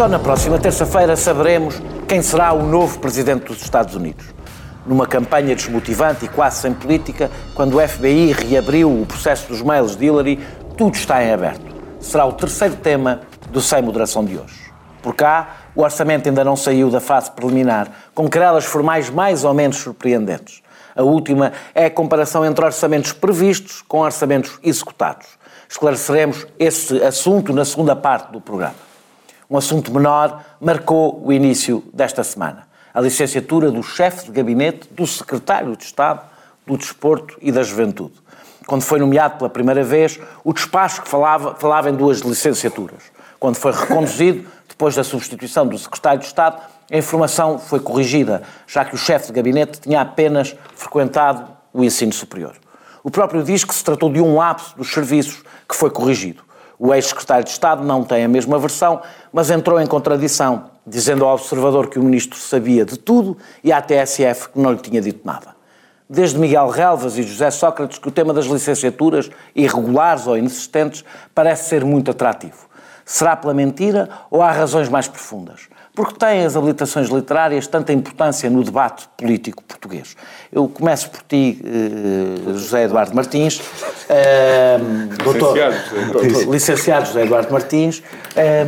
Só 0.00 0.08
na 0.08 0.18
próxima 0.18 0.58
terça-feira 0.58 1.14
saberemos 1.14 1.74
quem 2.08 2.22
será 2.22 2.54
o 2.54 2.62
novo 2.62 2.98
presidente 3.00 3.44
dos 3.44 3.60
Estados 3.60 3.94
Unidos. 3.94 4.24
Numa 4.86 5.06
campanha 5.06 5.54
desmotivante 5.54 6.24
e 6.24 6.28
quase 6.28 6.62
sem 6.62 6.72
política, 6.72 7.30
quando 7.54 7.76
o 7.76 7.86
FBI 7.86 8.32
reabriu 8.32 8.90
o 8.90 9.04
processo 9.04 9.48
dos 9.48 9.60
mails 9.60 9.94
de 9.94 10.06
Hillary, 10.06 10.40
tudo 10.74 10.94
está 10.94 11.22
em 11.22 11.30
aberto. 11.30 11.76
Será 12.00 12.24
o 12.24 12.32
terceiro 12.32 12.76
tema 12.76 13.20
do 13.50 13.60
Sem 13.60 13.82
Moderação 13.82 14.24
de 14.24 14.38
hoje. 14.38 14.72
Por 15.02 15.14
cá, 15.14 15.56
o 15.76 15.82
orçamento 15.82 16.30
ainda 16.30 16.42
não 16.42 16.56
saiu 16.56 16.88
da 16.88 16.98
fase 16.98 17.30
preliminar, 17.32 17.88
com 18.14 18.26
querelas 18.26 18.64
formais 18.64 19.10
mais 19.10 19.44
ou 19.44 19.52
menos 19.52 19.76
surpreendentes. 19.76 20.62
A 20.96 21.02
última 21.02 21.52
é 21.74 21.84
a 21.84 21.90
comparação 21.90 22.42
entre 22.42 22.64
orçamentos 22.64 23.12
previstos 23.12 23.82
com 23.86 23.98
orçamentos 23.98 24.58
executados. 24.62 25.26
Esclareceremos 25.68 26.46
esse 26.58 27.02
assunto 27.02 27.52
na 27.52 27.66
segunda 27.66 27.94
parte 27.94 28.32
do 28.32 28.40
programa. 28.40 28.88
Um 29.50 29.56
assunto 29.56 29.92
menor 29.92 30.44
marcou 30.60 31.20
o 31.26 31.32
início 31.32 31.82
desta 31.92 32.22
semana. 32.22 32.68
A 32.94 33.00
licenciatura 33.00 33.68
do 33.68 33.82
chefe 33.82 34.26
de 34.26 34.30
gabinete 34.30 34.88
do 34.92 35.04
secretário 35.08 35.76
de 35.76 35.82
Estado 35.82 36.20
do 36.64 36.78
Desporto 36.78 37.36
e 37.42 37.50
da 37.50 37.64
Juventude. 37.64 38.14
Quando 38.64 38.82
foi 38.82 39.00
nomeado 39.00 39.38
pela 39.38 39.50
primeira 39.50 39.82
vez, 39.82 40.20
o 40.44 40.52
despacho 40.52 41.02
que 41.02 41.08
falava, 41.08 41.56
falava 41.56 41.90
em 41.90 41.94
duas 41.96 42.20
licenciaturas. 42.20 43.02
Quando 43.40 43.56
foi 43.56 43.72
reconduzido, 43.72 44.46
depois 44.68 44.94
da 44.94 45.02
substituição 45.02 45.66
do 45.66 45.76
secretário 45.76 46.20
de 46.20 46.26
Estado, 46.26 46.62
a 46.88 46.96
informação 46.96 47.58
foi 47.58 47.80
corrigida, 47.80 48.44
já 48.68 48.84
que 48.84 48.94
o 48.94 48.98
chefe 48.98 49.26
de 49.26 49.32
gabinete 49.32 49.80
tinha 49.80 50.00
apenas 50.00 50.54
frequentado 50.76 51.50
o 51.72 51.82
ensino 51.82 52.12
superior. 52.12 52.54
O 53.02 53.10
próprio 53.10 53.42
diz 53.42 53.64
que 53.64 53.74
se 53.74 53.82
tratou 53.82 54.12
de 54.12 54.20
um 54.20 54.36
lapso 54.36 54.76
dos 54.76 54.92
serviços 54.92 55.42
que 55.68 55.74
foi 55.74 55.90
corrigido. 55.90 56.49
O 56.82 56.94
ex-secretário 56.94 57.44
de 57.44 57.50
Estado 57.50 57.84
não 57.84 58.02
tem 58.02 58.24
a 58.24 58.28
mesma 58.28 58.58
versão, 58.58 59.02
mas 59.30 59.50
entrou 59.50 59.78
em 59.78 59.86
contradição, 59.86 60.70
dizendo 60.86 61.26
ao 61.26 61.34
observador 61.34 61.90
que 61.90 61.98
o 61.98 62.02
ministro 62.02 62.38
sabia 62.38 62.86
de 62.86 62.98
tudo 62.98 63.36
e 63.62 63.70
à 63.70 63.82
TSF 63.82 64.48
que 64.48 64.58
não 64.58 64.72
lhe 64.72 64.78
tinha 64.78 64.98
dito 64.98 65.20
nada. 65.22 65.48
Desde 66.08 66.38
Miguel 66.38 66.70
Relvas 66.70 67.18
e 67.18 67.22
José 67.22 67.50
Sócrates 67.50 67.98
que 67.98 68.08
o 68.08 68.10
tema 68.10 68.32
das 68.32 68.46
licenciaturas, 68.46 69.30
irregulares 69.54 70.26
ou 70.26 70.38
inexistentes, 70.38 71.04
parece 71.34 71.68
ser 71.68 71.84
muito 71.84 72.12
atrativo. 72.12 72.66
Será 73.04 73.36
pela 73.36 73.52
mentira 73.52 74.08
ou 74.30 74.40
há 74.40 74.50
razões 74.50 74.88
mais 74.88 75.06
profundas? 75.06 75.68
Porque 75.94 76.14
têm 76.14 76.44
as 76.44 76.56
habilitações 76.56 77.08
literárias 77.08 77.66
tanta 77.66 77.92
importância 77.92 78.48
no 78.48 78.62
debate 78.62 79.08
político 79.16 79.62
português? 79.64 80.16
Eu 80.52 80.68
começo 80.68 81.10
por 81.10 81.20
ti, 81.22 81.60
eh, 81.64 82.52
José 82.52 82.84
Eduardo 82.84 83.14
Martins, 83.14 83.60
eh, 84.08 84.78
doutor, 85.24 85.56
licenciado, 85.56 86.52
licenciado 86.52 87.06
José 87.06 87.22
Eduardo 87.22 87.52
Martins, 87.52 88.02
eh, 88.36 88.66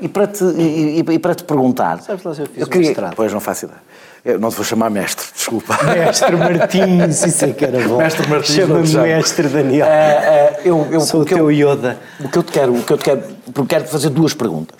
e, 0.00 0.08
para 0.08 0.26
te, 0.26 0.44
e, 0.44 0.98
e, 0.98 1.18
para 1.18 1.34
te 1.34 1.44
perguntar. 1.44 2.00
Sabes 2.02 2.24
lá 2.24 2.34
se 2.34 2.42
eu 2.42 2.46
fiz 2.46 2.58
eu 2.58 2.66
queria, 2.66 2.88
mestrado. 2.88 3.14
Pois 3.14 3.32
não 3.32 3.40
faço 3.40 3.66
ideia. 3.66 3.80
Eu 4.24 4.40
não 4.40 4.50
te 4.50 4.56
vou 4.56 4.64
chamar 4.64 4.90
mestre, 4.90 5.24
desculpa. 5.32 5.78
Mestre 5.84 6.36
Martins, 6.36 7.24
isso 7.24 7.44
é 7.44 7.52
que 7.52 7.64
era 7.64 7.86
bom. 7.86 7.98
Mestre 7.98 8.28
Martins. 8.28 8.56
Chama-me 8.56 8.92
mestre 8.92 9.48
Daniel. 9.48 9.86
Uh, 9.86 9.90
uh, 9.90 10.60
eu, 10.64 10.88
eu, 10.90 11.00
Sou 11.00 11.20
o 11.20 11.24
teu 11.24 11.48
eu, 11.48 11.70
Yoda. 11.70 11.96
O 12.18 12.28
que 12.28 12.36
eu 12.36 12.42
te 12.42 12.50
quero, 12.50 12.74
o 12.74 12.82
que 12.82 12.92
eu 12.92 12.98
te 12.98 13.04
quero, 13.04 13.22
porque 13.54 13.74
quero 13.76 13.88
fazer 13.88 14.10
duas 14.10 14.34
perguntas. 14.34 14.76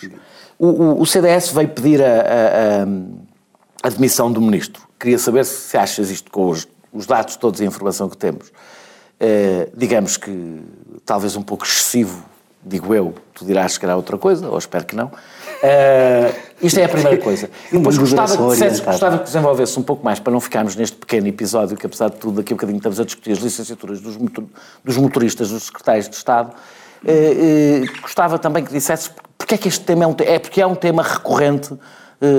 O, 0.59 0.67
o, 0.67 1.01
o 1.03 1.07
CDS 1.07 1.51
veio 1.51 1.69
pedir 1.69 2.03
a, 2.03 2.07
a, 2.07 2.85
a, 3.83 3.87
admissão 3.87 4.33
do 4.33 4.41
ministro. 4.41 4.83
Queria 4.99 5.19
saber 5.19 5.45
se 5.45 5.77
achas 5.77 6.11
isto 6.11 6.31
com 6.31 6.49
os, 6.49 6.67
os 6.93 7.07
dados 7.07 7.37
todos 7.37 7.61
e 7.61 7.65
a 7.65 7.67
informação 7.67 8.09
que 8.09 8.17
temos. 8.17 8.49
Uh, 8.49 9.71
digamos 9.75 10.17
que 10.17 10.61
talvez 11.05 11.37
um 11.37 11.43
pouco 11.43 11.65
excessivo, 11.65 12.25
digo 12.65 12.95
eu, 12.95 13.15
tu 13.33 13.45
dirás 13.45 13.79
que 13.79 13.85
era 13.85 13.97
outra 13.97 14.19
coisa, 14.19 14.49
ou 14.49 14.59
espero 14.59 14.85
que 14.85 14.97
não. 14.97 15.07
Uh, 15.07 16.35
isto 16.61 16.79
é 16.81 16.85
a 16.85 16.89
primeira 16.89 17.19
coisa. 17.19 17.51
E 17.71 17.73
depois 17.77 17.97
gostava 17.99 18.37
que, 18.37 18.47
dissesse, 18.49 18.83
gostava 18.83 19.19
que 19.19 19.25
desenvolvesse 19.25 19.79
um 19.79 19.83
pouco 19.83 20.05
mais, 20.05 20.19
para 20.19 20.33
não 20.33 20.41
ficarmos 20.41 20.75
neste 20.75 20.97
pequeno 20.97 21.27
episódio, 21.29 21.77
que 21.77 21.87
apesar 21.87 22.11
de 22.11 22.17
tudo, 22.17 22.37
daqui 22.37 22.53
a 22.53 22.55
um 22.55 22.57
bocadinho 22.57 22.79
estamos 22.79 22.99
a 22.99 23.05
discutir 23.05 23.33
as 23.33 23.39
licenciaturas 23.39 24.01
dos, 24.01 24.17
motor, 24.17 24.45
dos 24.85 24.97
motoristas, 24.97 25.51
dos 25.51 25.65
secretários 25.65 26.09
de 26.09 26.17
Estado. 26.17 26.55
Uh, 27.05 27.85
uh, 27.85 28.03
gostava 28.03 28.39
também 28.39 28.65
que 28.65 28.73
dissesse 28.73 29.11
porque 29.37 29.55
é 29.55 29.59
que 29.59 29.69
este 29.69 29.85
tema 29.85 30.05
é 30.05 30.07
um, 30.07 30.17
é 30.19 30.39
porque 30.39 30.61
é 30.61 30.67
um 30.67 30.75
tema 30.75 31.03
recorrente 31.03 31.73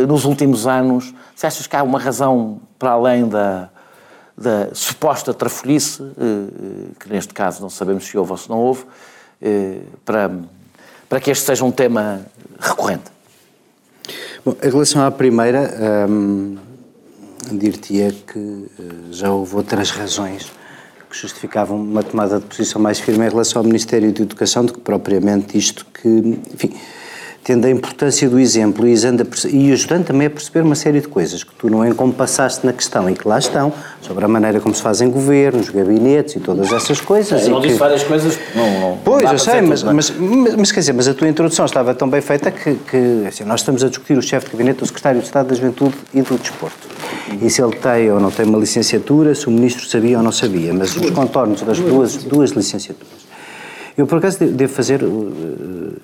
nos 0.08 0.26
últimos 0.26 0.66
anos. 0.66 1.14
Se 1.36 1.46
achas 1.46 1.68
que 1.68 1.76
há 1.76 1.84
uma 1.84 2.00
razão 2.00 2.60
para 2.80 2.90
além 2.90 3.30
da, 3.30 3.70
da 4.36 4.74
suposta 4.74 5.34
trafolhice, 5.34 6.02
que 7.00 7.08
neste 7.08 7.34
caso 7.34 7.62
não 7.62 7.70
sabemos 7.70 8.06
se 8.06 8.18
houve 8.18 8.32
ou 8.32 8.38
se 8.38 8.50
não 8.50 8.58
houve, 8.58 8.86
para, 10.04 10.32
para 11.08 11.20
que 11.22 11.30
este 11.30 11.46
seja 11.46 11.64
um 11.64 11.72
tema 11.72 12.26
recorrente? 12.60 13.12
Bom, 14.44 14.56
em 14.62 14.70
relação 14.70 15.06
à 15.06 15.12
primeira, 15.12 16.08
hum, 16.10 16.58
dir-te-ia 17.52 18.12
que 18.12 18.66
já 19.12 19.32
houve 19.32 19.56
outras 19.56 19.92
razões 19.92 20.52
que 21.10 21.18
justificavam 21.18 21.82
uma 21.82 22.04
tomada 22.04 22.40
de 22.40 22.46
posição 22.46 22.82
mais 22.82 23.00
firme 23.00 23.26
em 23.26 23.30
relação 23.30 23.62
ao 23.62 23.66
Ministério 23.66 24.12
da 24.12 24.22
Educação 24.22 24.66
do 24.66 24.74
que 24.74 24.80
propriamente 24.80 25.58
isto 25.58 25.86
que, 25.86 26.08
enfim, 26.54 26.74
tendo 27.48 27.66
a 27.66 27.70
importância 27.70 28.30
do 28.30 28.38
exemplo 28.38 28.86
e, 28.86 28.94
e 29.52 29.72
ajudando 29.72 30.08
também 30.08 30.28
a 30.28 30.30
perceber 30.30 30.64
uma 30.64 30.76
série 30.76 31.00
de 31.00 31.08
coisas 31.08 31.46
que 31.46 31.56
tu 31.56 31.70
não 31.70 31.88
encompassaste 31.88 32.66
na 32.66 32.74
questão 32.74 33.10
e 33.10 33.16
que 33.16 33.26
lá 33.26 33.40
estão, 33.40 33.72
sobre 34.02 34.26
a 34.26 34.28
maneira 34.28 34.60
como 34.60 34.76
se 34.76 34.82
fazem 34.82 35.10
governos, 35.10 35.70
gabinetes 35.70 36.36
e 36.36 36.42
todas 36.42 36.74
essas 36.74 37.00
coisas. 37.00 37.44
É, 37.44 37.46
eu 37.46 37.52
não 37.52 37.62
que... 37.62 37.68
disse 37.68 37.80
várias 37.80 38.04
coisas, 38.04 38.38
não, 38.54 38.80
não 38.82 38.98
Pois, 38.98 39.32
eu 39.32 39.40
sei, 39.40 39.62
mas, 39.62 39.80
tudo, 39.80 39.96
mas, 39.96 40.10
mas, 40.10 40.56
mas, 40.58 40.72
quer 40.74 40.82
dizer, 40.82 40.92
mas 40.92 41.08
a 41.08 41.14
tua 41.14 41.30
introdução 41.30 41.64
estava 41.64 41.96
tão 41.96 42.10
bem 42.10 42.20
feita 42.20 42.52
que, 42.52 42.76
que 42.76 43.24
assim, 43.26 43.46
nós 43.46 43.62
estamos 43.62 43.82
a 43.82 43.88
discutir 43.88 44.18
o 44.18 44.22
chefe 44.22 44.48
de 44.48 44.52
gabinete 44.52 44.80
do 44.80 44.86
secretário 44.86 45.22
de 45.22 45.26
Estado 45.26 45.48
da 45.48 45.56
Juventude 45.56 45.96
e 46.14 46.22
do 46.22 46.38
Desporto. 46.38 46.86
E 47.42 47.50
se 47.50 47.62
ele 47.62 47.78
tem 47.78 48.12
ou 48.12 48.20
não 48.20 48.30
tem 48.30 48.46
uma 48.46 48.60
licenciatura, 48.60 49.34
se 49.34 49.48
o 49.48 49.52
ministro 49.52 49.88
sabia 49.88 50.18
ou 50.18 50.24
não 50.24 50.34
sabia, 50.34 50.74
mas 50.74 50.98
os 50.98 51.10
contornos 51.12 51.62
das 51.62 51.80
duas, 51.80 52.26
duas 52.26 52.52
licenciaturas. 52.52 53.26
Eu, 53.98 54.06
por 54.06 54.20
acaso, 54.20 54.38
devo 54.46 54.72
fazer, 54.72 55.02
uh, 55.02 55.96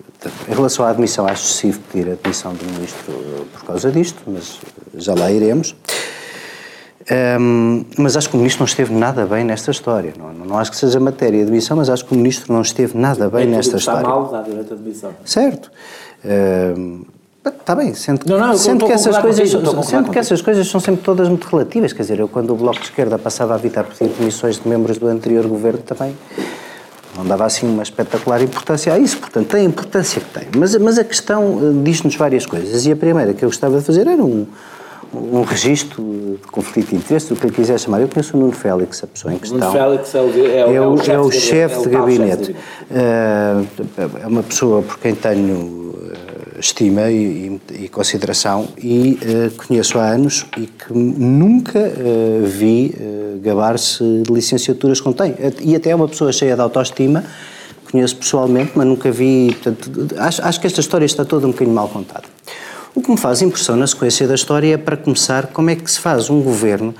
em 0.47 0.53
relação 0.53 0.85
à 0.85 0.89
admissão, 0.89 1.25
acho 1.28 1.44
excessivo 1.44 1.79
pedir 1.91 2.09
a 2.09 2.13
admissão 2.13 2.53
do 2.53 2.66
Ministro 2.66 3.13
por 3.53 3.63
causa 3.66 3.91
disto, 3.91 4.22
mas 4.28 4.59
já 4.95 5.13
lá 5.13 5.31
iremos. 5.31 5.75
Um, 7.39 7.84
mas 7.97 8.16
acho 8.16 8.29
que 8.29 8.35
o 8.35 8.38
Ministro 8.38 8.62
não 8.62 8.67
esteve 8.67 8.94
nada 8.94 9.25
bem 9.25 9.44
nesta 9.44 9.72
história. 9.72 10.13
Não, 10.17 10.33
não 10.33 10.57
acho 10.57 10.72
que 10.72 10.78
seja 10.78 11.00
matéria 11.00 11.39
de 11.39 11.44
admissão, 11.44 11.75
mas 11.75 11.89
acho 11.89 12.06
que 12.06 12.13
o 12.13 12.17
Ministro 12.17 12.53
não 12.53 12.62
esteve 12.62 12.97
nada 12.97 13.29
bem 13.29 13.44
é 13.44 13.45
nesta 13.47 13.78
está 13.78 14.00
história. 14.00 14.00
Está 14.00 14.09
mal, 14.09 14.25
dá 14.29 14.41
direito 14.41 14.73
à 14.73 14.78
admissão. 14.78 15.12
Certo. 15.25 15.72
Um, 16.23 17.03
Está 17.45 17.75
bem, 17.75 17.94
sendo, 17.94 18.25
não, 18.25 18.39
não, 18.39 18.57
sendo, 18.57 18.85
que 18.85 18.94
essas, 18.94 19.17
coisas, 19.17 19.51
sendo 19.85 20.12
que 20.12 20.17
essas 20.17 20.41
coisas 20.41 20.66
são 20.66 20.79
sempre 20.79 21.03
todas 21.03 21.28
muito 21.28 21.45
relativas. 21.45 21.91
Quer 21.91 22.03
dizer, 22.03 22.19
eu 22.19 22.29
quando 22.29 22.53
o 22.53 22.56
Bloco 22.56 22.79
de 22.79 22.85
Esquerda 22.85 23.19
passava 23.19 23.53
a 23.53 23.57
vida 23.57 23.81
a 23.81 23.83
pedir 23.83 24.07
demissões 24.13 24.62
de 24.62 24.67
membros 24.67 24.97
do 24.97 25.07
anterior 25.07 25.45
governo 25.45 25.79
também 25.79 26.16
não 27.16 27.25
dava 27.25 27.46
assim 27.46 27.68
uma 27.68 27.84
espetacular 27.84 28.41
importância 28.41 28.94
a 28.94 29.00
isso, 29.00 29.18
portanto, 29.19 29.47
tem 29.47 29.62
a 29.62 29.63
importância 29.63 30.22
que 30.22 30.40
tem. 30.40 30.47
Mas, 30.57 30.75
mas 30.75 30.97
a 30.97 31.03
questão 31.03 31.59
eh, 31.62 31.84
diz-nos 31.84 32.16
várias 32.16 32.46
coisas, 32.46 32.85
e 32.85 32.91
a 32.91 32.96
primeira 32.96 33.34
que 33.34 33.44
eu 33.44 33.50
gostava 33.50 33.79
de 33.79 33.85
fazer 33.85 34.07
era 34.07 34.24
um, 34.24 34.47
um 35.13 35.41
registro 35.44 36.40
de 36.41 36.51
conflito 36.51 36.90
de 36.90 36.96
interesse, 36.96 37.31
o 37.31 37.35
que 37.35 37.46
ele 37.46 37.53
quiser 37.53 37.79
chamar. 37.79 38.01
Eu 38.01 38.07
conheço 38.07 38.35
o 38.35 38.40
Nuno 38.40 38.51
Félix, 38.51 39.03
a 39.03 39.07
pessoa 39.07 39.34
em 39.34 39.38
questão. 39.38 39.59
Nuno 39.59 39.72
Félix 39.72 40.16
é 40.16 40.22
o, 40.22 40.24
é 40.24 40.66
o, 40.66 40.72
é 40.72 40.81
o, 40.81 41.12
é 41.12 41.19
o 41.19 41.31
chefe 41.31 41.78
de, 41.78 41.84
de 41.84 41.90
gabinete. 41.90 42.56
É, 42.91 43.63
é 44.24 44.28
uma 44.28 44.44
pessoa 44.44 44.81
por 44.81 44.97
quem 44.97 45.13
tenho 45.13 45.82
estima 46.63 47.12
e, 47.12 47.59
e, 47.72 47.84
e 47.84 47.90
consideração 47.90 48.68
e 48.78 49.19
uh, 49.22 49.66
conheço 49.68 50.00
há 50.00 50.09
anos 50.09 50.46
e 50.57 50.62
que 50.68 50.94
nunca 50.94 51.79
uh, 51.79 52.46
vi 52.46 52.96
uh, 52.97 53.40
gabar-se 53.41 54.03
de 54.24 54.31
licenciaturas 54.31 55.01
como 55.01 55.13
tem. 55.13 55.35
E 55.62 55.75
até 55.75 55.91
é 55.91 55.96
uma 55.96 56.07
pessoa 56.07 56.31
cheia 56.31 56.56
de 56.56 56.62
autoestima, 56.62 57.24
conheço 57.92 58.15
pessoalmente, 58.15 58.71
mas 58.75 58.88
nunca 58.88 59.12
vi. 59.12 59.56
Portanto, 59.62 60.15
acho, 60.18 60.42
acho 60.42 60.60
que 60.62 60.68
esta 60.68 60.80
história 60.80 61.06
está 61.06 61.25
toda 61.25 61.45
um 61.45 61.51
bocadinho 61.51 61.75
mal 61.75 61.89
contada. 61.89 62.24
O 62.95 63.01
que 63.01 63.09
me 63.09 63.18
faz 63.18 63.42
impressão 63.42 63.75
na 63.75 63.88
sequência 63.88 64.27
da 64.27 64.36
história 64.36 64.75
é, 64.75 64.77
para 64.77 64.95
começar, 64.95 65.48
como 65.48 65.69
é 65.69 65.75
que 65.75 65.89
se 65.89 66.00
faz 66.00 66.30
um 66.30 66.42
governo 66.42 66.94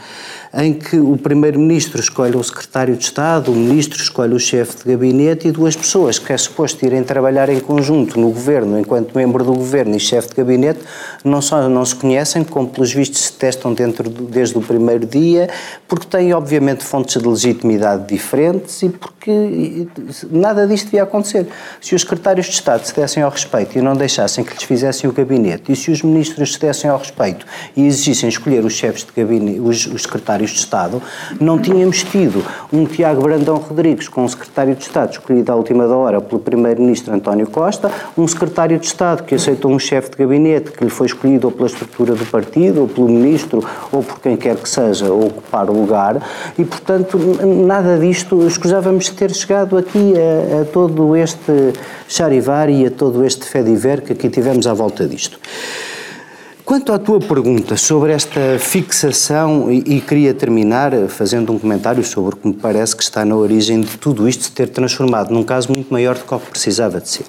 em 0.56 0.72
que 0.72 0.98
o 0.98 1.18
Primeiro-Ministro 1.18 2.00
escolhe 2.00 2.38
o 2.38 2.44
Secretário 2.44 2.96
de 2.96 3.04
Estado, 3.04 3.52
o 3.52 3.56
Ministro 3.56 4.00
escolhe 4.00 4.36
o 4.36 4.40
chefe 4.40 4.78
de 4.78 4.92
gabinete 4.92 5.48
e 5.48 5.52
duas 5.52 5.76
pessoas 5.76 6.20
que 6.20 6.32
é 6.32 6.38
suposto 6.38 6.86
irem 6.86 7.04
trabalhar 7.04 7.50
em 7.50 7.60
conjunto 7.60 8.20
no 8.20 8.30
Governo, 8.30 8.80
enquanto 8.80 9.16
membro 9.16 9.44
do 9.44 9.54
Governo 9.54 9.96
e 9.96 10.00
chefe 10.00 10.30
de 10.30 10.36
gabinete, 10.36 10.80
não 11.24 11.42
só 11.42 11.68
não 11.68 11.84
se 11.84 11.96
conhecem, 11.96 12.44
como 12.44 12.68
pelos 12.68 12.94
vistos 12.94 13.22
se 13.22 13.34
testam 13.34 13.74
dentro 13.74 14.08
do, 14.08 14.26
desde 14.26 14.56
o 14.56 14.62
primeiro 14.62 15.08
dia, 15.08 15.50
porque 15.88 16.06
têm 16.06 16.34
obviamente 16.34 16.84
fontes 16.84 17.20
de 17.20 17.28
legitimidade 17.28 18.08
diferentes 18.08 18.84
e 18.84 18.90
porque 18.90 19.88
nada 20.30 20.68
disto 20.68 20.86
devia 20.86 21.04
acontecer. 21.04 21.48
Se 21.82 21.96
os 21.96 22.02
secretários 22.02 22.46
de 22.46 22.54
Estado 22.54 22.86
se 22.86 22.96
dessem 22.96 23.24
ao 23.24 23.32
respeito 23.32 23.76
e 23.76 23.82
não 23.82 23.96
deixassem 23.96 24.44
que 24.44 24.54
lhes 24.54 24.64
fizessem 24.64 25.10
o 25.10 25.14
gabinete, 25.14 25.72
e 25.72 25.76
se 25.76 25.90
os 25.90 26.04
ministros 26.04 26.54
se 26.54 26.60
dessem 26.60 26.92
ao 26.92 27.00
respeito 27.00 27.44
e 27.76 27.88
exigissem 27.88 28.30
escolher 28.30 28.64
os 28.64 28.74
chefes 28.74 29.04
de 29.04 29.12
gabinete, 29.16 29.60
os, 29.60 29.88
os 29.88 30.04
secretários 30.04 30.43
secretários 30.44 30.52
de 30.52 30.60
Estado, 30.60 31.02
não 31.40 31.60
tínhamos 31.60 32.04
tido 32.04 32.44
um 32.72 32.86
Tiago 32.86 33.22
Brandão 33.22 33.58
Rodrigues 33.58 34.08
com 34.08 34.24
um 34.24 34.28
secretário 34.28 34.76
de 34.76 34.84
Estado 34.84 35.12
escolhido 35.12 35.52
à 35.52 35.56
última 35.56 35.86
hora 35.88 36.22
pelo 36.22 36.40
primeiro-ministro 36.40 37.14
António 37.14 37.48
Costa, 37.48 37.92
um 38.18 38.28
secretário 38.28 38.78
de 38.78 38.86
Estado 38.86 39.24
que 39.24 39.36
aceitou 39.36 39.72
um 39.72 39.80
chefe 39.80 40.12
de 40.12 40.18
gabinete 40.18 40.72
que 40.72 40.84
lhe 40.84 40.90
foi 40.90 41.08
escolhido 41.08 41.48
ou 41.48 41.52
pela 41.52 41.68
estrutura 41.68 42.14
do 42.16 42.26
partido, 42.26 42.82
ou 42.82 42.88
pelo 42.88 43.08
ministro, 43.08 43.64
ou 43.92 44.04
por 44.04 44.20
quem 44.20 44.36
quer 44.36 44.56
que 44.56 44.68
seja, 44.68 45.12
ocupar 45.12 45.70
o 45.70 45.74
lugar, 45.74 46.22
e 46.58 46.66
portanto 46.66 47.18
nada 47.66 47.98
disto. 47.98 48.46
Escusávamos 48.46 49.10
ter 49.10 49.34
chegado 49.34 49.78
aqui 49.78 50.14
a, 50.18 50.62
a 50.62 50.66
todo 50.66 51.16
este 51.16 51.74
charivar 52.08 52.70
e 52.70 52.86
a 52.86 52.92
todo 52.92 53.24
este 53.24 53.46
fediver 53.46 54.02
que 54.02 54.14
aqui 54.14 54.30
tivemos 54.30 54.68
à 54.68 54.74
volta 54.74 55.08
disto. 55.08 55.40
Quanto 56.66 56.94
à 56.94 56.98
tua 56.98 57.20
pergunta 57.20 57.76
sobre 57.76 58.14
esta 58.14 58.58
fixação, 58.58 59.70
e, 59.70 59.98
e, 59.98 60.02
queria 60.02 60.34
terminar 60.34 60.94
fazendo 61.10 61.52
um 61.52 61.60
comentário 61.60 62.02
sobre 62.06 62.36
o 62.36 62.38
que 62.38 62.48
me 62.48 62.54
parece 62.54 62.96
que 62.96 63.04
está 63.04 63.26
na 63.26 63.36
origem 63.36 63.82
de 63.82 63.98
tudo 63.98 64.30
isto 64.30 64.46
se 64.46 64.52
ter 64.52 64.70
transformado 64.70 65.34
num 65.34 65.44
caso 65.44 65.74
muito 65.74 65.92
maior 65.92 66.18
do 66.18 66.24
que 66.24 66.34
o 66.34 66.40
que 66.40 66.52
precisava 66.52 67.02
de 67.02 67.10
ser. 67.10 67.26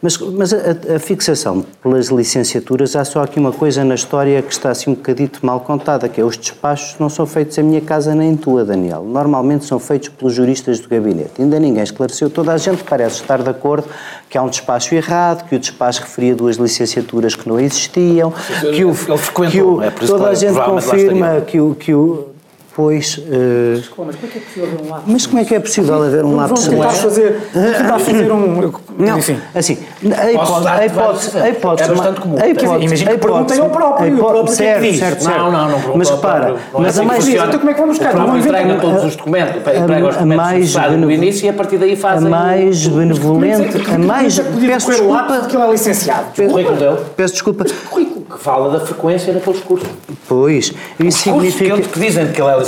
Mas, 0.00 0.16
mas 0.16 0.52
a, 0.52 0.94
a, 0.94 0.98
fixação 1.00 1.64
pelas 1.82 2.06
licenciaturas, 2.06 2.94
há 2.94 3.04
só 3.04 3.22
aqui 3.22 3.40
uma 3.40 3.50
coisa 3.50 3.84
na 3.84 3.96
história 3.96 4.40
que 4.40 4.52
está 4.52 4.70
assim 4.70 4.90
um 4.90 4.94
bocadito 4.94 5.44
mal 5.44 5.60
contada, 5.60 6.08
que 6.08 6.20
é 6.20 6.24
os 6.24 6.36
despachos 6.36 6.96
não 7.00 7.08
são 7.08 7.26
feitos 7.26 7.58
em 7.58 7.64
minha 7.64 7.80
casa 7.80 8.14
nem 8.14 8.30
em 8.30 8.36
tua, 8.36 8.64
Daniel. 8.64 9.02
Normalmente 9.02 9.64
são 9.64 9.80
feitos 9.80 10.08
pelos 10.10 10.34
juristas 10.34 10.78
do 10.78 10.88
gabinete. 10.88 11.40
Ainda 11.40 11.58
ninguém 11.58 11.82
esclareceu, 11.82 12.30
toda 12.30 12.52
a 12.52 12.58
gente 12.58 12.84
parece 12.84 13.22
estar 13.22 13.42
de 13.42 13.50
acordo 13.50 13.88
que 14.30 14.38
há 14.38 14.42
um 14.42 14.48
despacho 14.48 14.94
errado, 14.94 15.48
que 15.48 15.56
o 15.56 15.58
despacho 15.58 16.02
referia 16.02 16.34
duas 16.34 16.56
licenciaturas 16.56 17.34
que 17.34 17.48
não 17.48 17.58
existiam, 17.58 18.32
que 18.72 18.84
o, 18.84 18.94
que 19.50 19.62
o, 19.62 19.82
é 19.82 19.90
toda 19.90 20.28
a 20.28 20.34
gente 20.34 20.54
confirma 20.60 21.40
que 21.40 21.60
o, 21.60 21.74
que 21.74 21.92
o 21.92 22.37
depois. 22.78 23.18
Uh... 23.18 23.74
Mas 23.76 23.88
como 23.88 24.10
é 24.10 24.14
que 24.14 24.38
é 24.38 24.40
possível 24.40 24.64
haver 24.64 24.84
um 24.84 24.88
lapso? 24.88 25.04
Mas 25.08 25.26
como 25.26 25.38
é 25.38 25.44
que 25.44 25.54
é 25.54 25.60
possível 25.60 26.02
haver 26.02 26.24
um 26.24 26.36
lapso? 26.36 26.54
Vamos 26.54 26.68
tentar 26.68 26.90
fazer, 26.90 27.40
tentar 27.52 27.98
fazer 27.98 28.32
um. 28.32 28.72
Não, 28.98 29.18
Enfim. 29.18 29.38
assim, 29.54 29.78
a 30.16 30.32
hipótese. 30.32 30.68
A 30.68 30.86
hipótese, 30.86 31.38
a 31.38 31.48
hipótese 31.48 31.90
é 31.90 31.94
bastante 31.94 32.20
comum. 32.20 32.36
A 32.40 32.48
hipótese, 32.48 32.84
imagina 32.84 33.10
que 33.10 33.18
perguntem 33.18 33.58
ao 33.58 33.70
próprio. 33.70 34.14
O 34.14 34.18
próprio 34.18 34.54
certo, 34.54 34.82
que 34.82 34.96
certo, 34.96 35.22
certo. 35.22 35.38
Não, 35.38 35.50
não, 35.50 35.68
não. 35.68 35.96
Mas 35.96 36.10
repara, 36.10 36.56
mas 36.72 36.98
a 36.98 37.02
mais. 37.02 37.28
Então 37.28 37.58
como 37.58 37.70
é 37.70 37.74
que 37.74 37.80
vamos 37.80 37.98
buscar? 37.98 38.14
Não 38.14 38.38
entrega 38.38 38.74
todos 38.76 39.04
os 39.04 39.16
documentos, 39.16 39.56
entrega 39.56 40.08
os 40.08 40.14
documentos 40.14 41.00
no 41.00 41.10
início 41.10 41.46
e 41.46 41.48
a 41.48 41.52
partir 41.52 41.78
daí 41.78 41.96
fazem. 41.96 42.28
A 42.28 42.30
mais 42.30 42.86
benevolente, 42.86 43.76
a 43.92 43.98
mais. 43.98 44.38
Peço 44.38 44.90
desculpa. 44.90 45.46
que 45.48 45.56
ele 45.56 45.64
é 45.64 45.70
licenciado. 45.70 46.26
Peço 47.16 47.34
desculpa. 47.34 47.64
Currículo 47.90 48.18
que 48.28 48.38
fala 48.38 48.70
da 48.70 48.84
frequência 48.84 49.32
naqueles 49.32 49.60
cursos. 49.60 49.88
Pois, 50.28 50.72
isso 51.00 51.18
significa. 51.18 51.80
que 51.80 51.98
dizem 51.98 52.30
que 52.30 52.40
ele 52.40 52.50
é 52.50 52.58
licenciado 52.58 52.67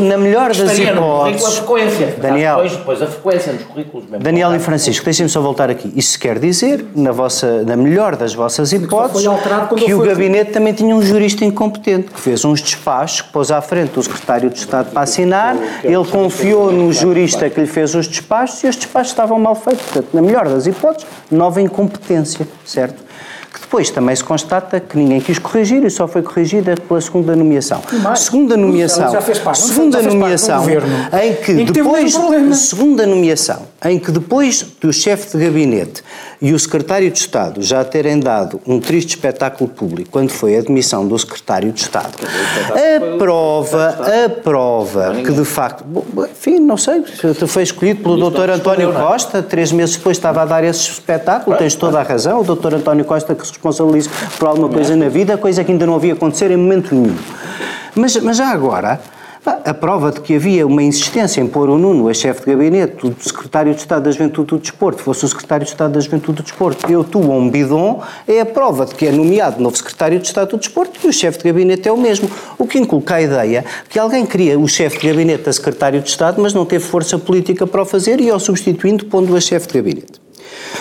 na 0.00 0.16
melhor 0.16 0.54
das 0.54 0.78
hipóteses. 0.78 1.46
A 1.46 1.50
frequência. 1.50 2.14
Daniel, 2.18 2.56
depois, 2.56 2.72
depois 2.72 3.02
a 3.02 3.06
frequência 3.06 3.52
nos 3.52 3.62
currículos 3.64 4.04
mesmo. 4.08 4.24
Daniel 4.24 4.54
e 4.54 4.58
Francisco, 4.58 5.04
deixem-me 5.04 5.30
só 5.30 5.40
voltar 5.40 5.70
aqui. 5.70 5.92
Isso 5.96 6.18
quer 6.18 6.38
dizer, 6.38 6.84
na, 6.94 7.12
vossa, 7.12 7.62
na 7.62 7.76
melhor 7.76 8.16
das 8.16 8.34
vossas 8.34 8.72
hipóteses, 8.72 9.28
que 9.84 9.94
o 9.94 10.00
gabinete 10.00 10.52
também 10.52 10.72
tinha 10.72 10.94
um 10.94 11.02
jurista 11.02 11.44
incompetente, 11.44 12.10
que 12.10 12.20
fez 12.20 12.44
uns 12.44 12.60
despachos, 12.60 13.22
que 13.22 13.32
pôs 13.32 13.50
à 13.50 13.60
frente 13.60 13.98
o 13.98 14.02
secretário 14.02 14.50
de 14.50 14.58
Estado 14.58 14.90
para 14.90 15.02
assinar, 15.02 15.56
ele 15.82 16.04
confiou 16.04 16.72
no 16.72 16.92
jurista 16.92 17.48
que 17.48 17.60
lhe 17.60 17.66
fez 17.66 17.94
os 17.94 18.06
despachos 18.06 18.62
e 18.64 18.68
os 18.68 18.76
despachos 18.76 19.12
estavam 19.12 19.38
mal 19.38 19.54
feitos. 19.54 19.82
Portanto, 19.84 20.08
na 20.12 20.22
melhor 20.22 20.48
das 20.48 20.66
hipóteses, 20.66 21.06
nova 21.30 21.60
incompetência, 21.60 22.46
certo? 22.64 23.01
Depois 23.72 23.88
também 23.88 24.14
se 24.14 24.22
constata 24.22 24.78
que 24.78 24.98
ninguém 24.98 25.18
quis 25.18 25.38
corrigir 25.38 25.82
e 25.82 25.88
só 25.88 26.06
foi 26.06 26.20
corrigida 26.20 26.74
pela 26.86 27.00
segunda 27.00 27.34
nomeação. 27.34 27.80
Segunda 28.14 28.54
nomeação. 28.54 29.10
Já 29.10 29.22
fez 29.22 29.38
parte, 29.38 29.62
segunda 29.62 30.02
nomeação 30.02 30.66
em 30.68 31.34
que, 31.42 31.52
em 31.52 31.64
que 31.64 31.72
depois 31.72 32.14
um 32.14 32.52
segunda 32.52 33.06
nomeação 33.06 33.71
em 33.84 33.98
que 33.98 34.10
depois 34.10 34.66
do 34.80 34.92
chefe 34.92 35.36
de 35.36 35.44
gabinete 35.44 36.02
e 36.40 36.52
o 36.52 36.58
secretário 36.58 37.10
de 37.10 37.18
Estado 37.18 37.62
já 37.62 37.84
terem 37.84 38.18
dado 38.18 38.60
um 38.66 38.80
triste 38.80 39.10
espetáculo 39.10 39.68
público 39.68 40.10
quando 40.10 40.30
foi 40.30 40.56
a 40.56 40.60
admissão 40.60 41.06
do 41.06 41.18
secretário 41.18 41.72
de 41.72 41.80
Estado, 41.80 42.12
a 42.14 43.18
prova, 43.18 43.88
a 44.24 44.28
prova 44.28 45.14
que 45.24 45.32
de 45.32 45.44
facto, 45.44 45.84
enfim, 46.30 46.58
não 46.58 46.76
sei, 46.76 47.04
foi 47.46 47.62
escolhido 47.62 48.02
pelo 48.02 48.30
Dr. 48.30 48.50
António 48.50 48.90
é? 48.90 48.92
Costa, 48.92 49.42
três 49.42 49.72
meses 49.72 49.96
depois 49.96 50.16
estava 50.16 50.42
a 50.42 50.44
dar 50.44 50.64
esse 50.64 50.90
espetáculo, 50.90 51.56
tens 51.56 51.74
toda 51.74 51.98
a 52.00 52.02
razão, 52.02 52.40
o 52.40 52.44
Dr. 52.44 52.74
António 52.74 53.04
Costa 53.04 53.34
que 53.34 53.44
se 53.44 53.52
responsabiliza 53.52 54.10
por 54.38 54.48
alguma 54.48 54.68
coisa 54.68 54.94
na 54.94 55.08
vida, 55.08 55.36
coisa 55.36 55.64
que 55.64 55.72
ainda 55.72 55.86
não 55.86 55.94
havia 55.94 56.12
acontecer 56.12 56.50
em 56.50 56.56
momento 56.56 56.94
nenhum. 56.94 57.16
Mas, 57.94 58.16
mas 58.16 58.36
já 58.36 58.48
agora, 58.48 59.00
a 59.44 59.74
prova 59.74 60.12
de 60.12 60.20
que 60.20 60.36
havia 60.36 60.64
uma 60.64 60.82
insistência 60.82 61.40
em 61.40 61.48
pôr 61.48 61.68
o 61.68 61.76
Nuno 61.76 62.08
a 62.08 62.14
chefe 62.14 62.40
de 62.40 62.46
gabinete 62.46 63.08
do 63.08 63.16
secretário 63.20 63.74
de 63.74 63.80
Estado 63.80 64.04
da 64.04 64.10
Juventude 64.12 64.50
do 64.50 64.58
Desporto, 64.58 65.02
fosse 65.02 65.24
o 65.24 65.28
secretário 65.28 65.64
de 65.64 65.72
Estado 65.72 65.92
da 65.92 66.00
Juventude 66.00 66.36
do 66.36 66.42
Desporto, 66.44 66.90
eu, 66.90 67.02
tu 67.02 67.18
um 67.18 67.50
bidon, 67.50 68.00
é 68.28 68.40
a 68.40 68.46
prova 68.46 68.86
de 68.86 68.94
que 68.94 69.06
é 69.06 69.10
nomeado 69.10 69.60
novo 69.60 69.76
secretário 69.76 70.20
de 70.20 70.26
Estado 70.26 70.50
do 70.50 70.58
Desporto 70.58 71.00
e 71.02 71.08
o 71.08 71.12
chefe 71.12 71.38
de 71.38 71.44
gabinete 71.44 71.88
é 71.88 71.92
o 71.92 71.96
mesmo. 71.96 72.30
O 72.56 72.66
que 72.66 72.78
inculca 72.78 73.16
a 73.16 73.22
ideia 73.22 73.64
que 73.88 73.98
alguém 73.98 74.24
queria 74.24 74.56
o 74.56 74.68
chefe 74.68 75.00
de 75.00 75.08
gabinete 75.08 75.48
a 75.48 75.52
secretário 75.52 76.00
de 76.00 76.08
Estado, 76.08 76.40
mas 76.40 76.54
não 76.54 76.64
teve 76.64 76.84
força 76.84 77.18
política 77.18 77.66
para 77.66 77.82
o 77.82 77.84
fazer 77.84 78.20
e, 78.20 78.30
ao 78.30 78.38
substituindo, 78.38 79.06
pondo 79.06 79.34
a 79.34 79.40
chefe 79.40 79.66
de 79.66 79.74
gabinete. 79.74 80.22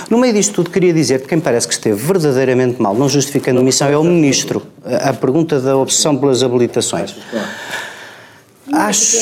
No 0.09 0.19
meio 0.19 0.33
disto 0.33 0.53
tudo, 0.53 0.69
queria 0.69 0.93
dizer 0.93 1.21
que 1.21 1.27
quem 1.27 1.39
parece 1.39 1.67
que 1.67 1.73
esteve 1.73 1.99
verdadeiramente 1.99 2.79
mal, 2.81 2.93
não 2.93 3.09
justificando 3.09 3.59
a 3.59 3.63
missão, 3.63 3.87
é 3.87 3.97
o 3.97 4.03
Ministro. 4.03 4.61
A 4.85 5.13
pergunta 5.13 5.59
da 5.59 5.75
obsessão 5.77 6.15
pelas 6.15 6.43
habilitações. 6.43 7.15
Acho, 8.71 9.17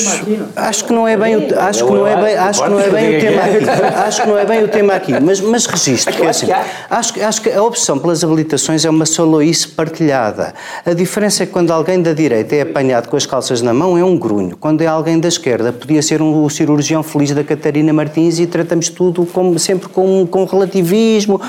acho 0.54 0.84
que 0.84 0.92
não 0.92 1.08
é 1.08 1.16
bem 1.16 1.36
o, 1.36 1.58
acho 1.58 1.86
que 1.86 1.92
não 1.92 2.06
é 2.06 2.22
bem, 2.22 2.36
acho 2.36 2.62
que 2.62 2.68
não 2.68 2.78
é 2.78 2.90
bem 2.90 3.16
o 3.16 3.20
tema 3.20 3.42
aqui. 3.42 3.70
Acho 3.96 4.22
que 4.22 4.28
não 4.28 4.38
é 4.38 4.44
bem 4.44 4.64
o 4.64 4.68
tema 4.68 4.92
aqui, 4.94 5.20
mas 5.20 5.40
mas 5.40 5.64
registro 5.64 6.14
que 6.14 6.22
é 6.22 6.28
assim. 6.28 6.46
Acho 6.90 7.24
acho 7.24 7.40
que 7.40 7.50
a 7.50 7.62
opção 7.62 7.98
pelas 7.98 8.22
habilitações 8.22 8.84
é 8.84 8.90
uma 8.90 9.06
soloice 9.06 9.66
partilhada. 9.68 10.52
A 10.84 10.92
diferença 10.92 11.42
é 11.42 11.46
que 11.46 11.52
quando 11.52 11.70
alguém 11.70 12.02
da 12.02 12.12
direita 12.12 12.54
é 12.54 12.60
apanhado 12.60 13.08
com 13.08 13.16
as 13.16 13.24
calças 13.24 13.62
na 13.62 13.72
mão 13.72 13.96
é 13.96 14.04
um 14.04 14.18
grunho. 14.18 14.58
Quando 14.58 14.82
é 14.82 14.86
alguém 14.86 15.18
da 15.18 15.28
esquerda 15.28 15.72
podia 15.72 16.02
ser 16.02 16.20
um 16.20 16.46
cirurgião 16.50 17.02
feliz 17.02 17.30
da 17.32 17.42
Catarina 17.42 17.94
Martins 17.94 18.38
e 18.38 18.46
tratamos 18.46 18.90
tudo 18.90 19.24
como 19.24 19.58
sempre 19.58 19.88
com 19.88 20.26
com 20.26 20.44
relativismo, 20.44 21.40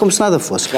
como 0.00 0.10
se 0.10 0.18
nada 0.18 0.40
fosse. 0.40 0.68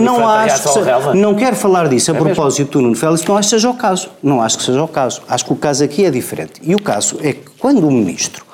Não 0.00 0.28
acho 0.28 0.72
que, 0.74 1.16
não 1.16 1.34
quero 1.36 1.54
falar 1.54 1.88
disso 1.88 2.10
a 2.10 2.14
é 2.14 2.18
propósito 2.18 2.72
do 2.72 2.82
Nuno 2.82 2.96
Félix, 2.96 3.24
não 3.24 3.36
acho 3.36 3.50
que 3.50 3.54
seja 3.54 3.70
o 3.70 3.74
caso. 3.74 4.10
Não 4.20 4.42
acho 4.42 4.58
que 4.58 4.64
seja 4.64 4.82
o 4.82 4.88
caso. 4.88 5.22
Acho 5.28 5.44
que 5.44 5.52
o 5.52 5.56
caso 5.56 5.75
aqui 5.80 6.04
é 6.04 6.10
diferente. 6.10 6.60
E 6.62 6.74
o 6.74 6.80
caso 6.80 7.18
é 7.22 7.32
que 7.32 7.50
quando 7.58 7.86
o 7.86 7.90
ministro, 7.90 8.44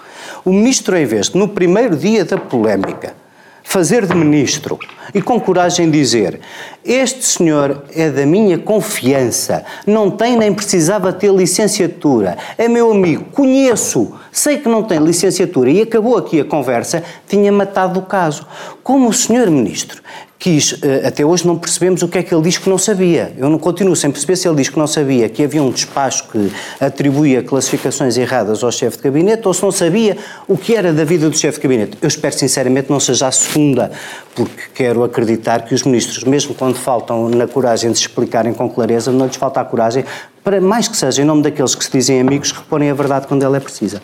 o 0.45 0.53
ministro, 0.53 0.97
em 0.97 1.07
vez 1.07 1.29
de, 1.29 1.39
no 1.39 1.49
primeiro 1.49 1.97
dia 1.97 2.25
da 2.25 2.37
polémica, 2.37 3.15
fazer 3.63 4.07
de 4.07 4.15
ministro 4.15 4.79
e 5.15 5.23
com 5.23 5.41
coragem 5.41 5.91
dizer: 5.91 6.41
Este 6.85 7.25
senhor 7.25 7.85
é 7.95 8.11
da 8.11 8.27
minha 8.27 8.59
confiança, 8.59 9.65
não 9.87 10.11
tem 10.11 10.37
nem 10.37 10.53
precisava 10.53 11.13
ter 11.13 11.33
licenciatura, 11.33 12.37
é 12.59 12.69
meu 12.69 12.91
amigo, 12.91 13.25
conheço, 13.33 14.13
sei 14.33 14.57
que 14.57 14.69
não 14.69 14.83
tem 14.83 14.99
licenciatura 14.99 15.71
e 15.71 15.83
acabou 15.83 16.17
aqui 16.17 16.41
a 16.41 16.45
conversa, 16.45 17.05
tinha 17.29 17.53
matado 17.53 18.01
o 18.01 18.03
caso. 18.03 18.47
Como 18.83 19.09
o 19.09 19.13
senhor 19.13 19.51
ministro 19.51 20.03
quis, 20.43 20.77
eh, 20.83 21.07
até 21.07 21.25
hoje 21.25 21.47
não 21.47 21.57
percebemos 21.57 22.03
o 22.03 22.09
que 22.09 22.19
é 22.19 22.23
que 22.25 22.35
ele 22.35 22.43
diz 22.43 22.59
que 22.59 22.69
não 22.69 22.77
sabia. 22.77 23.33
Eu 23.39 23.49
não 23.49 23.61
continuo 23.61 23.95
sem 23.95 24.11
perceber 24.11 24.35
se 24.35 24.49
ele 24.49 24.57
diz 24.57 24.69
que 24.69 24.77
não 24.77 24.89
sabia 24.89 25.29
que 25.29 25.45
havia 25.45 25.63
um 25.63 25.71
despacho 25.71 26.29
que 26.33 26.51
atribuía 26.81 27.45
classificações 27.45 28.17
erradas 28.17 28.65
ao 28.65 28.73
chefe 28.73 28.97
de 28.97 29.05
gabinete 29.05 29.47
ou 29.47 29.55
se 29.55 29.63
não 29.63 29.71
sabia 29.71 30.17
o 30.49 30.59
que 30.59 30.75
era 30.75 30.93
da 30.93 31.05
vida 31.05 31.31
do 31.31 31.39
chefe 31.39 31.59
de 31.59 31.63
gabinete. 31.63 31.97
Eu 32.03 32.09
espero 32.09 32.37
sinceramente 32.37 32.91
não 32.91 32.99
seja 32.99 33.29
a 33.29 33.31
segunda, 33.31 33.93
porque 34.35 34.63
quero 34.75 35.05
acreditar 35.05 35.65
que 35.65 35.77
os 35.77 35.85
ministros, 35.85 36.25
mesmo 36.25 36.57
quando 36.57 36.75
faltam 36.75 37.29
na 37.29 37.47
coragem 37.47 37.93
de 37.93 37.99
se 37.99 38.09
explicarem 38.09 38.53
com 38.53 38.69
clareza, 38.69 39.13
não 39.13 39.27
lhes 39.27 39.37
falta 39.37 39.61
a 39.61 39.65
coragem 39.65 40.05
para, 40.43 40.61
mais 40.61 40.89
que 40.89 40.97
seja 40.97 41.23
em 41.23 41.25
nome 41.25 41.43
daqueles 41.43 41.77
que 41.77 41.85
se 41.85 41.93
dizem 41.93 42.21
amigos, 42.21 42.51
reporem 42.51 42.91
a 42.91 42.95
verdade 42.95 43.29
quando 43.29 43.45
ela 43.45 43.59
é 43.59 43.61
precisa. 43.61 44.03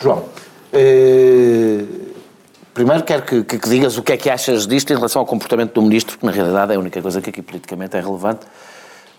João, 0.00 0.24
eh, 0.72 1.84
Primeiro 2.78 3.02
quero 3.02 3.22
que, 3.22 3.42
que, 3.42 3.58
que, 3.58 3.68
digas 3.68 3.98
o 3.98 4.04
que 4.04 4.12
é 4.12 4.16
que 4.16 4.30
achas 4.30 4.64
disto 4.64 4.92
em 4.92 4.94
relação 4.94 5.18
ao 5.18 5.26
comportamento 5.26 5.72
do 5.72 5.82
Ministro, 5.82 6.16
que 6.16 6.24
na 6.24 6.30
realidade 6.30 6.72
é 6.72 6.76
a 6.76 6.78
única 6.78 7.02
coisa 7.02 7.20
que 7.20 7.28
aqui 7.28 7.42
politicamente 7.42 7.96
é 7.96 8.00
relevante. 8.00 8.46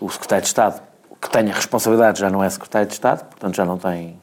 O 0.00 0.08
Secretário 0.08 0.40
de 0.40 0.48
Estado, 0.48 0.80
que 1.20 1.28
tenha 1.28 1.52
responsabilidade, 1.52 2.20
já 2.20 2.30
não 2.30 2.42
é 2.42 2.48
Secretário 2.48 2.88
de 2.88 2.94
Estado, 2.94 3.26
portanto 3.26 3.54
já 3.54 3.66
não 3.66 3.76
tem... 3.76 4.18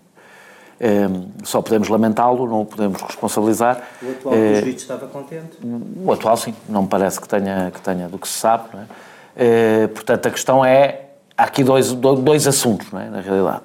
É, 0.79 1.05
só 1.43 1.61
podemos 1.61 1.87
lamentá-lo, 1.87 2.47
não 2.47 2.61
o 2.61 2.65
podemos 2.65 2.99
responsabilizar. 2.99 3.79
O 4.01 4.09
atual 4.09 4.33
é, 4.33 4.61
juiz 4.63 4.81
estava 4.81 5.05
contente? 5.05 5.59
O 6.03 6.11
atual, 6.11 6.35
sim. 6.35 6.55
Não 6.67 6.81
me 6.81 6.87
parece 6.87 7.21
que 7.21 7.27
tenha, 7.27 7.69
que 7.69 7.81
tenha 7.81 8.09
do 8.09 8.17
que 8.17 8.27
se 8.27 8.39
sabe. 8.39 8.69
É? 8.73 9.83
É, 9.83 9.87
portanto, 9.87 10.25
a 10.25 10.31
questão 10.31 10.65
é... 10.65 11.09
Há 11.37 11.43
aqui 11.43 11.63
dois, 11.63 11.93
dois 11.93 12.47
assuntos, 12.47 12.91
é? 12.91 13.07
na 13.07 13.21
realidade. 13.21 13.61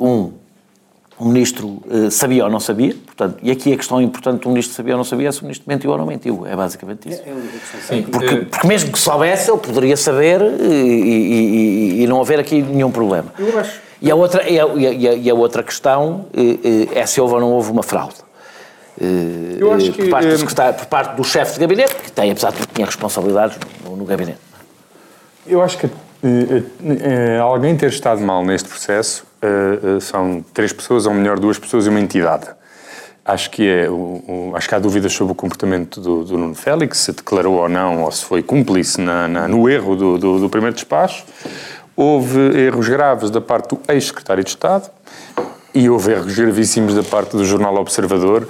um, 0.00 0.32
o 1.18 1.24
ministro 1.24 1.82
uh, 1.86 2.10
sabia 2.10 2.44
ou 2.44 2.50
não 2.50 2.60
sabia, 2.60 2.94
portanto, 3.04 3.38
e 3.42 3.50
aqui 3.50 3.72
a 3.72 3.76
questão 3.76 4.00
importante 4.00 4.42
do 4.42 4.48
ministro 4.48 4.74
sabia 4.74 4.94
ou 4.94 4.98
não 4.98 5.04
sabia 5.04 5.28
é 5.28 5.32
se 5.32 5.40
o 5.40 5.44
ministro 5.44 5.64
mentiu 5.66 5.90
ou 5.90 5.98
não 5.98 6.06
mentiu, 6.06 6.46
é 6.46 6.54
basicamente 6.54 7.08
isso. 7.08 7.22
É, 7.90 7.98
é 7.98 8.02
porque, 8.02 8.36
porque, 8.36 8.66
mesmo 8.66 8.92
que 8.92 8.98
soubesse, 8.98 9.50
ele 9.50 9.58
poderia 9.58 9.96
saber 9.96 10.40
e, 10.40 10.64
e, 10.64 12.00
e, 12.00 12.02
e 12.02 12.06
não 12.06 12.20
haver 12.20 12.38
aqui 12.38 12.62
nenhum 12.62 12.90
problema. 12.90 13.32
Eu 13.38 13.58
acho. 13.58 13.80
E 14.00 14.10
a 14.10 14.14
outra, 14.14 14.48
e 14.48 14.60
a, 14.60 14.66
e 14.66 15.08
a, 15.08 15.14
e 15.14 15.30
a 15.30 15.34
outra 15.34 15.62
questão 15.62 16.26
é 16.94 17.04
se 17.04 17.20
houve 17.20 17.34
ou 17.34 17.40
não 17.40 17.50
houve 17.50 17.72
uma 17.72 17.82
fraude. 17.82 18.14
Eu 19.58 19.72
acho 19.72 19.92
que, 19.92 20.02
por, 20.02 20.10
parte 20.10 20.28
do 20.28 20.74
por 20.74 20.86
parte 20.86 21.16
do 21.16 21.24
chefe 21.24 21.54
de 21.54 21.60
gabinete, 21.60 21.94
que 21.96 22.12
tem, 22.12 22.30
apesar 22.30 22.52
de 22.52 22.64
tinha 22.68 22.86
responsabilidades 22.86 23.58
no, 23.84 23.96
no 23.96 24.04
gabinete. 24.04 24.38
Eu 25.46 25.62
acho 25.62 25.78
que 25.78 25.88
alguém 27.42 27.76
ter 27.76 27.88
estado 27.88 28.20
mal 28.20 28.44
neste 28.44 28.68
processo 28.68 29.24
são 30.00 30.44
três 30.52 30.72
pessoas, 30.72 31.06
ou 31.06 31.14
melhor, 31.14 31.38
duas 31.38 31.58
pessoas 31.58 31.86
e 31.86 31.88
uma 31.88 32.00
entidade. 32.00 32.48
Acho 33.28 33.50
que, 33.50 33.68
é, 33.68 33.86
acho 34.54 34.66
que 34.66 34.74
há 34.74 34.78
dúvidas 34.78 35.12
sobre 35.12 35.32
o 35.32 35.34
comportamento 35.34 36.00
do, 36.00 36.24
do, 36.24 36.38
Nuno 36.38 36.54
Félix, 36.54 36.96
se 36.96 37.12
declarou 37.12 37.56
ou 37.56 37.68
não, 37.68 38.04
ou 38.04 38.10
se 38.10 38.24
foi 38.24 38.42
cúmplice 38.42 39.02
na, 39.02 39.28
na, 39.28 39.46
no 39.46 39.68
erro 39.68 39.94
do, 39.94 40.16
do, 40.16 40.38
do 40.40 40.48
primeiro 40.48 40.74
despacho. 40.74 41.26
Houve 41.94 42.38
erros 42.58 42.88
graves 42.88 43.30
da 43.30 43.40
parte 43.40 43.74
do 43.74 43.80
ex-secretário 43.92 44.42
de 44.42 44.48
Estado 44.48 44.90
e 45.74 45.90
houve 45.90 46.12
erros 46.12 46.34
gravíssimos 46.34 46.94
da 46.94 47.02
parte 47.02 47.36
do 47.36 47.44
jornal 47.44 47.76
Observador, 47.76 48.48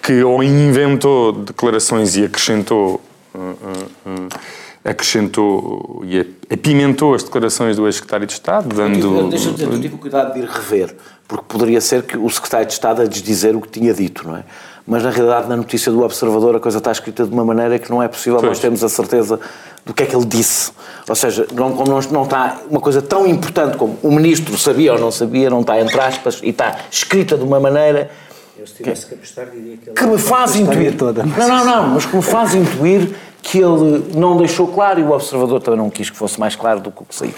que 0.00 0.24
ou 0.24 0.42
inventou 0.42 1.32
declarações 1.32 2.16
e 2.16 2.24
acrescentou. 2.24 3.02
Uh, 3.34 3.38
uh, 3.38 4.10
uh, 4.10 4.63
acrescentou 4.84 6.02
e 6.04 6.20
apimentou 6.52 7.14
as 7.14 7.22
declarações 7.22 7.76
do 7.76 7.86
ex-secretário 7.86 8.26
de 8.26 8.34
Estado, 8.34 8.68
dando... 8.74 9.28
Deixa-me 9.28 9.54
dizer, 9.54 9.72
eu 9.72 9.80
tive 9.80 9.94
o 9.94 9.98
cuidado 9.98 10.34
de 10.34 10.40
ir 10.40 10.44
rever, 10.44 10.94
porque 11.26 11.44
poderia 11.48 11.80
ser 11.80 12.02
que 12.02 12.18
o 12.18 12.28
secretário 12.28 12.66
de 12.66 12.72
Estado 12.74 13.00
a 13.00 13.06
desdizer 13.06 13.56
o 13.56 13.60
que 13.60 13.68
tinha 13.68 13.94
dito, 13.94 14.28
não 14.28 14.36
é? 14.36 14.44
Mas, 14.86 15.02
na 15.02 15.08
realidade, 15.08 15.48
na 15.48 15.56
notícia 15.56 15.90
do 15.90 16.02
Observador, 16.02 16.56
a 16.56 16.60
coisa 16.60 16.76
está 16.76 16.92
escrita 16.92 17.24
de 17.24 17.32
uma 17.32 17.42
maneira 17.42 17.78
que 17.78 17.90
não 17.90 18.02
é 18.02 18.08
possível 18.08 18.38
pois. 18.38 18.50
nós 18.50 18.58
termos 18.58 18.84
a 18.84 18.88
certeza 18.90 19.40
do 19.86 19.94
que 19.94 20.02
é 20.02 20.06
que 20.06 20.14
ele 20.14 20.26
disse. 20.26 20.72
Ou 21.08 21.14
seja, 21.14 21.46
não, 21.54 21.72
como 21.72 21.90
não, 21.90 22.00
não 22.10 22.24
está 22.24 22.60
uma 22.68 22.80
coisa 22.80 23.00
tão 23.00 23.26
importante 23.26 23.78
como 23.78 23.98
o 24.02 24.12
ministro 24.12 24.56
sabia 24.58 24.92
ou 24.92 24.98
não 24.98 25.10
sabia, 25.10 25.48
não 25.48 25.62
está 25.62 25.80
entre 25.80 25.98
aspas, 25.98 26.40
e 26.42 26.50
está 26.50 26.76
escrita 26.90 27.34
de 27.38 27.42
uma 27.42 27.58
maneira 27.58 28.10
eu, 28.58 28.66
se 28.66 28.74
tivesse 28.74 29.06
que 29.06 29.14
apostar, 29.14 29.46
diria 29.46 29.76
que 29.76 29.90
ele 29.90 29.96
que 29.96 30.06
me 30.06 30.18
faz 30.18 30.54
intuir 30.56 30.96
toda. 30.96 31.24
Não, 31.24 31.48
não, 31.48 31.64
não, 31.64 31.88
mas 31.88 32.06
que 32.06 32.16
me 32.16 32.22
faz 32.22 32.54
intuir 32.54 33.10
que 33.42 33.58
ele 33.58 34.04
não 34.14 34.36
deixou 34.36 34.68
claro 34.68 35.00
e 35.00 35.02
o 35.02 35.10
observador 35.10 35.60
também 35.60 35.78
não 35.78 35.90
quis 35.90 36.08
que 36.08 36.16
fosse 36.16 36.38
mais 36.40 36.56
claro 36.56 36.80
do 36.80 36.90
que 36.90 37.02
o 37.02 37.04
que 37.04 37.14
saiu. 37.14 37.34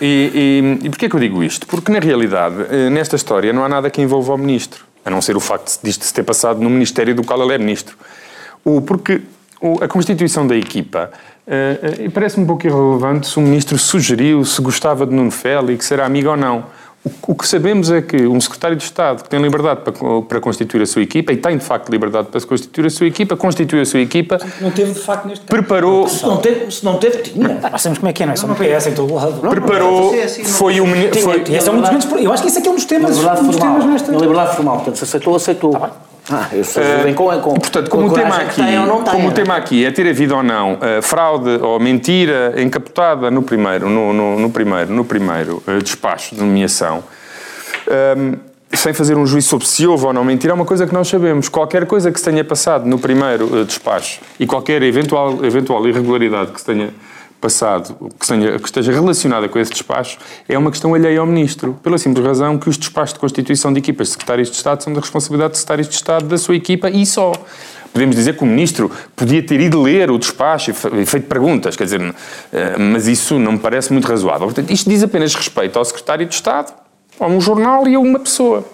E, 0.00 0.78
e, 0.82 0.86
e 0.86 0.90
porquê 0.90 1.08
que 1.08 1.14
eu 1.14 1.20
digo 1.20 1.42
isto? 1.42 1.66
Porque, 1.66 1.92
na 1.92 1.98
realidade, 1.98 2.54
eh, 2.70 2.88
nesta 2.88 3.16
história 3.16 3.52
não 3.52 3.62
há 3.62 3.68
nada 3.68 3.90
que 3.90 4.00
envolva 4.00 4.32
o 4.32 4.38
ministro, 4.38 4.84
a 5.04 5.10
não 5.10 5.20
ser 5.20 5.36
o 5.36 5.40
facto 5.40 5.78
disto 5.82 6.04
se 6.04 6.14
ter 6.14 6.22
passado 6.22 6.60
no 6.60 6.70
ministério 6.70 7.14
do 7.14 7.22
qual 7.22 7.42
ele 7.42 7.54
é 7.54 7.58
ministro. 7.58 7.96
O, 8.64 8.80
porque 8.80 9.20
o, 9.60 9.84
a 9.84 9.88
constituição 9.88 10.46
da 10.46 10.56
equipa 10.56 11.10
uh, 11.46 12.06
uh, 12.06 12.10
parece-me 12.12 12.44
um 12.44 12.46
pouco 12.46 12.66
irrelevante 12.66 13.28
se 13.28 13.36
o 13.38 13.42
ministro 13.42 13.76
sugeriu 13.76 14.42
se 14.44 14.62
gostava 14.62 15.04
de 15.04 15.14
Nuno 15.14 15.30
Félix, 15.30 15.86
se 15.86 15.92
era 15.92 16.06
amigo 16.06 16.30
ou 16.30 16.36
não. 16.36 16.64
O 17.26 17.34
que 17.34 17.48
sabemos 17.48 17.90
é 17.90 18.02
que 18.02 18.26
um 18.26 18.38
secretário 18.38 18.76
de 18.76 18.82
Estado 18.82 19.22
que 19.22 19.30
tem 19.30 19.40
liberdade 19.40 19.80
para, 19.80 20.22
para 20.22 20.40
constituir 20.40 20.82
a 20.82 20.86
sua 20.86 21.00
equipa, 21.00 21.32
e 21.32 21.36
tem 21.36 21.56
de 21.56 21.64
facto 21.64 21.88
liberdade 21.88 22.28
para 22.28 22.40
constituir 22.42 22.86
a 22.86 22.90
sua 22.90 23.06
equipa, 23.06 23.36
constituiu 23.36 23.80
a 23.80 23.86
sua 23.86 24.00
equipa. 24.00 24.38
Não 24.60 24.70
teve 24.70 24.92
de 24.92 25.00
facto 25.00 25.26
neste 25.26 25.46
caso. 25.46 25.62
Preparou. 25.62 26.06
Se 26.06 26.22
não 26.26 26.36
teve, 26.36 26.70
se 26.70 26.84
não 26.84 26.98
teve 26.98 27.18
tinha. 27.22 27.48
Nós 27.60 27.80
sabemos 27.80 27.98
como 28.00 28.10
é 28.10 28.12
que 28.12 28.22
é, 28.22 28.26
não 28.26 28.32
é? 28.34 28.36
Só 28.36 28.46
no 28.46 28.54
PS 28.54 28.88
em 28.88 28.94
todo 28.94 29.14
lado. 29.14 29.40
Preparou. 29.40 30.12
Foi 30.44 30.78
o 30.78 30.86
é 30.86 30.88
um 30.88 31.80
dos 31.80 31.88
grandes. 31.88 32.08
Eu 32.22 32.32
acho 32.32 32.42
que 32.42 32.48
esse 32.48 32.58
aqui 32.58 32.68
é 32.68 32.70
um 32.70 32.74
dos 32.74 32.84
temas. 32.84 33.16
Liberdade 33.16 33.40
um 33.40 33.52
formal. 33.52 33.86
Nesta... 33.86 34.12
Liberdade 34.12 34.56
formal. 34.56 34.76
Portanto, 34.76 34.96
se 34.96 35.04
aceitou, 35.04 35.36
aceitou. 35.36 35.70
Tá 35.70 35.90
ah, 36.30 36.48
uh, 36.52 37.14
com, 37.14 37.40
com, 37.40 37.54
portanto, 37.54 37.90
como, 37.90 38.06
o 38.06 38.12
tema, 38.12 38.36
aqui, 38.36 38.62
como 39.10 39.28
o 39.28 39.32
tema 39.32 39.56
aqui 39.56 39.84
é 39.84 39.90
ter 39.90 40.08
havido 40.08 40.36
ou 40.36 40.42
não 40.44 40.74
uh, 40.74 41.02
fraude 41.02 41.58
ou 41.60 41.80
mentira 41.80 42.54
encapotada 42.56 43.30
no 43.32 43.42
primeiro, 43.42 43.90
no, 43.90 44.12
no, 44.12 44.38
no 44.38 44.50
primeiro, 44.50 44.92
no 44.92 45.04
primeiro 45.04 45.60
uh, 45.66 45.82
despacho 45.82 46.36
de 46.36 46.40
nomeação, 46.40 47.02
um, 48.16 48.34
sem 48.72 48.92
fazer 48.92 49.16
um 49.16 49.26
juízo 49.26 49.48
sobre 49.48 49.66
se 49.66 49.84
houve 49.84 50.06
ou 50.06 50.12
não 50.12 50.24
mentira, 50.24 50.52
é 50.52 50.54
uma 50.54 50.64
coisa 50.64 50.86
que 50.86 50.94
nós 50.94 51.08
sabemos. 51.08 51.48
Qualquer 51.48 51.84
coisa 51.86 52.12
que 52.12 52.20
se 52.20 52.24
tenha 52.24 52.44
passado 52.44 52.86
no 52.86 53.00
primeiro 53.00 53.64
despacho 53.64 54.20
e 54.38 54.46
qualquer 54.46 54.82
eventual, 54.84 55.44
eventual 55.44 55.86
irregularidade 55.88 56.52
que 56.52 56.60
se 56.60 56.66
tenha 56.66 56.90
passado, 57.40 57.96
que, 58.18 58.58
que 58.58 58.66
esteja 58.66 58.92
relacionada 58.92 59.48
com 59.48 59.58
esse 59.58 59.72
despacho, 59.72 60.18
é 60.48 60.56
uma 60.58 60.70
questão 60.70 60.94
alheia 60.94 61.20
ao 61.20 61.26
Ministro, 61.26 61.78
pela 61.82 61.98
simples 61.98 62.24
razão 62.24 62.58
que 62.58 62.68
os 62.68 62.76
despachos 62.76 63.14
de 63.14 63.20
constituição 63.20 63.72
de 63.72 63.78
equipas 63.78 64.08
de 64.08 64.12
secretários 64.12 64.50
de 64.50 64.56
Estado 64.56 64.82
são 64.82 64.92
da 64.92 65.00
responsabilidade 65.00 65.52
de 65.52 65.58
secretários 65.58 65.88
de 65.88 65.94
Estado 65.94 66.26
da 66.26 66.38
sua 66.38 66.54
equipa 66.54 66.90
e 66.90 67.04
só. 67.06 67.32
Podemos 67.92 68.14
dizer 68.14 68.36
que 68.36 68.44
o 68.44 68.46
Ministro 68.46 68.90
podia 69.16 69.42
ter 69.42 69.60
ido 69.60 69.82
ler 69.82 70.10
o 70.10 70.18
despacho 70.18 70.70
e 70.70 71.06
feito 71.06 71.26
perguntas, 71.26 71.74
quer 71.74 71.84
dizer, 71.84 72.14
eh, 72.52 72.76
mas 72.78 73.08
isso 73.08 73.36
não 73.38 73.52
me 73.52 73.58
parece 73.58 73.92
muito 73.92 74.06
razoável. 74.06 74.46
Portanto, 74.46 74.70
isto 74.70 74.88
diz 74.88 75.02
apenas 75.02 75.34
respeito 75.34 75.76
ao 75.76 75.84
Secretário 75.84 76.24
de 76.24 76.34
Estado 76.34 76.72
a 77.18 77.26
um 77.26 77.40
jornal 77.40 77.88
e 77.88 77.94
a 77.94 77.98
uma 77.98 78.20
pessoa. 78.20 78.64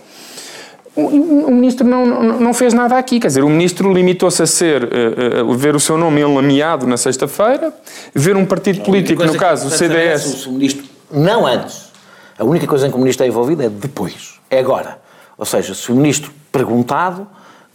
O, 0.96 1.50
ministro 1.50 1.86
não, 1.86 2.06
não, 2.06 2.40
não, 2.40 2.54
fez 2.54 2.72
nada 2.72 2.96
aqui, 2.96 3.20
quer 3.20 3.26
dizer, 3.26 3.44
o 3.44 3.50
ministro 3.50 3.92
limitou-se 3.92 4.42
a 4.42 4.46
ser, 4.46 4.82
uh, 4.82 5.44
uh, 5.44 5.54
ver 5.54 5.76
o 5.76 5.80
seu 5.80 5.98
nome 5.98 6.22
enlameado 6.22 6.86
na 6.86 6.96
sexta-feira, 6.96 7.70
ver 8.14 8.34
um 8.34 8.46
partido 8.46 8.80
político, 8.80 9.22
no 9.22 9.36
caso 9.36 9.68
o 9.68 9.70
CDS. 9.70 10.46
O 10.46 10.52
ministro, 10.52 10.86
não 11.12 11.46
antes. 11.46 11.92
A 12.38 12.44
única 12.44 12.66
coisa 12.66 12.86
em 12.86 12.90
que 12.90 12.96
o 12.96 12.98
ministro 12.98 13.26
é 13.26 13.28
envolvido 13.28 13.62
é 13.62 13.68
depois, 13.68 14.40
é 14.48 14.58
agora. 14.58 14.98
Ou 15.36 15.44
seja, 15.44 15.74
se 15.74 15.92
o 15.92 15.94
ministro 15.94 16.32
perguntado 16.50 17.26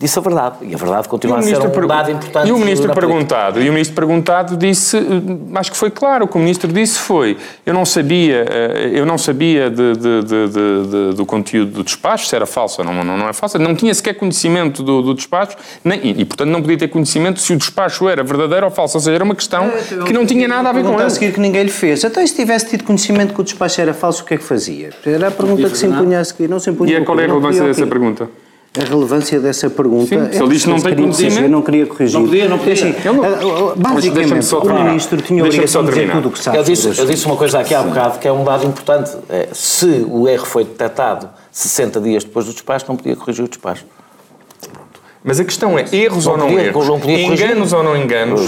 disse 0.01 0.17
a 0.17 0.22
verdade. 0.22 0.55
E 0.62 0.74
a 0.74 0.77
verdade 0.77 1.08
continua 1.08 1.38
a 1.38 1.41
ser 1.41 1.60
um 1.60 1.88
dado 1.88 2.12
importante. 2.12 2.48
E 2.48 2.51
o 2.51 2.58
ministro 2.58 2.93
perguntado, 2.93 3.62
e 3.62 3.70
o 3.70 3.74
ministro 3.74 3.96
perguntado 3.96 4.58
disse, 4.58 4.98
eh, 4.98 5.60
acho 5.60 5.72
que 5.72 5.77
foi 5.77 5.91
claro, 5.91 6.25
o 6.25 6.27
que 6.27 6.36
o 6.36 6.39
ministro 6.39 6.72
disse 6.72 7.00
foi, 7.00 7.38
eu 7.65 7.74
não 7.74 7.86
sabia, 7.86 8.46
eh, 8.50 8.91
eu 8.93 9.05
não 9.05 9.17
sabia 9.17 9.70
de, 9.70 9.93
de, 9.93 10.22
de, 10.24 11.15
do 11.15 11.25
conteúdo 11.25 11.72
do 11.72 11.84
despacho, 11.84 12.25
se 12.25 12.36
era 12.36 12.46
falso 12.46 12.81
ou 12.81 12.86
não, 12.86 13.03
não, 13.03 13.17
não 13.17 13.29
é 13.29 13.34
falso, 13.34 13.60
não 13.60 13.75
tinha 13.75 13.93
sequer 13.93 14.15
conhecimento 14.15 14.81
do, 14.81 15.01
do 15.01 15.13
despacho, 15.13 15.55
nem, 15.84 16.00
e, 16.03 16.22
e, 16.22 16.25
portanto 16.25 16.50
não 16.50 16.62
podia 16.62 16.77
ter 16.77 16.88
conhecimento 16.88 17.39
se 17.39 17.53
o 17.53 17.58
despacho 17.58 18.10
era 18.10 18.24
verdadeiro 18.24 18.65
ou 18.65 18.72
falso, 18.72 18.98
ou 18.98 19.01
seja, 19.01 19.15
era 19.15 19.24
uma 19.24 19.36
questão 19.36 19.65
é, 19.65 20.03
que 20.03 20.13
não 20.13 20.25
tinha 20.25 20.48
nada 20.48 20.70
a 20.70 20.72
ver 20.72 20.84
com 20.84 20.93
ele. 20.93 21.03
a 21.03 21.10
seguir 21.10 21.34
que 21.34 21.39
ninguém 21.39 21.63
lhe 21.63 21.72
fez. 21.72 22.03
Até 22.03 22.25
se 22.25 22.36
tivesse 22.36 22.70
tido 22.70 22.84
conhecimento 22.84 23.34
que 23.34 23.41
o 23.41 23.43
despacho 23.43 23.79
era 23.79 23.93
falso, 23.93 24.24
o 24.24 24.25
que 24.25 24.34
é 24.34 24.38
que 24.38 24.43
fazia? 24.43 24.89
Era 25.05 25.27
a 25.27 25.31
pergunta 25.31 25.70
que 25.70 25.77
se 25.77 25.86
impunha 25.86 26.20
a 26.20 26.25
seguir, 26.25 26.50
não 26.50 26.60
se 26.60 26.70
impunha. 26.70 26.91
E 26.91 26.96
é 26.96 27.01
qual 27.01 27.20
é 27.20 27.25
a 27.25 27.27
relevância 27.27 27.63
dessa 27.63 27.86
pergunta? 27.86 28.29
A 28.79 28.85
relevância 28.85 29.37
dessa 29.37 29.69
pergunta. 29.69 30.07
Sim, 30.07 30.31
se 30.31 30.41
ele 30.41 30.49
diz 30.49 30.63
que 30.63 30.69
não 30.69 30.79
tem 30.79 30.95
conhecimento. 30.95 31.41
Eu 31.41 31.49
não 31.49 31.61
queria 31.61 31.85
corrigir. 31.85 32.17
Não 32.17 32.25
podia, 32.25 32.47
não 32.47 32.57
podia. 32.57 32.73
Assim, 32.73 32.95
não, 33.03 33.75
basicamente, 33.75 34.55
o 34.55 34.83
ministro 34.83 35.21
tinha 35.21 35.43
obrigação 35.43 35.83
de 35.83 35.89
dizer 35.89 36.11
tudo 36.11 36.27
o 36.29 36.31
que 36.31 36.39
sabe. 36.39 36.57
Eu 36.57 36.63
disse, 36.63 36.97
eu 36.97 37.05
disse 37.05 37.25
uma 37.25 37.35
coisa 37.35 37.59
aqui 37.59 37.75
há 37.75 37.83
bocado 37.83 38.19
que 38.19 38.27
é 38.27 38.31
um 38.31 38.45
dado 38.45 38.65
importante. 38.65 39.11
É, 39.29 39.49
se 39.51 40.05
o 40.09 40.27
erro 40.27 40.45
foi 40.45 40.63
detectado 40.63 41.29
60 41.51 41.99
dias 41.99 42.23
depois 42.23 42.45
do 42.45 42.53
despacho, 42.53 42.85
não 42.87 42.95
podia 42.95 43.15
corrigir 43.15 43.43
o 43.43 43.47
despacho. 43.49 43.85
Mas 45.23 45.39
a 45.39 45.43
questão 45.43 45.77
é 45.77 45.85
erros 45.91 46.25
não 46.25 46.31
ou 46.31 46.37
não 46.37 46.47
podia, 46.47 46.67
erros, 46.67 46.87
não 46.87 46.97
enganos 47.33 47.73
ou 47.73 47.83
não 47.83 47.97
enganos. 47.97 48.41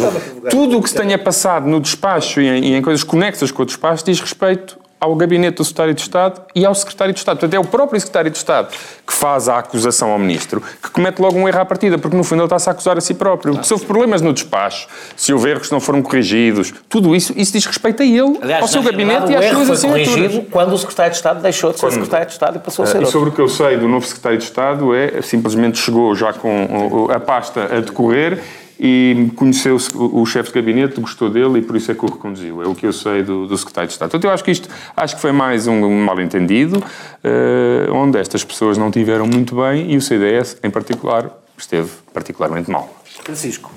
Tudo 0.50 0.78
o 0.78 0.82
que 0.82 0.90
se 0.90 0.96
tenha 0.96 1.20
passado 1.20 1.68
no 1.68 1.80
despacho 1.80 2.42
e 2.42 2.48
em, 2.48 2.64
e 2.64 2.76
em 2.76 2.82
coisas 2.82 3.04
conexas 3.04 3.52
com 3.52 3.62
o 3.62 3.66
despacho 3.66 4.06
diz 4.06 4.20
respeito 4.20 4.80
ao 5.04 5.14
gabinete 5.18 5.58
do 5.58 5.66
secretário 5.66 5.94
de 5.94 6.02
Estado 6.02 6.42
e 6.56 6.66
ao 6.66 6.74
secretário 6.74 7.14
de 7.14 7.20
Estado. 7.20 7.38
Portanto, 7.38 7.54
é 7.54 7.60
o 7.60 7.66
próprio 7.66 8.00
secretário 8.00 8.32
de 8.32 8.38
Estado 8.38 8.70
que 9.06 9.12
faz 9.12 9.50
a 9.50 9.58
acusação 9.58 10.12
ao 10.12 10.18
ministro, 10.18 10.64
que 10.82 10.90
comete 10.90 11.22
logo 11.22 11.38
um 11.38 11.46
erro 11.46 11.60
à 11.60 11.66
partida, 11.66 11.98
porque 11.98 12.16
no 12.16 12.24
fundo 12.24 12.40
ele 12.40 12.46
está-se 12.46 12.70
a 12.70 12.72
acusar 12.72 12.98
a 12.98 13.02
si 13.02 13.14
próprio. 13.14 13.62
Se 13.66 13.74
houve 13.74 13.86
problemas 13.86 14.22
no 14.22 14.32
despacho, 14.32 14.88
se 15.18 15.34
houve 15.34 15.50
erros 15.50 15.68
que 15.68 15.74
não 15.74 15.82
foram 15.82 16.02
corrigidos, 16.02 16.74
tudo 16.88 17.14
isso, 17.14 17.34
isso 17.36 17.52
diz 17.52 17.66
respeito 17.66 18.02
a 18.02 18.06
ele, 18.06 18.40
Aliás, 18.42 18.62
ao 18.62 18.68
seu 18.70 18.82
gabinete 18.82 19.30
e 19.34 19.36
às 19.36 19.50
suas 19.50 19.72
assinaturas. 19.72 20.42
quando 20.50 20.72
o 20.72 20.78
secretário 20.78 21.12
de 21.12 21.18
Estado 21.18 21.42
deixou 21.42 21.74
de 21.74 21.80
ser 21.82 21.92
secretário 21.92 22.28
de 22.28 22.32
Estado 22.32 22.56
e 22.56 22.60
passou 22.60 22.84
a 22.84 22.88
ser 22.88 23.02
E 23.02 23.06
sobre 23.06 23.30
o 23.30 23.32
que 23.34 23.42
eu 23.42 23.50
sei 23.50 23.76
do 23.76 23.90
novo 23.90 24.06
secretário 24.06 24.38
de 24.38 24.46
Estado 24.46 24.96
é, 24.96 25.22
simplesmente 25.22 25.80
chegou 25.80 26.16
já 26.16 26.32
com 26.32 27.10
a 27.14 27.20
pasta 27.20 27.64
a 27.76 27.82
decorrer 27.82 28.42
e 28.80 29.32
conheceu 29.36 29.78
o, 29.96 30.22
o 30.22 30.26
chefe 30.26 30.50
de 30.50 30.56
gabinete, 30.56 31.00
gostou 31.00 31.30
dele 31.30 31.60
e 31.60 31.62
por 31.62 31.76
isso 31.76 31.92
é 31.92 31.96
que 31.96 32.04
o 32.04 32.08
reconduziu. 32.08 32.62
É 32.62 32.68
o 32.68 32.76
que 32.76 32.86
eu 32.86 32.94
sei 32.94 33.24
do, 33.24 33.48
do 33.48 33.58
secretário 33.58 33.88
de 33.88 33.94
Estado. 33.94 34.10
Portanto, 34.10 34.26
eu 34.26 34.32
acho 34.32 34.44
que 34.44 34.52
isto 34.52 34.70
acho 34.96 35.16
que 35.16 35.22
foi 35.22 35.32
mais 35.32 35.68
um, 35.68 35.84
um 35.84 36.04
mal-entendido, 36.04 36.78
uh, 36.80 37.94
onde 37.94 38.18
estas 38.18 38.44
pessoas 38.44 38.78
não 38.78 38.92
tiveram 38.92 39.28
muito 39.28 39.56
bem 39.56 39.92
e 39.92 39.98
o 39.98 40.02
CDS, 40.02 40.58
em 40.64 40.70
particular, 40.70 41.30
esteve 41.58 41.90
particularmente 42.14 42.70
mal. 42.70 42.94
Francisco. 43.24 43.72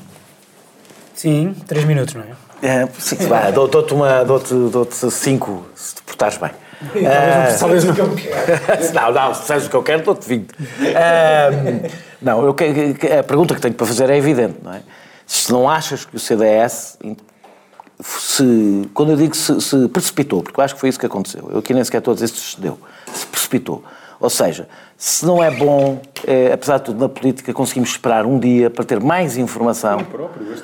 Sim, 1.14 1.54
três 1.66 1.84
minutos, 1.84 2.14
não 2.14 2.22
é? 2.22 2.26
é 2.62 2.88
sim, 2.98 3.16
dou-te 3.54 3.84
dou 4.24 4.70
dou 4.70 5.10
cinco, 5.10 5.66
se 5.74 5.94
te 5.94 6.02
portares 6.02 6.38
bem. 6.38 6.50
Uh, 6.82 7.58
talvez 7.58 7.84
não. 7.84 7.94
não, 8.94 9.12
não, 9.12 9.34
se 9.34 9.46
sabes 9.46 9.66
o 9.66 9.70
que 9.70 9.76
eu 9.76 9.82
quero, 9.82 10.02
dou-te 10.02 10.28
20. 10.28 10.50
Uh, 10.50 10.54
não, 12.20 12.44
eu, 12.44 12.50
a 12.50 13.22
pergunta 13.22 13.54
que 13.54 13.60
tenho 13.60 13.74
para 13.74 13.86
fazer 13.86 14.10
é 14.10 14.16
evidente, 14.16 14.58
não 14.62 14.74
é? 14.74 14.82
Se 15.26 15.50
não 15.50 15.68
achas 15.68 16.04
que 16.04 16.16
o 16.16 16.18
CDS, 16.18 16.98
se, 18.00 18.88
quando 18.94 19.12
eu 19.12 19.16
digo 19.16 19.34
se, 19.34 19.60
se 19.60 19.88
precipitou, 19.88 20.42
porque 20.42 20.60
eu 20.60 20.64
acho 20.64 20.74
que 20.74 20.80
foi 20.80 20.88
isso 20.88 21.00
que 21.00 21.06
aconteceu, 21.06 21.48
eu 21.50 21.58
aqui 21.58 21.74
nem 21.74 21.82
sequer 21.82 21.98
estou 21.98 22.12
a 22.12 22.14
dizer 22.14 22.28
se 22.28 22.54
cedeu, 22.54 22.78
se 23.12 23.26
precipitou, 23.26 23.82
Ou 24.18 24.30
seja, 24.30 24.66
se 24.96 25.26
não 25.26 25.44
é 25.44 25.50
bom, 25.50 25.98
eh, 26.26 26.50
apesar 26.52 26.78
de 26.78 26.84
tudo, 26.84 27.00
na 27.00 27.08
política, 27.08 27.52
conseguimos 27.52 27.90
esperar 27.90 28.24
um 28.24 28.38
dia 28.38 28.70
para 28.70 28.82
ter 28.84 28.98
mais 28.98 29.36
informação. 29.36 29.98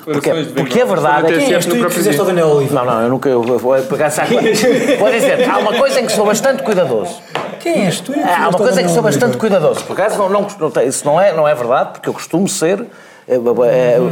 Porque, 0.03 0.31
porque 0.55 0.81
a 0.81 0.85
verdade 0.85 1.27
é 1.27 1.37
que. 1.37 1.45
Quem 1.45 1.53
és 1.53 1.65
tu 1.65 1.75
que 1.75 1.89
fizeste 1.91 2.19
ao 2.19 2.25
Daniel 2.25 2.47
Oliveira? 2.47 2.83
Não, 2.83 2.93
não, 2.93 3.01
eu 3.03 3.09
nunca. 3.09 3.29
Eu, 3.29 3.43
vou 3.43 3.75
pegar 3.83 4.09
saco. 4.09 4.33
Vou 4.99 5.11
dizer, 5.11 5.49
há 5.49 5.57
uma 5.59 5.73
coisa 5.73 5.99
em 6.01 6.05
que 6.05 6.11
sou 6.11 6.25
bastante 6.25 6.63
cuidadoso. 6.63 7.21
Quem 7.59 7.85
és 7.85 7.99
tu? 7.99 8.11
Há 8.13 8.49
uma 8.49 8.57
coisa 8.57 8.81
em 8.81 8.85
que 8.85 8.91
sou 8.91 9.03
bastante 9.03 9.37
cuidadoso. 9.37 9.83
Por 9.83 9.93
acaso, 9.93 10.17
não, 10.17 10.29
não, 10.29 10.47
não, 10.59 10.83
isso 10.83 11.05
não 11.05 11.21
é, 11.21 11.31
não 11.33 11.47
é 11.47 11.53
verdade, 11.53 11.91
porque 11.93 12.09
eu 12.09 12.13
costumo 12.13 12.47
ser. 12.47 12.83
eh, 13.27 13.35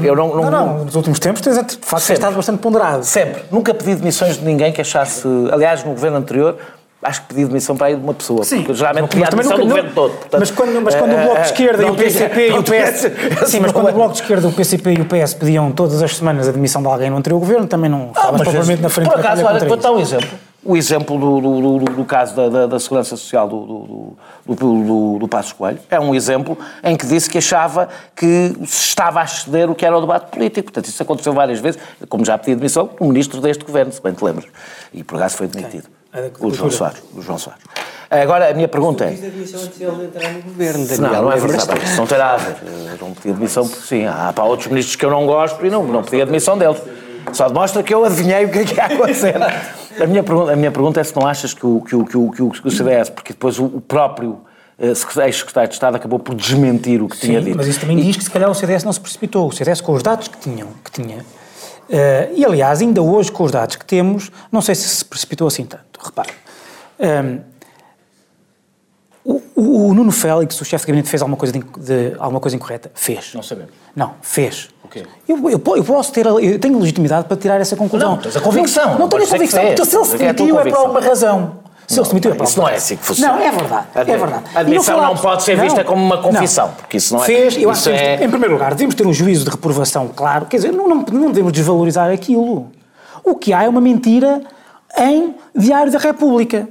Eu 0.03 0.15
não, 0.15 0.35
Não, 0.35 0.51
não, 0.51 0.85
nos 0.85 0.95
últimos 0.95 1.19
tempos 1.19 1.41
tens 1.41 1.57
de 1.65 1.77
facto 1.81 2.11
estado 2.13 2.35
bastante 2.35 2.59
ponderado. 2.59 3.03
Sempre. 3.03 3.43
Nunca 3.51 3.73
pedi 3.73 3.95
demissões 3.95 4.37
de 4.37 4.45
ninguém 4.45 4.71
que 4.71 4.81
achasse. 4.81 5.27
Aliás, 5.51 5.83
no 5.83 5.91
governo 5.91 6.17
anterior, 6.17 6.57
acho 7.03 7.21
que 7.21 7.27
pedi 7.33 7.45
demissão 7.45 7.75
para 7.75 7.87
aí 7.87 7.95
de 7.95 8.03
uma 8.03 8.13
pessoa. 8.13 8.43
Sim. 8.43 8.57
Porque 8.57 8.75
geralmente 8.75 9.09
também 9.09 9.29
demissão 9.29 9.57
do 9.57 9.65
governo 9.65 9.91
todo. 9.93 10.11
Portanto, 10.11 10.39
mas 10.39 10.51
quando, 10.51 10.81
mas 10.81 10.95
quando 10.95 11.11
o 11.11 11.15
eh, 11.15 11.23
Bloco 11.23 11.35
de 11.35 11.41
eh, 11.41 11.45
Esquerda 11.45 11.81
e 11.81 11.85
não 11.85 11.93
o 11.93 11.97
PCP 11.97 12.47
e 12.49 12.53
o 12.53 12.63
PS. 12.63 13.49
Sim, 13.49 13.59
mas 13.61 13.71
quando 13.71 13.89
o 13.89 13.91
Bloco 13.91 14.13
de 14.13 14.21
Esquerda, 14.21 14.47
o 14.47 14.53
PCP 14.53 14.93
e 14.93 15.01
o 15.01 15.05
PS 15.05 15.33
pediam 15.33 15.71
todas 15.71 16.01
as 16.03 16.15
semanas 16.15 16.47
a 16.47 16.51
demissão 16.51 16.81
de 16.81 16.87
alguém 16.87 17.09
no 17.09 17.17
anterior 17.17 17.39
governo, 17.39 17.67
também 17.67 17.89
não 17.89 18.11
Ah, 18.15 18.31
mas 18.31 18.41
propriamente 18.41 18.81
na 18.81 18.89
frente 18.89 19.09
Por 19.09 19.17
da 19.17 19.29
acaso, 19.29 19.45
olha, 19.45 19.67
vou 19.67 19.77
dar 19.77 19.91
um 19.91 19.99
exemplo. 19.99 20.29
O 20.63 20.77
exemplo 20.77 21.17
do, 21.17 21.41
do, 21.41 21.79
do, 21.79 21.85
do 21.95 22.05
caso 22.05 22.35
da, 22.35 22.47
da, 22.47 22.67
da 22.67 22.79
Segurança 22.79 23.17
Social 23.17 23.49
do, 23.49 24.15
do, 24.45 24.55
do, 24.55 25.17
do, 25.21 25.27
Passos 25.27 25.53
Coelho 25.53 25.79
é 25.89 25.99
um 25.99 26.13
exemplo 26.13 26.55
em 26.83 26.95
que 26.95 27.07
disse 27.07 27.27
que 27.27 27.39
achava 27.39 27.89
que 28.15 28.53
se 28.67 28.89
estava 28.89 29.21
a 29.21 29.23
exceder 29.23 29.71
o 29.71 29.73
que 29.73 29.83
era 29.83 29.97
o 29.97 30.01
debate 30.01 30.29
político. 30.29 30.65
Portanto, 30.65 30.85
isso 30.85 31.01
aconteceu 31.01 31.33
várias 31.33 31.59
vezes, 31.59 31.81
como 32.07 32.23
já 32.23 32.37
pedi 32.37 32.55
demissão, 32.55 32.91
o 32.99 33.07
ministro 33.07 33.41
deste 33.41 33.65
governo, 33.65 33.91
se 33.91 33.99
bem 34.03 34.13
te 34.13 34.23
lembras. 34.23 34.45
E 34.93 35.03
por 35.03 35.15
acaso 35.15 35.37
foi 35.37 35.47
demitido. 35.47 35.89
É 36.13 36.29
O. 36.39 36.53
João 36.53 36.69
Soares. 36.71 37.01
O 37.15 37.21
João 37.21 37.37
Soares. 37.37 37.61
Agora, 38.09 38.49
a 38.49 38.53
minha 38.53 38.67
pergunta 38.67 39.05
é... 39.05 39.07
Admissão 39.13 39.61
antes 39.61 39.77
de 39.77 39.83
ele 39.85 40.03
entrar 40.05 40.29
no 40.33 40.41
governo, 40.41 40.79
Não, 40.85 40.97
Daniel. 40.97 41.21
não 41.21 41.31
é 41.31 41.37
verdade. 41.37 41.83
Isso 41.85 41.95
não 41.97 42.05
nada 42.05 42.25
a 42.33 42.37
ver. 42.37 42.55
Eu 42.63 43.07
não 43.07 43.13
pedi 43.13 43.29
admissão 43.33 43.65
porque 43.67 43.87
sim. 43.87 44.05
Há 44.05 44.33
para 44.33 44.43
outros 44.43 44.67
ministros 44.67 44.97
que 44.97 45.05
eu 45.05 45.09
não 45.09 45.25
gosto 45.25 45.65
e 45.65 45.69
não, 45.69 45.83
não 45.85 46.03
pedi 46.03 46.21
admissão 46.21 46.57
deles. 46.57 46.81
Só 47.31 47.47
demonstra 47.47 47.81
que 47.81 47.93
eu 47.93 48.03
adivinhei 48.03 48.43
o 48.45 48.49
que 48.51 48.59
é 48.59 48.65
que 48.65 48.73
ia 48.75 48.83
acontecer. 48.85 49.35
A 50.01 50.05
minha 50.07 50.23
pergunta, 50.23 50.51
a 50.51 50.55
minha 50.57 50.71
pergunta 50.71 50.99
é 50.99 51.03
se 51.03 51.15
não 51.15 51.25
achas 51.25 51.53
que 51.53 51.65
o, 51.65 51.79
que 51.81 51.95
o, 51.95 52.03
que 52.05 52.17
o, 52.17 52.31
que 52.31 52.41
o, 52.43 52.49
que 52.49 52.67
o 52.67 52.71
CDS, 52.71 53.09
porque 53.09 53.31
depois 53.31 53.57
o, 53.59 53.65
o 53.65 53.79
próprio 53.81 54.39
eh, 54.77 54.93
secretário- 54.93 55.29
ex-secretário 55.29 55.69
de 55.69 55.75
Estado 55.75 55.95
acabou 55.95 56.19
por 56.19 56.35
desmentir 56.35 57.01
o 57.01 57.07
que 57.07 57.17
tinha 57.17 57.39
Sim, 57.39 57.45
dito. 57.45 57.57
mas 57.57 57.67
isso 57.67 57.79
também 57.79 57.95
diz 57.97 58.17
que 58.17 58.23
se 58.23 58.29
calhar 58.31 58.49
o 58.49 58.55
CDS 58.55 58.83
não 58.83 58.91
se 58.91 58.99
precipitou. 58.99 59.47
O 59.47 59.51
CDS, 59.53 59.79
com 59.79 59.93
os 59.93 60.03
dados 60.03 60.27
que, 60.27 60.37
tinham, 60.39 60.67
que 60.83 60.91
tinha, 60.91 61.23
eh, 61.89 62.31
e 62.35 62.45
aliás, 62.45 62.81
ainda 62.81 63.01
hoje, 63.01 63.31
com 63.31 63.43
os 63.43 63.51
dados 63.51 63.75
que 63.75 63.85
temos, 63.85 64.31
não 64.51 64.61
sei 64.61 64.75
se 64.75 64.87
se 64.87 65.05
precipitou 65.05 65.47
assim 65.47 65.65
tanto. 65.65 65.99
Repare, 66.03 66.31
ehm, 66.99 67.39
o, 69.23 69.41
o- 69.55 69.87
o 69.89 69.93
Nuno 69.93 70.11
Félix, 70.11 70.59
o 70.59 70.65
chefe 70.65 70.85
de 70.85 70.91
gabinete, 70.91 71.09
fez 71.09 71.21
alguma 71.21 71.37
coisa, 71.37 71.53
de, 71.53 71.59
de- 71.59 72.15
alguma 72.17 72.39
coisa 72.39 72.55
incorreta? 72.55 72.91
Fez. 72.95 73.33
Não 73.35 73.43
sabemos. 73.43 73.71
Não, 73.95 74.15
fez. 74.21 74.69
O? 74.83 74.87
Eu, 75.27 75.49
eu, 75.49 75.61
eu 75.77 75.83
posso 75.85 76.11
ter, 76.11 76.25
eu 76.25 76.59
tenho 76.59 76.77
legitimidade 76.79 77.25
para 77.27 77.37
tirar 77.37 77.61
essa 77.61 77.75
conclusão. 77.77 78.11
Não, 78.11 78.17
tens 78.17 78.35
a 78.35 78.41
convicção, 78.41 78.91
Não, 78.93 78.99
não 78.99 79.07
tenho 79.09 79.23
a 79.23 79.25
que 79.25 79.31
convicção, 79.31 79.63
porque 79.67 79.85
se 79.85 79.95
ele 79.95 80.05
se 80.05 80.11
Mas 80.11 80.21
é 80.21 80.33
demitiu 80.33 80.59
é 80.59 80.63
por 80.63 80.73
alguma 80.77 80.99
razão. 80.99 81.59
Se 81.87 81.99
ele 81.99 82.05
se 82.05 82.11
demitiu 82.11 82.31
é 82.33 82.43
Isso 82.43 82.59
não 82.59 82.67
é 82.69 82.75
assim 82.75 82.95
que 82.95 83.03
funciona. 83.05 83.33
Não, 83.33 83.41
é 83.41 83.51
verdade, 83.51 83.87
é 83.95 84.03
verdade. 84.03 84.43
A 84.55 84.59
admissão 84.61 84.95
não 84.95 85.01
falámos- 85.01 85.21
pode 85.21 85.43
ser 85.43 85.59
vista 85.59 85.83
como 85.83 86.01
uma 86.03 86.17
confissão, 86.21 86.67
Não. 86.67 86.73
porque 86.75 86.97
isso 86.97 87.13
não 87.13 87.21
é- 87.23 87.25
Fez, 87.25 87.57
eu 87.57 87.69
acho 87.69 87.83
que 87.83 87.89
é- 87.89 88.23
em 88.23 88.29
primeiro 88.29 88.53
lugar, 88.53 88.71
devemos 88.71 88.95
ter 88.95 89.05
um 89.05 89.13
juízo 89.13 89.43
de 89.45 89.51
reprovação 89.51 90.07
claro, 90.07 90.45
quer 90.45 90.57
dizer, 90.57 90.71
não, 90.71 90.87
não, 90.87 90.97
não 90.97 91.27
devemos 91.27 91.51
desvalorizar 91.51 92.09
aquilo. 92.11 92.71
O 93.23 93.35
que 93.35 93.51
há 93.53 93.63
é 93.63 93.69
uma 93.69 93.81
mentira 93.81 94.41
em 94.97 95.35
Diário 95.55 95.91
da 95.91 95.99
República. 95.99 96.67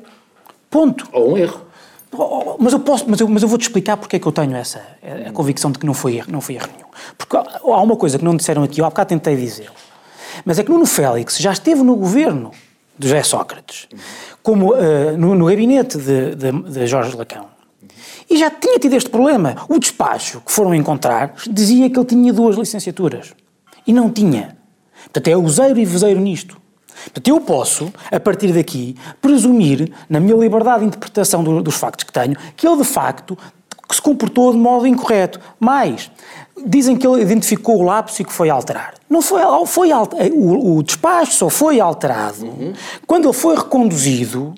Ponto. 0.71 1.07
Ou 1.13 1.33
um 1.33 1.37
erro. 1.37 1.61
Oh, 2.13 2.57
Mas 2.59 2.73
eu 2.73 2.81
posso, 2.81 3.05
mas 3.07 3.21
eu, 3.21 3.29
mas 3.29 3.43
eu 3.43 3.49
vou-te 3.49 3.63
explicar 3.63 3.97
porque 3.97 4.17
é 4.17 4.19
que 4.19 4.27
eu 4.27 4.33
tenho 4.33 4.57
essa 4.57 4.81
a 5.29 5.31
convicção 5.33 5.71
de 5.71 5.79
que 5.79 5.87
não 5.87 5.95
foi 5.95 6.17
erro, 6.17 6.27
não 6.33 6.41
foi 6.41 6.57
erro 6.57 6.67
nenhum. 6.75 6.89
Porque 7.17 7.37
há 7.37 7.45
há 7.63 7.81
uma 7.83 7.95
coisa 7.95 8.19
que 8.19 8.25
não 8.25 8.35
disseram 8.37 8.63
aqui, 8.65 8.81
eu 8.81 8.85
há 8.85 8.89
bocado 8.89 9.11
tentei 9.11 9.37
dizer, 9.37 9.71
mas 10.45 10.59
é 10.59 10.65
que 10.65 10.71
Nuno 10.71 10.87
Félix 10.87 11.39
já 11.39 11.53
esteve 11.53 11.83
no 11.85 11.95
governo 11.95 12.51
de 13.01 13.09
José 13.09 13.23
Sócrates, 13.23 13.89
como 14.43 14.75
eh, 14.77 15.13
no, 15.17 15.35
no 15.35 15.47
gabinete 15.47 15.97
de, 15.99 16.35
de, 16.35 16.53
de 16.71 16.87
Jorge 16.87 17.17
Lacão. 17.17 17.47
E 18.29 18.37
já 18.37 18.51
tinha 18.51 18.79
tido 18.79 18.95
este 18.95 19.09
problema. 19.11 19.57
O 19.69 19.79
despacho 19.79 20.41
que 20.45 20.53
foram 20.53 20.75
encontrar 20.75 21.35
dizia 21.51 21.89
que 21.91 21.99
ele 21.99 22.07
tinha 22.07 22.33
duas 22.33 22.57
licenciaturas. 22.57 23.33
E 23.87 23.93
não 23.93 24.11
tinha. 24.11 24.57
Portanto, 25.05 25.29
é 25.29 25.37
useiro 25.37 25.79
e 25.79 25.85
vezeiro 25.85 26.21
nisto. 26.21 26.57
Portanto, 27.05 27.29
eu 27.29 27.41
posso, 27.41 27.91
a 28.13 28.21
partir 28.21 28.53
daqui, 28.53 28.95
presumir, 29.23 29.91
na 30.09 30.21
minha 30.21 30.37
liberdade 30.37 30.81
de 30.81 30.87
interpretação 30.89 31.43
do- 31.43 31.63
dos 31.63 31.75
factos 31.75 32.05
que 32.05 32.13
tenho, 32.13 32.37
que 32.55 32.69
ele 32.69 32.77
de 32.77 32.85
facto 32.85 33.37
que 33.91 33.97
se 33.97 34.03
comportou 34.03 34.53
de 34.53 34.59
modo 34.59 34.87
incorreto. 34.87 35.41
Mais, 35.59 36.11
dizem 36.65 36.97
que 36.97 37.07
ele 37.07 37.21
identificou 37.21 37.81
o 37.81 37.83
lapso 37.83 38.23
e 38.23 38.25
que 38.25 38.33
foi 38.33 38.49
alterar. 38.49 38.95
Não 39.09 39.21
foi, 39.21 39.41
foi 39.67 39.91
o, 39.93 40.77
o 40.77 40.83
despacho 40.83 41.33
só 41.33 41.51
foi 41.51 41.81
alterado 41.81 42.49
quando 43.07 43.25
ele 43.27 43.33
foi 43.33 43.57
reconduzido 43.57 44.55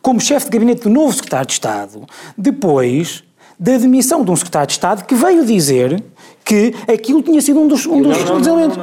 como 0.00 0.20
chefe 0.20 0.46
de 0.46 0.52
gabinete 0.52 0.82
do 0.82 0.90
novo 0.90 1.12
secretário 1.12 1.46
de 1.46 1.52
Estado, 1.54 2.06
depois 2.36 3.24
da 3.58 3.76
demissão 3.76 4.24
de 4.24 4.30
um 4.30 4.36
secretário 4.36 4.68
de 4.68 4.74
Estado 4.74 5.04
que 5.04 5.16
veio 5.16 5.44
dizer 5.44 6.02
que 6.44 6.74
aquilo 6.86 7.22
tinha 7.22 7.42
sido 7.42 7.60
um 7.60 7.66
dos, 7.66 7.84
um 7.86 8.00
dos 8.02 8.46
elementos. 8.46 8.78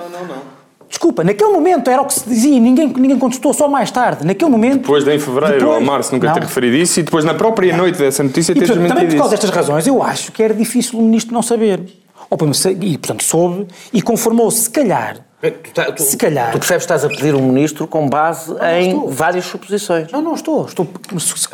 Desculpa, 0.87 1.23
naquele 1.23 1.51
momento 1.51 1.89
era 1.89 2.01
o 2.01 2.05
que 2.05 2.13
se 2.13 2.27
dizia, 2.27 2.59
ninguém, 2.59 2.87
ninguém 2.87 3.17
contestou, 3.17 3.53
só 3.53 3.67
mais 3.67 3.89
tarde. 3.91 4.25
Naquele 4.25 4.49
momento. 4.51 4.81
Depois 4.81 5.03
de 5.03 5.13
em 5.13 5.19
fevereiro 5.19 5.59
Depois- 5.59 5.77
ou 5.77 5.81
março 5.83 6.13
nunca 6.13 6.27
Não. 6.27 6.33
ter 6.33 6.43
referido 6.43 6.75
isso 6.77 6.99
e 6.99 7.03
depois 7.03 7.25
na 7.25 7.33
própria 7.33 7.75
noite 7.75 7.97
dessa 7.97 8.23
notícia 8.23 8.53
ter 8.53 8.59
portanto, 8.59 8.75
também 8.75 8.87
por 8.89 8.95
desmentido 8.95 9.19
causa 9.19 9.31
destas 9.35 9.49
razões, 9.49 9.87
eu 9.87 10.01
acho 10.01 10.31
que 10.31 10.41
era 10.43 10.53
difícil 10.53 10.99
o 10.99 11.01
ministro 11.01 11.33
não 11.33 11.41
saber. 11.41 11.81
Ou, 12.29 12.37
pelo 12.37 12.47
menos, 12.49 12.65
e, 12.65 12.97
portanto, 12.97 13.23
soube 13.23 13.67
e 13.93 14.01
conformou-se, 14.01 14.61
se 14.63 14.69
calhar. 14.69 15.17
Tu, 15.41 15.51
tá- 15.75 15.91
tu- 15.91 16.01
Se 16.01 16.17
calhar. 16.17 16.51
Tu 16.51 16.57
percebes 16.57 16.85
que 16.87 16.93
estás 16.93 17.05
a 17.05 17.07
pedir 17.09 17.35
um 17.35 17.41
ministro 17.51 17.85
com 17.85 18.09
base 18.09 18.51
em 18.79 18.87
estou. 18.93 19.09
várias 19.11 19.45
suposições. 19.45 20.11
Não, 20.11 20.19
não 20.21 20.33
estou. 20.33 20.65
Estou. 20.65 20.87
A 20.87 21.09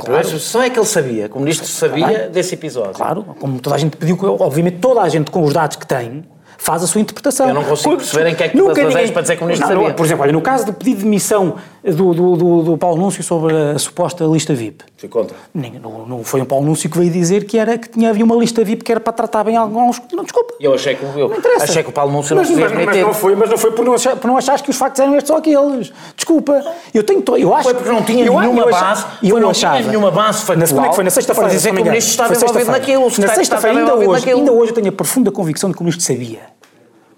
Claro, 0.06 0.24
suposição 0.26 0.62
é 0.62 0.70
que 0.70 0.80
ele 0.80 0.86
sabia, 0.86 1.28
que 1.28 1.36
o 1.36 1.42
ministro 1.42 1.68
sabia 1.68 2.30
desse 2.30 2.54
episódio. 2.54 2.94
claro, 2.94 3.24
como 3.38 3.60
toda 3.60 3.76
a 3.76 3.80
gente 3.80 3.98
pediu, 3.98 4.18
obviamente 4.40 4.78
toda 4.78 5.02
a 5.02 5.10
gente 5.10 5.30
com 5.30 5.44
os 5.44 5.52
dados 5.54 5.76
que 5.76 5.86
tem 5.86 6.24
faz 6.58 6.84
a 6.84 6.88
sua 6.88 7.02
interpretação. 7.02 7.48
Eu 7.48 7.54
não 7.54 7.64
consigo 7.64 7.90
Quando- 7.92 8.00
perceber 8.00 8.30
em 8.30 8.36
que 8.36 8.44
é 8.44 8.50
que 8.50 8.58
tu 8.58 8.68
ninguém- 8.68 9.12
para 9.12 9.22
dizer 9.22 9.36
que 9.36 9.44
o 9.44 9.46
ministro 9.48 9.74
Não, 9.76 9.84
não. 9.84 9.94
Por 9.94 10.06
exemplo, 10.06 10.24
olha, 10.24 10.32
no 10.34 10.42
caso 10.42 10.66
do 10.66 10.74
pedido 10.74 10.98
de 10.98 11.04
demissão 11.04 11.56
do, 11.84 12.14
do, 12.14 12.36
do, 12.36 12.64
do 12.64 12.78
Paulo 12.78 13.02
Núncio 13.02 13.24
sobre 13.24 13.56
a 13.56 13.80
suposta 13.80 14.24
lista 14.26 14.54
VIP. 14.54 14.84
Fui 14.98 15.10
contra. 15.10 15.36
Não, 15.54 16.06
não 16.06 16.24
foi 16.24 16.42
o 16.42 16.46
Paulo 16.46 16.66
Núncio 16.66 16.88
que 16.90 16.98
veio 16.98 17.12
dizer 17.12 17.46
que, 17.46 17.58
era, 17.58 17.78
que 17.78 17.90
tinha 17.90 18.10
havia 18.10 18.24
uma 18.24 18.36
lista 18.36 18.64
VIP 18.64 18.84
que 18.84 18.92
era 18.92 19.00
para 19.02 19.14
tratar 19.14 19.44
bem 19.44 19.58
alguns. 19.58 20.00
Não, 20.14 20.24
desculpa. 20.24 20.54
Eu 20.60 20.76
achei 20.76 20.96
que, 20.96 21.04
eu 21.04 21.30
Não 21.30 21.38
interessa. 21.38 21.64
achei 21.64 21.82
que 21.82 21.90
o 21.90 21.92
Paulo 21.92 22.12
Núncio 22.12 22.36
não 22.36 22.42
mas, 22.44 22.50
se 22.50 22.56
devia 22.56 22.86
mas, 22.86 22.98
não 22.98 23.14
foi, 23.14 23.36
mas 23.36 23.50
não 23.50 23.58
foi 23.58 23.72
por 23.72 23.84
não, 23.84 23.94
achar, 23.96 24.16
por 24.16 24.28
não 24.28 24.38
achares 24.38 24.62
que 24.62 24.70
os 24.70 24.76
factos 24.78 25.00
eram 25.00 25.16
estes 25.16 25.32
ou 25.32 25.38
aqueles. 25.38 25.92
Desculpa. 26.16 26.64
Eu 26.94 27.04
tenho. 27.04 27.24
Eu 27.38 27.56
acho, 27.56 27.64
Foi 27.64 27.74
porque 27.74 27.90
não 27.90 28.04
tinha 28.04 28.26
eu, 28.26 28.40
nenhuma 28.40 28.62
eu 28.62 28.70
base, 28.70 29.06
Eu 29.24 29.30
foi 29.30 29.40
não 29.42 29.50
achava. 29.50 29.78
tinha 29.78 29.90
nenhuma 29.90 30.12
base 30.12 30.46
factual 30.46 30.68
como 30.68 30.86
é 30.86 30.90
que 30.90 30.96
foi? 30.96 31.04
Na 31.04 31.10
sexta-feira. 31.10 31.50
dizer 31.50 31.60
se 31.60 31.68
não 31.70 31.76
que 31.76 31.82
o 31.82 31.92
ministro 31.92 32.12
estava 32.12 32.36
Foi 32.36 32.48
envolvido 32.48 32.72
naquilo, 32.72 33.04
Na 33.20 33.36
sexta-feira, 33.36 33.80
ainda 33.80 33.96
hoje, 33.96 34.30
ainda 34.30 34.52
hoje 34.52 34.72
eu 34.72 34.76
tenho 34.76 34.90
a 34.90 34.92
profunda 34.92 35.32
convicção 35.32 35.70
de 35.70 35.76
que 35.76 35.82
o 35.82 35.84
ministro 35.84 36.06
sabia. 36.06 36.42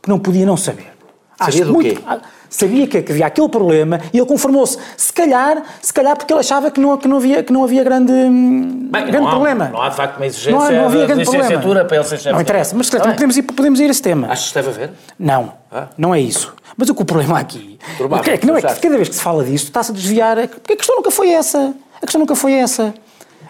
Que 0.01 0.09
não 0.09 0.19
podia 0.19 0.45
não 0.45 0.55
saber. 0.55 0.92
Sabia 1.39 1.65
do 1.65 1.77
quê? 1.79 1.97
ah, 2.05 2.19
Sabia 2.49 2.85
que, 2.85 2.97
havia 3.11 3.25
aquele 3.25 3.49
problema 3.49 3.99
e 4.13 4.17
ele 4.19 4.27
conformou-se. 4.27 4.77
Se 4.95 5.11
calhar, 5.11 5.63
se 5.81 5.91
calhar 5.91 6.15
porque 6.15 6.31
ele 6.31 6.39
achava 6.39 6.69
que 6.69 6.79
não, 6.79 6.95
que 6.97 7.07
não, 7.07 7.17
havia, 7.17 7.41
que 7.41 7.51
não 7.51 7.63
havia 7.63 7.83
grande, 7.83 8.11
hum, 8.11 8.89
Bem, 8.91 9.01
grande 9.05 9.17
não 9.17 9.27
há- 9.27 9.31
problema. 9.31 9.69
não 9.73 9.81
há, 9.81 9.89
de 9.89 9.95
facto, 9.95 10.17
uma 10.17 10.25
exigência 10.27 10.51
Não, 10.51 10.61
há- 10.61 10.71
não 10.71 10.85
havia 10.85 11.01
de 11.01 11.07
grande 11.07 11.23
problema. 11.23 11.85
para 11.85 11.95
ele 11.97 12.05
ser 12.05 12.17
chefe 12.17 12.31
Não 12.31 12.41
interessa, 12.41 12.75
mas 12.75 12.89
calhar 12.91 13.11
podemos 13.13 13.37
ir, 13.37 13.41
podemos 13.41 13.79
ir 13.79 13.85
a 13.85 13.89
esse 13.89 14.01
tema. 14.03 14.27
Achas 14.31 14.49
que 14.49 14.53
deve 14.53 14.69
haver? 14.69 14.91
Não, 15.17 15.53
não 15.97 16.13
é 16.13 16.19
isso. 16.19 16.53
Mas 16.77 16.89
o 16.89 16.95
que 16.95 17.01
o 17.01 17.05
problema 17.05 17.39
aqui 17.39 17.79
Turbado, 17.97 18.29
é 18.29 18.37
que 18.37 18.45
não 18.45 18.55
é 18.55 18.61
que 18.61 18.79
cada 18.79 18.95
vez 18.95 19.09
que 19.09 19.15
se 19.15 19.21
fala 19.21 19.43
disto 19.43 19.65
está-se 19.65 19.91
a 19.91 19.95
desviar. 19.95 20.37
é 20.37 20.45
que- 20.47 20.59
Porque 20.59 20.73
a 20.73 20.77
questão 20.77 20.95
nunca 20.95 21.09
foi 21.11 21.31
essa. 21.31 21.73
A 21.97 22.01
questão 22.01 22.19
nunca 22.19 22.35
foi 22.35 22.53
essa. 22.53 22.93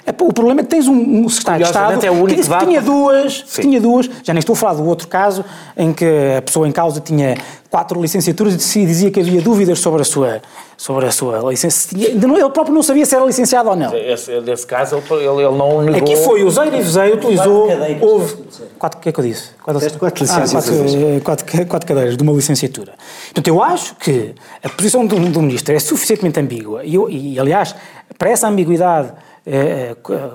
É, 0.06 0.12
O 0.22 0.34
problema 0.34 0.60
é 0.62 0.64
que 0.64 0.70
tens 0.70 0.88
um, 0.88 0.94
um 1.24 1.30
secretário 1.30 1.64
de 1.64 1.70
Estado 1.70 1.94
é 2.06 2.12
o 2.12 2.16
que 2.16 2.20
único 2.22 2.36
disse 2.36 2.50
que 2.50 2.56
dado- 2.56 2.66
tinha 2.68 2.82
duas, 2.82 3.42
que 3.42 3.50
Sim. 3.52 3.62
tinha 3.62 3.80
duas, 3.82 4.10
já 4.24 4.34
nem 4.34 4.40
estou 4.40 4.54
a 4.54 4.58
falar 4.58 4.74
do 4.74 4.86
outro 4.86 5.08
caso 5.08 5.46
em 5.78 5.94
que 5.94 6.06
a 6.38 6.42
pessoa 6.42 6.68
em 6.68 6.72
causa 6.74 7.00
tinha 7.00 7.38
quatro 7.70 8.02
licenciaturas 8.02 8.54
e 8.54 8.58
dizia- 8.58 8.86
dizia 8.86 9.12
que 9.12 9.20
havia 9.22 9.42
dúvidas 9.42 9.80
sobre 9.80 10.02
a 10.02 10.06
sua, 10.06 10.42
sobre 10.78 11.06
a 11.06 11.12
sua 11.12 11.40
licença. 11.50 11.96
Ele 11.98 12.50
próprio 12.50 12.74
não 12.76 12.84
sabia 12.84 13.06
se 13.06 13.16
era 13.16 13.24
licenciado 13.26 13.70
ou 13.70 13.76
não. 13.78 13.96
Esse, 13.96 14.42
nesse 14.42 14.68
caso, 14.68 15.02
ele, 15.10 15.24
ele, 15.26 15.58
não 15.58 15.82
negou... 15.82 16.00
Aqui 16.02 16.16
foi 16.18 16.44
o 16.44 16.52
Zeiro 16.52 16.76
e 16.76 16.82
Vezeiro, 16.82 17.16
utilizou. 17.16 17.68
Quatro 17.68 17.80
cadeiras. 17.80 18.04
Houve. 18.04 18.36
Quatro, 18.78 19.00
o 19.00 19.02
que 19.02 19.10
é 19.10 19.12
que 19.14 19.20
eu 19.20 19.24
disse? 19.24 19.50
Quatro, 19.64 20.00
quatro 20.00 20.26
Ah, 20.30 20.40
licenciaturas. 20.42 20.92
quatro, 20.92 21.08
eh, 21.16 21.20
quatro, 21.22 21.66
quatro 21.68 21.88
cadeiras 21.88 22.18
de 22.18 22.24
uma 22.24 22.34
licenciatura. 22.34 22.94
Portanto, 23.28 23.48
eu 23.48 23.64
acho 23.64 23.96
que 23.96 24.36
a 24.62 24.68
posição 24.70 25.06
do, 25.08 25.18
do 25.18 25.42
ministro 25.42 25.74
é 25.74 25.80
suficientemente 25.80 26.40
ambígua 26.40 26.84
e, 26.84 26.94
eu- 26.96 27.10
e, 27.10 27.40
aliás, 27.40 27.74
para 28.18 28.30
essa 28.30 28.48
ambiguidade, 28.48 29.08
eh, 29.08 29.14
eh, 29.14 29.33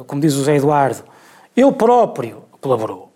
como 0.07 0.21
diz 0.21 0.35
o 0.35 0.39
José 0.39 0.57
Eduardo, 0.57 1.03
ele 1.57 1.73
próprio 1.73 2.45
colaborou. 2.61 3.11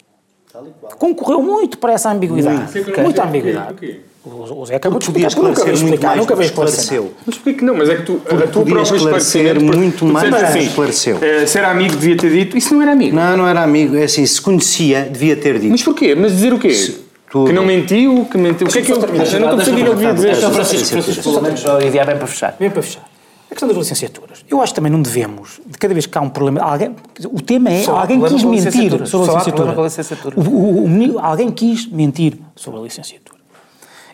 Concorreu 0.98 1.42
muito 1.42 1.78
para 1.78 1.92
essa 1.94 2.10
ambiguidade. 2.10 2.72
Muita 3.00 3.24
ambiguidade. 3.24 4.00
O 4.24 4.64
Zé 4.64 4.76
acabou 4.76 5.00
de 5.00 5.06
explicar, 5.06 5.34
nunca 5.42 5.64
veio 5.64 5.74
explicar, 5.74 6.16
nunca 6.16 6.36
veio 6.36 6.46
esclarecer. 6.46 7.02
Mas 7.26 7.38
porquê 7.38 7.54
que 7.54 7.64
não? 7.64 7.74
Mas 7.74 7.88
é 7.88 7.96
que 7.96 8.02
tu, 8.02 8.14
porque 8.24 8.44
a 8.44 8.46
tua 8.46 8.64
própria 8.64 8.96
esclarecer 8.96 9.60
muito 9.60 10.04
mais 10.04 10.32
assim, 10.32 10.60
esclareceu. 10.60 11.16
Uh, 11.16 11.46
se 11.46 11.58
era 11.58 11.72
amigo 11.72 11.96
devia 11.96 12.16
ter 12.16 12.30
dito, 12.30 12.56
isso 12.56 12.72
não 12.72 12.82
era 12.82 12.92
amigo. 12.92 13.16
Não, 13.16 13.36
não 13.36 13.48
era 13.48 13.64
amigo, 13.64 13.96
é 13.96 14.04
assim, 14.04 14.24
se 14.24 14.40
conhecia 14.40 15.08
devia 15.10 15.36
ter 15.36 15.58
dito. 15.58 15.72
Mas 15.72 15.82
porquê? 15.82 16.14
Mas 16.14 16.32
dizer 16.32 16.52
o 16.52 16.58
quê? 16.60 16.72
Se, 16.72 17.04
tu... 17.32 17.46
Que 17.46 17.52
não 17.52 17.66
mentiu, 17.66 18.24
que 18.30 18.38
mentiu. 18.38 18.68
O 18.68 18.70
que 18.70 18.78
é 18.78 18.82
que 18.82 18.92
eu... 18.92 18.96
Eu 18.96 19.00
não 19.00 19.16
estou 19.18 19.48
a 19.48 19.56
perceber 19.56 19.82
o 19.82 19.90
que 19.90 19.96
devia 19.96 20.14
dizer. 20.14 20.36
Francisco, 20.36 20.88
Francisco, 20.88 21.22
pelo 21.24 21.42
menos, 21.42 21.64
ideia 21.84 22.04
bem 22.04 22.16
para 22.16 22.26
fechar. 22.28 22.56
Bem 22.60 22.70
para 22.70 22.82
fechar. 22.82 23.11
A 23.52 23.54
questão 23.54 23.68
das 23.68 23.76
licenciaturas. 23.76 24.44
Eu 24.48 24.62
acho 24.62 24.72
que 24.72 24.76
também 24.76 24.90
não 24.90 25.02
devemos, 25.02 25.60
de 25.66 25.76
cada 25.76 25.92
vez 25.92 26.06
que 26.06 26.16
há 26.16 26.22
um 26.22 26.30
problema, 26.30 26.62
alguém, 26.62 26.96
o 27.30 27.40
tema 27.42 27.70
é 27.70 27.82
Só 27.82 27.98
alguém 27.98 28.18
quis 28.22 28.42
mentir 28.42 29.06
sobre 29.06 29.30
a 29.30 29.34
licenciatura. 29.34 29.72
A 29.78 29.84
licenciatura. 29.84 30.40
O, 30.40 30.42
o, 30.42 30.86
o, 30.86 31.18
alguém 31.18 31.50
quis 31.50 31.86
mentir 31.86 32.38
sobre 32.56 32.80
a 32.80 32.82
licenciatura. 32.82 33.38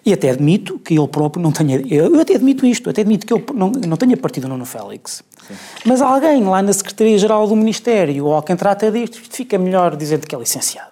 E 0.05 0.12
até 0.12 0.31
admito 0.31 0.81
que 0.81 0.98
ele 0.98 1.07
próprio 1.07 1.40
não 1.40 1.53
tenha. 1.53 1.81
Eu 1.88 2.20
até 2.20 2.35
admito 2.35 2.66
isto, 2.66 2.90
até 2.90 3.03
admito 3.03 3.24
que 3.24 3.33
ele 3.33 3.44
não, 3.55 3.70
não 3.70 3.96
tenha 3.96 4.16
partido 4.16 4.48
no 4.48 4.64
Félix. 4.64 5.22
Sim. 5.46 5.55
Mas 5.85 6.03
alguém 6.03 6.42
lá 6.42 6.61
na 6.61 6.72
Secretaria-Geral 6.72 7.46
do 7.46 7.55
Ministério 7.55 8.27
ou 8.27 8.42
quem 8.42 8.57
trata 8.57 8.90
disto, 8.90 9.20
fica 9.31 9.57
melhor 9.57 9.94
dizendo 9.94 10.27
que 10.27 10.35
é 10.35 10.38
licenciado. 10.38 10.90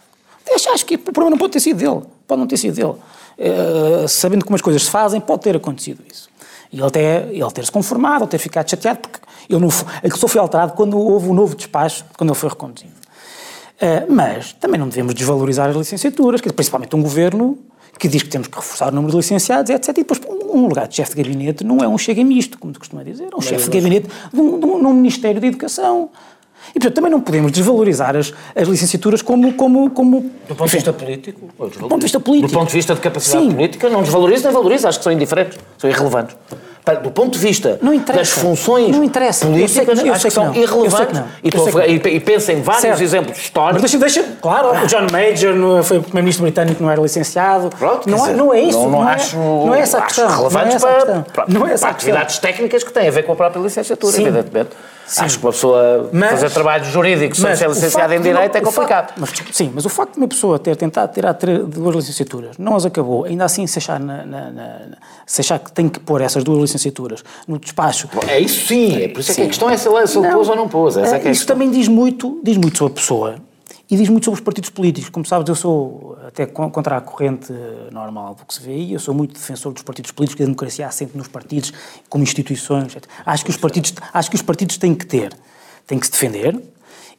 Acho, 0.54 0.70
acho 0.70 0.86
que 0.86 0.94
o 0.94 0.98
problema 0.98 1.30
não 1.30 1.38
pode 1.38 1.54
ter 1.54 1.60
sido 1.60 1.78
dele. 1.78 2.02
Pode 2.28 2.40
não 2.40 2.46
ter 2.46 2.58
sido 2.58 2.76
dele. 2.76 2.94
Uh, 3.38 4.06
sabendo 4.06 4.44
como 4.44 4.54
as 4.54 4.62
coisas 4.62 4.84
se 4.84 4.90
fazem, 4.90 5.20
pode 5.20 5.42
ter 5.42 5.56
acontecido 5.56 6.00
isso. 6.08 6.28
E 6.72 6.80
ele, 6.80 6.90
ter, 6.90 7.28
ele 7.30 7.50
ter-se 7.52 7.70
conformado, 7.70 8.22
ou 8.22 8.28
ter 8.28 8.38
ficado 8.38 8.68
chateado, 8.68 9.00
porque 9.00 9.18
ele 9.48 9.60
não, 9.60 9.68
aquilo 9.68 10.16
só 10.16 10.28
foi 10.28 10.40
alterado 10.40 10.72
quando 10.72 10.98
houve 10.98 11.28
um 11.28 11.34
novo 11.34 11.54
despacho, 11.54 12.04
quando 12.16 12.30
ele 12.30 12.38
foi 12.38 12.48
reconduzido. 12.48 12.92
Uh, 13.76 14.10
mas 14.10 14.52
também 14.54 14.80
não 14.80 14.88
devemos 14.88 15.14
desvalorizar 15.14 15.68
as 15.68 15.76
licenciaturas, 15.76 16.40
principalmente 16.40 16.96
um 16.96 17.02
governo 17.02 17.58
que 17.98 18.08
diz 18.08 18.22
que 18.22 18.28
temos 18.28 18.48
que 18.48 18.56
reforçar 18.56 18.88
o 18.88 18.94
número 18.94 19.12
de 19.12 19.16
licenciados, 19.18 19.70
etc. 19.70 19.88
E 19.88 19.92
depois, 19.92 20.20
um 20.28 20.66
lugar 20.66 20.86
de 20.86 20.96
chefe 20.96 21.14
de 21.14 21.22
gabinete 21.22 21.64
não 21.64 21.78
é 21.78 21.88
um 21.88 21.96
chega 21.96 22.22
misto, 22.24 22.58
como 22.58 22.72
se 22.72 22.78
costuma 22.78 23.02
dizer, 23.02 23.28
é 23.32 23.36
um 23.36 23.40
chefe 23.40 23.68
de 23.68 23.78
gabinete 23.78 24.08
de 24.32 24.40
um, 24.40 24.60
de 24.60 24.66
um, 24.66 24.92
Ministério 24.92 25.40
de 25.40 25.46
Educação. 25.46 26.10
E, 26.70 26.72
portanto, 26.74 26.94
também 26.94 27.10
não 27.10 27.20
podemos 27.20 27.52
desvalorizar 27.52 28.16
as, 28.16 28.32
as 28.54 28.68
licenciaturas 28.68 29.22
como, 29.22 29.52
como, 29.54 29.90
como... 29.90 30.30
Do 30.48 30.54
ponto 30.54 30.68
de 30.68 30.76
vista 30.76 30.92
político? 30.92 31.40
Do 31.58 31.88
ponto 31.88 31.98
de 31.98 32.02
vista 32.02 32.20
político. 32.20 32.48
Do 32.48 32.58
ponto 32.58 32.68
de 32.68 32.74
vista 32.74 32.94
de 32.94 33.00
capacidade 33.00 33.44
Sim. 33.44 33.52
política, 33.52 33.88
não 33.88 34.02
desvaloriza 34.02 34.44
nem 34.44 34.52
valoriza, 34.52 34.88
acho 34.88 34.98
que 34.98 35.04
são 35.04 35.12
indiferentes, 35.12 35.58
são 35.78 35.88
irrelevantes 35.88 36.36
do 36.94 37.10
ponto 37.10 37.32
de 37.32 37.38
vista 37.38 37.80
das 38.14 38.30
funções 38.30 38.94
políticas, 38.94 40.00
que, 40.00 40.08
acho 40.08 40.24
que, 40.24 40.30
são 40.30 40.54
irrelevantes. 40.54 41.20
E, 41.42 41.48
e, 41.48 42.16
e 42.16 42.20
pensa 42.20 42.52
em 42.52 42.62
vários 42.62 42.82
certo. 42.82 43.02
exemplos 43.02 43.38
históricos. 43.38 43.82
Mas 43.82 43.90
deixa, 43.90 44.20
deixa 44.20 44.36
claro, 44.40 44.68
o 44.70 44.86
John 44.86 45.06
Major 45.10 45.82
foi 45.82 45.98
o 45.98 46.02
primeiro-ministro 46.02 46.44
britânico 46.44 46.80
não 46.80 46.90
era 46.90 47.00
licenciado. 47.00 47.70
Pronto, 47.76 48.08
não, 48.08 48.18
dizer, 48.18 48.36
não 48.36 48.54
é 48.54 48.60
isso. 48.60 48.78
Não, 48.78 48.84
não, 48.84 49.00
não, 49.00 49.08
é, 49.08 49.14
acho, 49.14 49.36
não 49.36 49.74
é 49.74 49.80
essa 49.80 49.98
a 49.98 50.02
questão. 50.02 50.28
Relevantes 50.28 50.80
não 50.80 50.88
é 50.88 50.96
essa 50.96 51.06
para, 51.06 51.22
para, 51.22 51.44
não 51.48 51.66
é 51.66 51.72
essa 51.72 51.86
para 51.86 51.96
atividades 51.96 52.38
técnicas 52.38 52.84
que 52.84 52.92
têm 52.92 53.08
a 53.08 53.10
ver 53.10 53.24
com 53.24 53.32
a 53.32 53.36
própria 53.36 53.60
licenciatura, 53.60 54.12
Sim. 54.12 54.22
evidentemente. 54.22 54.70
Sim. 55.06 55.24
Acho 55.24 55.38
que 55.38 55.44
uma 55.44 55.52
pessoa 55.52 56.10
mas, 56.12 56.30
fazer 56.32 56.50
trabalho 56.50 56.84
jurídico 56.84 57.36
sem 57.36 57.54
ser 57.54 57.68
licenciada 57.68 58.14
em 58.16 58.20
Direito 58.20 58.56
é 58.56 58.60
complicado. 58.60 59.14
Mas, 59.16 59.30
sim, 59.52 59.70
mas 59.74 59.84
o 59.84 59.88
facto 59.88 60.14
de 60.14 60.18
uma 60.18 60.28
pessoa 60.28 60.58
ter 60.58 60.76
tentado 60.76 61.12
tirar 61.12 61.32
duas 61.32 61.96
licenciaturas, 61.96 62.58
não 62.58 62.74
as 62.74 62.84
acabou, 62.84 63.24
ainda 63.24 63.44
assim 63.44 63.66
se 63.66 63.78
achar, 63.78 64.00
na, 64.00 64.26
na, 64.26 64.50
na, 64.50 64.78
se 65.24 65.40
achar 65.40 65.58
que 65.58 65.70
tem 65.70 65.88
que 65.88 66.00
pôr 66.00 66.20
essas 66.20 66.42
duas 66.42 66.60
licenciaturas 66.60 67.22
no 67.46 67.58
despacho... 67.58 68.08
É 68.26 68.40
isso 68.40 68.66
sim, 68.66 69.02
é 69.02 69.08
por 69.08 69.20
isso 69.20 69.32
é 69.32 69.34
que 69.34 69.42
a 69.42 69.46
questão 69.46 69.70
é 69.70 69.76
se 69.76 69.88
ele, 69.88 70.32
pôs 70.32 70.48
ou 70.48 70.56
não 70.56 70.68
pôs. 70.68 70.96
Essa 70.96 71.18
é, 71.18 71.28
é 71.28 71.30
isso 71.30 71.46
também 71.46 71.70
diz 71.70 71.86
muito, 71.86 72.40
diz 72.42 72.56
muito 72.56 72.76
sobre 72.78 72.92
a 72.92 72.96
pessoa 72.96 73.45
e 73.90 73.96
diz 73.96 74.08
muito 74.08 74.24
sobre 74.24 74.40
os 74.40 74.44
partidos 74.44 74.70
políticos. 74.70 75.08
Como 75.10 75.24
sabes, 75.24 75.48
eu 75.48 75.54
sou 75.54 76.18
até 76.26 76.44
contra 76.46 76.96
a 76.96 77.00
corrente 77.00 77.52
normal 77.92 78.34
do 78.34 78.44
que 78.44 78.54
se 78.54 78.60
vê 78.60 78.72
aí, 78.72 78.92
eu 78.92 79.00
sou 79.00 79.14
muito 79.14 79.34
defensor 79.34 79.72
dos 79.72 79.82
partidos 79.82 80.10
políticos, 80.10 80.40
da 80.40 80.44
democracia 80.46 80.86
há 80.86 80.90
sempre 80.90 81.16
nos 81.16 81.28
partidos, 81.28 81.72
como 82.08 82.24
instituições. 82.24 82.96
Acho 83.24 83.44
que 83.44 83.50
os 83.50 83.56
partidos, 83.56 83.94
acho 84.12 84.30
que 84.30 84.36
os 84.36 84.42
partidos 84.42 84.76
têm 84.76 84.94
que 84.94 85.06
ter, 85.06 85.32
têm 85.86 85.98
que 85.98 86.06
se 86.06 86.12
defender 86.12 86.60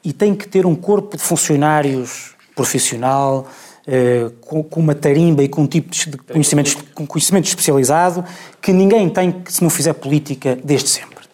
e 0.04 0.12
têm 0.14 0.36
que 0.36 0.48
ter 0.48 0.66
um 0.66 0.76
corpo 0.76 1.16
de 1.16 1.24
funcionários 1.24 2.36
profissional, 2.56 3.48
eh, 3.86 4.30
com, 4.42 4.64
com, 4.64 4.80
uma 4.82 4.94
tarimba 4.94 5.44
e 5.44 5.48
com 5.48 5.62
um 5.62 5.68
tipo 5.68 5.92
de 5.92 6.18
conhecimento, 6.18 6.84
com 6.94 7.08
conhecimento 7.08 7.46
especializado 7.46 8.26
que 8.62 8.74
ninguém 8.74 9.10
tem 9.10 9.44
se 9.48 9.64
não 9.64 9.70
fizer 9.70 9.94
política 9.94 10.58
desde 10.62 10.90
sempre. 10.90 11.26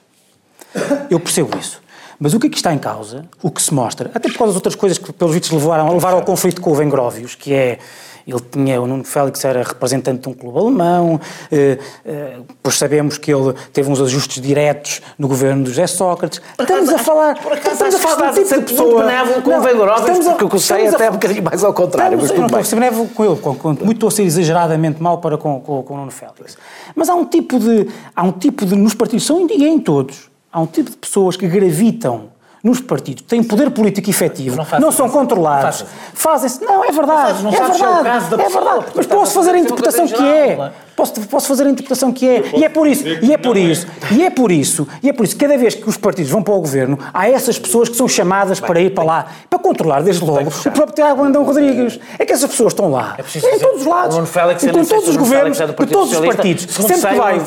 Eu 1.10 1.20
percebo 1.20 1.58
isso. 1.58 1.83
Mas 2.20 2.34
o 2.34 2.40
que 2.40 2.48
aqui 2.48 2.58
está 2.58 2.74
em 2.74 2.80
causa, 2.80 3.26
o 3.42 3.52
que 3.52 3.62
se 3.62 3.74
mostra, 3.74 4.12
até 4.14 4.30
por 4.30 4.38
causa 4.38 4.54
das 4.54 4.56
outras 4.56 4.76
coisas 4.76 4.98
que, 4.98 5.12
pelos 5.12 5.34
vistos, 5.34 5.52
levaram, 5.52 5.92
levaram 5.94 6.18
ao 6.18 6.24
conflito 6.24 6.62
com 6.62 6.72
o 6.72 6.76
Vengróvios, 6.76 7.36
que 7.36 7.54
é 7.54 7.80
ele 8.26 8.40
tinha, 8.40 8.82
o 8.82 8.88
Nuno 8.88 9.04
Félix 9.04 9.44
era 9.44 9.62
representante 9.64 10.22
de 10.22 10.30
um 10.30 10.34
clube 10.34 10.58
alemão, 10.58 11.20
eh, 11.52 11.78
eh, 12.06 12.38
pois 12.62 12.78
sabemos 12.78 13.18
que 13.18 13.34
ele 13.34 13.54
teve 13.74 13.92
uns 13.92 14.00
ajustes 14.02 14.42
diretos 14.42 15.02
no 15.20 15.28
governo 15.28 15.64
do 15.64 15.70
José 15.70 15.88
Sócrates. 15.88 16.42
Estamos 16.58 16.90
a 16.90 16.98
falar, 17.00 17.38
por 17.42 17.52
acaso, 17.52 17.74
estamos 17.74 17.96
a 17.96 18.00
falar 18.00 18.32
de 18.32 18.40
um 18.40 18.44
tipo 18.44 18.60
de 18.60 18.66
pessoa. 18.66 19.42
com 19.44 19.58
o 19.58 19.62
Vengróvios, 19.62 20.26
porque 20.26 20.46
o 20.46 20.50
que 20.50 20.56
eu 20.56 20.60
sei 20.60 20.88
até 20.88 21.06
é 21.06 21.10
um 21.10 21.14
bocadinho 21.14 21.44
mais 21.44 21.64
ao 21.64 21.74
contrário, 21.74 22.18
estamos, 22.18 22.24
mas 22.24 22.32
tudo 22.32 22.42
não, 22.42 22.90
bem. 22.90 23.00
Não 23.00 23.08
com 23.08 23.26
ele, 23.26 23.36
com, 23.36 23.56
com, 23.56 23.86
muito 23.86 24.08
a 24.08 24.12
ser 24.12 24.24
exageradamente 24.24 25.04
mal 25.04 25.18
para 25.18 25.38
com, 25.38 25.60
com, 25.60 25.84
com 25.84 25.94
o 25.94 25.98
Nuno 25.98 26.12
Félix. 26.12 26.58
Mas 26.96 27.10
há 27.10 27.16
um 27.16 27.26
tipo 27.26 27.60
de, 27.60 27.90
há 28.16 28.24
um 28.24 28.32
tipo 28.32 28.66
de, 28.66 28.76
nos 28.76 28.94
partidos, 28.94 29.26
são 29.26 29.46
ninguém 29.46 29.80
todos, 29.80 30.30
há 30.54 30.62
um 30.62 30.68
tipo 30.68 30.92
de 30.92 30.96
pessoas 30.96 31.36
que 31.36 31.48
gravitam 31.48 32.30
nos 32.64 32.80
partidos, 32.80 33.24
têm 33.28 33.44
poder 33.44 33.72
político 33.72 34.10
efetivo, 34.10 34.56
não, 34.56 34.80
não 34.80 34.92
são 34.92 35.10
controlados, 35.10 35.84
fazem-se. 36.14 36.64
Não, 36.64 36.86
é 36.86 36.92
verdade. 36.94 37.44
Não 37.44 37.52
é 37.52 37.60
verdade. 37.60 38.08
É, 38.08 38.46
é 38.46 38.50
verdade. 38.50 38.86
Mas 38.96 39.06
posso 39.06 39.34
fazer 39.34 39.52
a 39.52 39.60
interpretação 39.60 40.08
que 40.08 40.24
é. 40.24 40.72
Posso, 40.96 41.14
posso 41.28 41.48
fazer 41.48 41.66
a 41.66 41.70
interpretação 41.70 42.14
que 42.14 42.26
é. 42.26 42.52
E 42.56 42.64
é 42.64 42.70
por 42.70 42.88
isso, 42.88 43.04
e 43.06 43.34
é 43.34 43.38
por 43.38 43.58
isso, 43.58 43.88
e 44.12 44.24
é 44.24 44.30
por 44.30 44.52
isso, 44.52 44.88
e 45.02 45.10
é 45.10 45.14
por 45.14 45.26
isso, 45.26 45.36
cada 45.36 45.58
vez 45.58 45.76
que 45.76 45.90
os 45.90 45.98
partidos 45.98 46.32
vão 46.32 46.42
para 46.42 46.54
o 46.54 46.62
governo, 46.62 46.98
há 47.14 47.28
essas 47.28 47.60
pessoas 47.60 47.90
que 47.90 47.98
são 47.98 48.08
chamadas 48.08 48.62
para 48.62 48.80
ir 48.80 48.92
para 48.92 49.04
lá, 49.04 49.26
para 49.50 49.60
controlar, 49.60 50.02
desde 50.02 50.24
logo, 50.24 50.48
o 50.48 50.72
próprio 50.72 50.96
Tiago 50.96 51.24
Andão 51.24 51.44
Rodrigues. 51.44 52.00
É 52.18 52.26
que 52.26 52.32
essas 52.32 52.50
pessoas 52.50 52.72
estão 52.72 52.90
lá. 52.90 53.18
É 53.18 53.56
em 53.56 53.60
todos 53.60 53.82
os 53.82 53.86
lados. 53.86 54.30
Félix, 54.30 54.64
em 54.64 54.72
todos 54.72 55.10
os 55.10 55.18
governos, 55.18 55.58
de 55.58 55.74
todos 55.88 56.14
os 56.14 56.26
partidos. 56.26 56.64
Sempre 56.74 56.96
que 56.96 57.16
vai. 57.18 57.40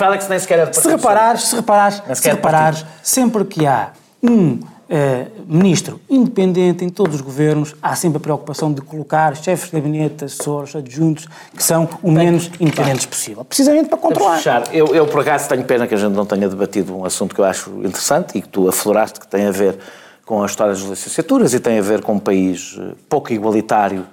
Se 0.72 0.88
reparares, 0.88 1.42
se 1.44 1.56
reparares, 1.56 2.02
se 2.14 2.28
reparares, 2.28 2.84
sempre 3.02 3.44
que 3.46 3.66
há 3.66 3.92
um 4.22 4.60
Uh, 4.88 5.28
ministro 5.48 6.00
independente 6.08 6.84
em 6.84 6.88
todos 6.88 7.16
os 7.16 7.20
governos, 7.20 7.74
há 7.82 7.96
sempre 7.96 8.18
a 8.18 8.20
preocupação 8.20 8.72
de 8.72 8.80
colocar 8.80 9.34
chefes 9.34 9.68
de 9.68 9.72
gabinete, 9.72 10.24
assessores, 10.24 10.76
adjuntos, 10.76 11.26
que 11.56 11.62
são 11.62 11.88
o 12.04 12.10
menos 12.10 12.52
independentes 12.60 13.04
possível, 13.04 13.44
precisamente 13.44 13.88
para 13.88 13.98
controlar. 13.98 14.40
Eu, 14.72 14.94
eu, 14.94 15.06
por 15.08 15.22
acaso, 15.22 15.48
tenho 15.48 15.64
pena 15.64 15.88
que 15.88 15.94
a 15.94 15.98
gente 15.98 16.12
não 16.12 16.24
tenha 16.24 16.48
debatido 16.48 16.96
um 16.96 17.04
assunto 17.04 17.34
que 17.34 17.40
eu 17.40 17.44
acho 17.44 17.70
interessante 17.80 18.38
e 18.38 18.42
que 18.42 18.48
tu 18.48 18.68
afloraste, 18.68 19.18
que 19.18 19.26
tem 19.26 19.46
a 19.46 19.50
ver 19.50 19.76
com 20.24 20.42
a 20.42 20.46
história 20.46 20.72
das 20.72 20.82
licenciaturas 20.82 21.52
e 21.52 21.60
tem 21.60 21.78
a 21.78 21.82
ver 21.82 22.02
com 22.02 22.14
um 22.14 22.18
país 22.18 22.76
eh, 22.78 22.94
pouco 23.08 23.32
igualitário 23.32 24.04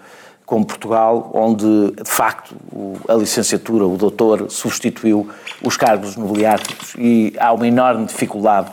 como 0.46 0.66
Portugal, 0.66 1.32
onde, 1.34 1.92
de 1.92 2.10
facto, 2.10 2.56
a 3.08 3.14
licenciatura, 3.16 3.86
o 3.86 3.98
doutor, 3.98 4.52
substituiu 4.52 5.28
os 5.64 5.78
cargos 5.78 6.16
nobiliáticos 6.16 6.94
e 6.98 7.34
há 7.40 7.52
uma 7.54 7.68
enorme 7.68 8.06
dificuldade 8.06 8.72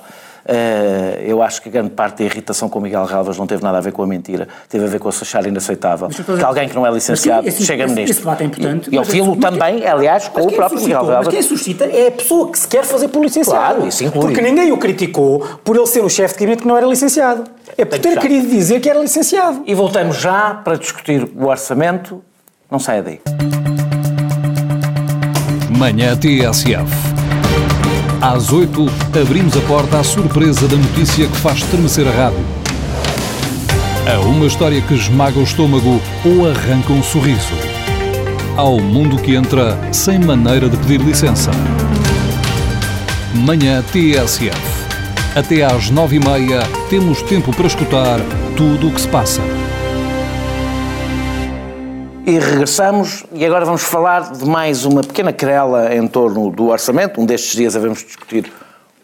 eu 1.25 1.43
acho 1.43 1.63
que 1.63 1.71
grande 1.71 1.91
parte 1.91 2.19
da 2.19 2.25
irritação 2.25 2.69
com 2.69 2.79
o 2.79 2.83
Miguel 2.83 3.07
Galvas 3.07 3.39
não 3.39 3.47
teve 3.47 3.63
nada 3.63 3.79
a 3.79 3.81
ver 3.81 3.93
com 3.93 4.03
a 4.03 4.07
mentira, 4.07 4.49
teve 4.69 4.85
a 4.85 4.89
ver 4.89 4.99
com 4.99 5.09
a 5.09 5.11
achar 5.11 5.47
inaceitável. 5.47 6.09
que 6.09 6.45
alguém 6.45 6.69
que 6.69 6.75
não 6.75 6.87
é 6.87 6.91
licenciado 6.91 7.47
esse, 7.47 7.65
chega 7.65 7.85
esse, 7.85 7.95
ministro. 7.95 8.13
Esse 8.13 8.21
debate 8.21 8.43
é 8.43 8.47
importante. 8.47 8.91
E 8.91 8.97
eu 8.97 9.05
filo 9.05 9.37
também, 9.37 9.87
aliás, 9.87 10.29
com 10.29 10.43
o 10.43 10.53
próprio 10.53 10.81
Miguel 10.81 11.05
Galvas. 11.05 11.27
Mas 11.27 11.35
quem 11.35 11.43
suscita 11.43 11.85
é 11.85 12.09
a 12.09 12.13
pessoa 12.13 12.51
que 12.51 12.59
se 12.59 12.69
quer 12.69 12.85
fazer 12.85 13.09
por 13.09 13.23
licenciado. 13.23 13.59
Claro, 13.59 13.87
isso 13.87 14.05
inclui. 14.05 14.23
Porque 14.23 14.41
ninguém 14.41 14.73
o 14.73 14.79
criticou 14.79 15.41
por 15.65 15.77
ele 15.77 15.87
ser 15.87 16.05
o 16.05 16.09
chefe 16.09 16.35
de 16.35 16.41
gabinete 16.41 16.63
que 16.63 16.69
não 16.69 16.77
era 16.77 16.87
licenciado. 16.87 17.45
É 17.77 17.85
por 17.85 17.99
ter 17.99 18.19
querido 18.19 18.49
dizer 18.49 18.81
que 18.81 18.89
era 18.89 18.99
licenciado. 18.99 19.63
E 19.67 19.75
voltamos 19.75 20.17
já 20.17 20.55
para 20.55 20.77
discutir 20.77 21.29
o 21.37 21.47
orçamento. 21.47 22.23
Não 22.71 22.79
saia 22.79 23.03
daí. 23.03 23.21
Manhã 25.77 26.17
TSF. 26.17 27.20
Às 28.23 28.53
8, 28.53 28.87
abrimos 29.19 29.57
a 29.57 29.61
porta 29.63 29.99
à 29.99 30.05
surpresa 30.05 30.69
da 30.69 30.77
notícia 30.77 31.27
que 31.27 31.37
faz 31.39 31.61
estremecer 31.61 32.07
a 32.07 32.11
rádio. 32.11 32.45
A 34.07 34.21
uma 34.21 34.45
história 34.45 34.79
que 34.83 34.93
esmaga 34.93 35.39
o 35.39 35.43
estômago 35.43 35.99
ou 36.23 36.51
arranca 36.51 36.93
um 36.93 37.03
sorriso. 37.03 37.55
Ao 38.59 38.79
mundo 38.79 39.17
que 39.17 39.35
entra 39.35 39.79
sem 39.91 40.19
maneira 40.19 40.69
de 40.69 40.77
pedir 40.77 41.01
licença. 41.01 41.51
Manhã 43.35 43.83
TSF. 43.91 44.61
Até 45.35 45.65
às 45.65 45.89
nove 45.89 46.17
e 46.17 46.21
meia 46.21 46.63
temos 46.91 47.23
tempo 47.23 47.57
para 47.57 47.69
escutar 47.69 48.21
tudo 48.55 48.89
o 48.89 48.93
que 48.93 49.01
se 49.01 49.09
passa. 49.09 49.41
E 52.27 52.39
regressamos 52.39 53.25
e 53.33 53.45
agora 53.45 53.65
vamos 53.65 53.83
falar 53.83 54.33
de 54.33 54.45
mais 54.45 54.85
uma 54.85 55.01
pequena 55.01 55.33
querela 55.33 55.95
em 55.95 56.07
torno 56.07 56.51
do 56.51 56.69
orçamento. 56.69 57.21
Um 57.21 57.25
destes 57.27 57.57
dias 57.57 57.75
havemos 57.75 58.05
discutir 58.05 58.53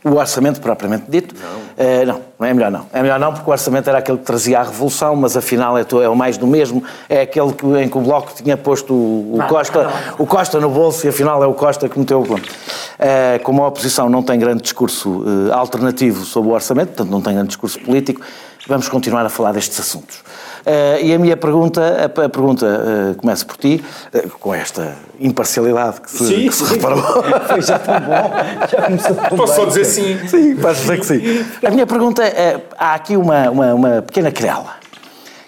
o 0.05 0.16
orçamento 0.16 0.61
propriamente 0.61 1.07
dito. 1.09 1.35
Não. 1.35 1.57
Uh, 1.57 2.07
não, 2.07 2.20
não 2.38 2.46
é 2.46 2.55
melhor 2.55 2.70
não. 2.70 2.87
É 2.92 3.02
melhor 3.02 3.18
não, 3.18 3.33
porque 3.33 3.48
o 3.48 3.52
orçamento 3.52 3.88
era 3.88 3.98
aquele 3.98 4.18
que 4.18 4.24
trazia 4.24 4.61
a 4.61 4.62
revolução, 4.62 5.16
mas 5.16 5.37
afinal 5.37 5.76
é, 5.76 5.85
é 6.02 6.09
o 6.09 6.14
mais 6.14 6.38
do 6.38 6.46
mesmo. 6.46 6.85
É 7.09 7.22
aquele 7.22 7.52
que, 7.52 7.66
em 7.66 7.88
que 7.88 7.98
o 7.98 8.00
Bloco 8.02 8.33
tinha 8.35 8.57
posto 8.57 8.94
o, 8.94 9.38
o 9.38 9.48
Costa, 9.48 9.90
o 10.18 10.26
Costa 10.26 10.61
no 10.61 10.70
bolso 10.70 11.07
e 11.07 11.09
afinal 11.09 11.42
é 11.42 11.46
o 11.46 11.55
Costa 11.55 11.88
que 11.88 11.98
meteu 11.98 12.20
o 12.20 12.26
conto. 12.26 12.48
Uh, 12.48 13.42
como 13.42 13.64
a 13.64 13.68
oposição 13.68 14.09
não 14.09 14.22
tem 14.22 14.38
grande 14.38 14.62
discurso 14.62 15.22
uh, 15.22 15.52
alternativo 15.52 16.24
sobre 16.24 16.50
o 16.50 16.55
orçamento, 16.55 16.88
portanto 16.88 17.11
não 17.11 17.20
tem 17.20 17.35
grande 17.35 17.48
discurso 17.48 17.81
político, 17.81 18.20
vamos 18.68 18.88
continuar 18.88 19.26
a 19.26 19.29
falar 19.29 19.52
destes 19.52 19.81
assuntos. 19.81 20.22
Uh, 20.66 20.98
e 21.00 21.14
a 21.14 21.18
minha 21.20 21.37
pergunta, 21.37 22.07
a, 22.07 22.29
pergunta 22.29 22.66
uh, 22.66 23.14
começa 23.14 23.46
por 23.46 23.57
ti, 23.57 23.85
uh, 24.12 24.29
com 24.31 24.52
esta 24.52 24.96
imparcialidade 25.20 26.00
que 26.00 26.11
se, 26.11 26.26
sim, 26.26 26.48
que 26.48 26.52
se 26.52 26.64
reparou. 26.64 27.00
Foi 27.46 27.62
já 27.62 27.79
tão 27.79 28.00
bom, 28.00 28.31
já 28.68 28.83
começou 28.83 29.14
tão 29.14 29.38
Posso 29.38 29.55
só 29.55 29.64
dizer 29.64 29.85
sim? 29.85 30.26
Sim, 30.26 30.57
podes 30.57 30.81
dizer 30.81 30.98
que 30.98 31.07
sim. 31.07 31.46
A 31.64 31.70
minha 31.70 31.87
pergunta 31.87 32.24
é, 32.24 32.61
há 32.76 32.94
aqui 32.94 33.16
uma, 33.16 33.48
uma, 33.48 33.74
uma 33.74 34.02
pequena 34.02 34.33
querela, 34.33 34.74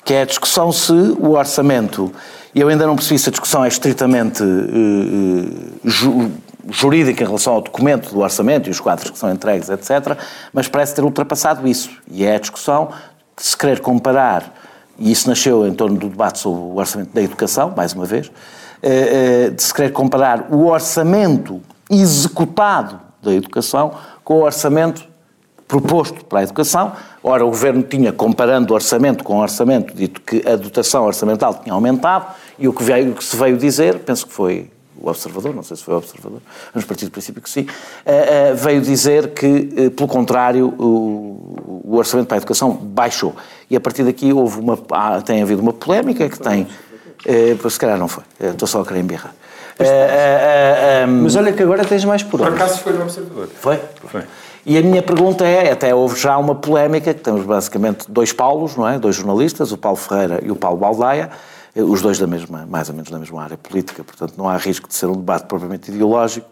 que 0.04 0.14
é 0.14 0.22
a 0.22 0.24
discussão 0.24 0.70
se 0.70 0.92
o 0.92 1.31
orçamento, 1.31 2.12
e 2.54 2.61
eu 2.61 2.68
ainda 2.68 2.87
não 2.87 2.94
percebi 2.94 3.18
se 3.18 3.28
a 3.28 3.33
discussão 3.33 3.64
é 3.64 3.68
estritamente 3.68 4.44
ju, 5.83 6.31
jurídica 6.70 7.24
em 7.24 7.26
relação 7.26 7.54
ao 7.54 7.61
documento 7.61 8.14
do 8.14 8.20
orçamento 8.20 8.68
e 8.68 8.70
os 8.70 8.78
quadros 8.78 9.11
que 9.11 9.18
são 9.18 9.33
entregues, 9.33 9.68
etc., 9.68 10.16
mas 10.52 10.68
parece 10.68 10.94
ter 10.94 11.02
ultrapassado 11.02 11.66
isso. 11.66 11.90
E 12.09 12.24
é 12.24 12.37
a 12.37 12.38
discussão 12.38 12.90
de 13.37 13.44
se 13.44 13.57
querer 13.57 13.81
comparar 13.81 14.67
e 14.98 15.11
isso 15.12 15.28
nasceu 15.28 15.66
em 15.66 15.72
torno 15.72 15.96
do 15.96 16.08
debate 16.08 16.38
sobre 16.38 16.61
o 16.61 16.76
orçamento 16.76 17.12
da 17.12 17.22
educação, 17.22 17.72
mais 17.76 17.92
uma 17.92 18.04
vez, 18.04 18.30
eh, 18.82 19.46
eh, 19.46 19.50
de 19.50 19.62
se 19.62 19.72
querer 19.72 19.92
comparar 19.92 20.48
o 20.50 20.66
orçamento 20.66 21.61
executado 21.90 23.00
da 23.22 23.32
educação 23.32 23.92
com 24.24 24.34
o 24.34 24.42
orçamento 24.42 25.06
proposto 25.66 26.24
para 26.24 26.40
a 26.40 26.42
educação. 26.42 26.92
Ora, 27.22 27.44
o 27.44 27.50
Governo 27.50 27.82
tinha, 27.82 28.12
comparando 28.12 28.72
orçamento 28.72 29.22
com 29.22 29.38
orçamento, 29.38 29.94
dito 29.94 30.20
que 30.22 30.46
a 30.48 30.56
dotação 30.56 31.04
orçamental 31.04 31.54
tinha 31.54 31.74
aumentado, 31.74 32.26
e 32.58 32.66
o 32.66 32.72
que, 32.72 32.82
veio, 32.82 33.12
o 33.12 33.14
que 33.14 33.24
se 33.24 33.37
veio 33.37 33.56
dizer, 33.56 33.98
penso 34.00 34.26
que 34.26 34.32
foi 34.32 34.70
o 35.00 35.08
Observador, 35.08 35.54
não 35.54 35.62
sei 35.62 35.76
se 35.76 35.84
foi 35.84 35.94
o 35.94 35.98
Observador, 35.98 36.40
vamos 36.74 36.87
partir 36.87 37.04
do 37.04 37.11
princípio 37.11 37.40
que 37.40 37.48
sim, 37.48 37.62
uh, 37.62 38.56
veio 38.56 38.80
dizer 38.80 39.32
que, 39.32 39.90
pelo 39.90 40.08
contrário, 40.08 40.74
o, 40.78 41.96
orçamento 41.96 42.26
para 42.26 42.37
a 42.37 42.38
educação 42.38 42.72
baixou. 42.72 43.34
E 43.70 43.76
a 43.76 43.81
partir 43.81 44.04
daqui 44.04 44.33
houve 44.33 44.61
uma, 44.61 44.78
há, 44.92 45.20
tem 45.20 45.42
havido 45.42 45.61
uma 45.61 45.72
polémica 45.72 46.28
que 46.28 46.38
tem. 46.38 46.66
Uh, 47.26 47.70
se 47.70 47.78
calhar 47.78 47.98
não 47.98 48.09
foi, 48.09 48.22
estou 48.40 48.66
só 48.66 48.81
a 48.81 48.87
querer 48.87 49.00
embirrar. 49.00 49.35
Um, 49.81 51.22
Mas 51.22 51.37
olha 51.37 51.52
que 51.52 51.62
agora 51.62 51.85
tens 51.85 52.04
mais 52.04 52.22
por 52.22 52.40
Por 52.40 52.48
acaso 52.48 52.81
foi 52.81 52.92
no 52.92 53.02
Observador. 53.02 53.48
Foi? 53.61 53.81
Foi. 54.07 54.22
E 54.66 54.76
a 54.76 54.83
minha 54.83 55.02
pergunta 55.02 55.46
é, 55.46 55.72
até 55.72 55.94
houve 55.94 56.20
já 56.20 56.37
uma 56.37 56.54
polémica, 56.54 57.14
que 57.14 57.20
temos 57.20 57.44
basicamente 57.44 58.11
dois 58.11 58.33
Paulos, 58.33 58.76
não 58.76 58.88
é? 58.88 58.98
Dois 58.98 59.16
jornalistas, 59.16 59.72
o 59.72 59.78
Paulo 59.78 59.96
Ferreira 59.96 60.40
e 60.42 60.50
o 60.50 60.57
Paulo 60.57 60.78
Baldaia, 60.78 61.31
os 61.74 62.02
dois 62.02 62.18
da 62.18 62.26
mesma, 62.26 62.66
mais 62.68 62.88
ou 62.88 62.94
menos 62.94 63.11
da 63.11 63.18
mesma 63.18 63.42
área 63.42 63.57
política, 63.57 64.02
portanto 64.02 64.35
não 64.37 64.48
há 64.48 64.57
risco 64.57 64.88
de 64.88 64.94
ser 64.94 65.07
um 65.07 65.12
debate 65.12 65.46
propriamente 65.46 65.90
ideológico, 65.90 66.48